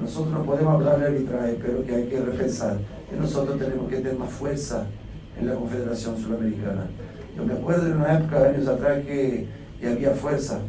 nosotros 0.00 0.32
no 0.32 0.44
podemos 0.44 0.74
hablar 0.74 1.00
de 1.00 1.06
arbitraje, 1.06 1.58
pero 1.60 1.84
que 1.84 1.94
hay 1.94 2.04
que 2.04 2.20
repensar. 2.20 2.78
Y 3.12 3.20
nosotros 3.20 3.58
tenemos 3.58 3.88
que 3.88 3.96
tener 3.96 4.18
más 4.18 4.30
fuerza 4.30 4.86
en 5.38 5.48
la 5.48 5.54
Confederación 5.54 6.16
Sudamericana. 6.18 6.86
Yo 7.36 7.44
me 7.44 7.54
acuerdo 7.54 7.84
de 7.86 7.92
una 7.92 8.18
época, 8.18 8.48
años 8.48 8.66
atrás, 8.68 9.04
que, 9.04 9.46
que 9.80 9.88
había 9.88 10.10
fuerza. 10.10 10.60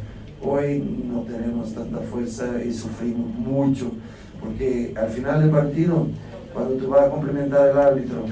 Hoy 0.42 0.78
no 1.06 1.20
tenemos 1.22 1.74
tanta 1.74 1.98
fuerza 1.98 2.62
y 2.64 2.72
sufrimos 2.72 3.26
mucho, 3.34 3.92
porque 4.40 4.94
al 4.96 5.08
final 5.08 5.40
del 5.40 5.50
partido, 5.50 6.06
cuando 6.54 6.74
tú 6.74 6.88
vas 6.88 7.06
a 7.06 7.10
complementar 7.10 7.68
al 7.70 7.78
árbitro, 7.78 8.24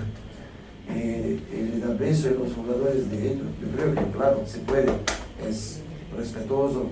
eh, 0.88 1.38
le 1.50 1.80
da 1.80 1.94
beso 1.94 2.28
a 2.28 2.32
los 2.32 2.52
jugadores 2.52 3.10
de 3.10 3.32
ellos. 3.32 3.46
Yo 3.60 3.68
creo 3.76 3.94
que, 3.94 4.10
claro, 4.12 4.42
se 4.46 4.58
puede, 4.60 4.92
es 5.46 5.82
respetuoso, 6.16 6.90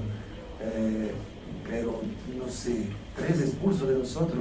eh, 0.60 1.12
pero 1.68 2.02
no 2.38 2.48
sé, 2.48 2.86
três 3.16 3.40
expulsos 3.40 3.88
de 3.88 3.94
nós 3.94 4.16
outros. 4.16 4.40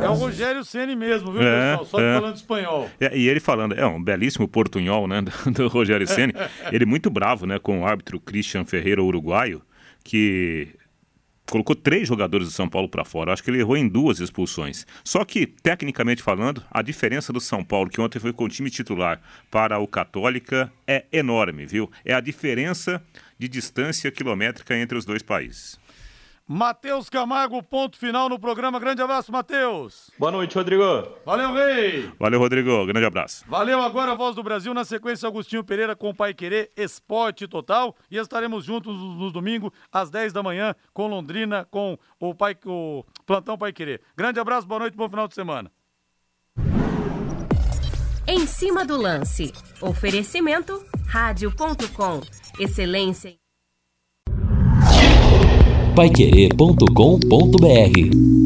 É 0.00 0.08
o 0.08 0.14
Rogério 0.14 0.64
Ceni 0.64 0.96
mesmo, 0.96 1.30
viu, 1.30 1.42
é, 1.42 1.76
pessoal? 1.76 1.84
Só 1.84 2.00
é. 2.00 2.14
falando 2.14 2.36
espanhol. 2.36 2.90
É, 2.98 3.16
e 3.16 3.28
ele 3.28 3.38
falando, 3.38 3.74
é 3.74 3.84
um 3.84 4.02
belíssimo 4.02 4.48
portunhol, 4.48 5.06
né, 5.06 5.20
do, 5.44 5.50
do 5.50 5.68
Rogério 5.68 6.06
Ceni. 6.06 6.32
ele 6.72 6.86
muito 6.86 7.10
bravo, 7.10 7.44
né, 7.44 7.58
com 7.58 7.82
o 7.82 7.86
árbitro 7.86 8.18
Christian 8.18 8.64
Ferreira, 8.64 9.02
uruguaio, 9.02 9.60
que 10.02 10.68
colocou 11.50 11.74
três 11.74 12.06
jogadores 12.06 12.46
do 12.46 12.52
São 12.52 12.68
Paulo 12.68 12.88
para 12.88 13.04
fora. 13.04 13.32
Acho 13.32 13.42
que 13.42 13.50
ele 13.50 13.60
errou 13.60 13.76
em 13.76 13.88
duas 13.88 14.20
expulsões. 14.20 14.86
Só 15.04 15.24
que, 15.24 15.46
tecnicamente 15.46 16.22
falando, 16.22 16.62
a 16.70 16.82
diferença 16.82 17.32
do 17.32 17.40
São 17.40 17.64
Paulo, 17.64 17.90
que 17.90 18.00
ontem 18.00 18.18
foi 18.18 18.32
com 18.32 18.44
o 18.44 18.48
time 18.48 18.70
titular, 18.70 19.20
para 19.50 19.78
o 19.78 19.86
Católica 19.86 20.72
é 20.86 21.04
enorme, 21.12 21.66
viu? 21.66 21.90
É 22.04 22.14
a 22.14 22.20
diferença 22.20 23.02
de 23.38 23.48
distância 23.48 24.10
quilométrica 24.10 24.76
entre 24.76 24.98
os 24.98 25.04
dois 25.04 25.22
países. 25.22 25.78
Matheus 26.50 27.10
Camargo, 27.10 27.62
ponto 27.62 27.98
final 27.98 28.26
no 28.26 28.38
programa. 28.38 28.80
Grande 28.80 29.02
abraço, 29.02 29.30
Matheus. 29.30 30.10
Boa 30.18 30.32
noite, 30.32 30.54
Rodrigo. 30.54 30.82
Valeu, 31.26 31.52
Rei. 31.52 32.10
Valeu, 32.18 32.40
Rodrigo. 32.40 32.86
Grande 32.86 33.04
abraço. 33.04 33.44
Valeu 33.46 33.82
agora, 33.82 34.14
Voz 34.14 34.34
do 34.34 34.42
Brasil. 34.42 34.72
Na 34.72 34.82
sequência, 34.82 35.28
Agostinho 35.28 35.62
Pereira 35.62 35.94
com 35.94 36.08
o 36.08 36.14
Pai 36.14 36.32
Querer 36.32 36.70
Esporte 36.74 37.46
Total. 37.46 37.94
E 38.10 38.16
estaremos 38.16 38.64
juntos 38.64 38.96
no 38.96 39.30
domingo, 39.30 39.70
às 39.92 40.08
10 40.08 40.32
da 40.32 40.42
manhã, 40.42 40.74
com 40.94 41.06
Londrina, 41.06 41.66
com 41.70 41.98
o, 42.18 42.34
pai, 42.34 42.56
o 42.64 43.04
Plantão 43.26 43.58
Pai 43.58 43.70
Querer. 43.70 44.00
Grande 44.16 44.40
abraço, 44.40 44.66
boa 44.66 44.80
noite, 44.80 44.96
bom 44.96 45.06
final 45.06 45.28
de 45.28 45.34
semana. 45.34 45.70
Em 48.26 48.46
cima 48.46 48.86
do 48.86 48.96
lance. 48.96 49.52
Oferecimento 49.82 50.82
rádio.com. 51.08 52.22
Excelência 52.58 53.36
paiquerê.com.br 55.98 58.37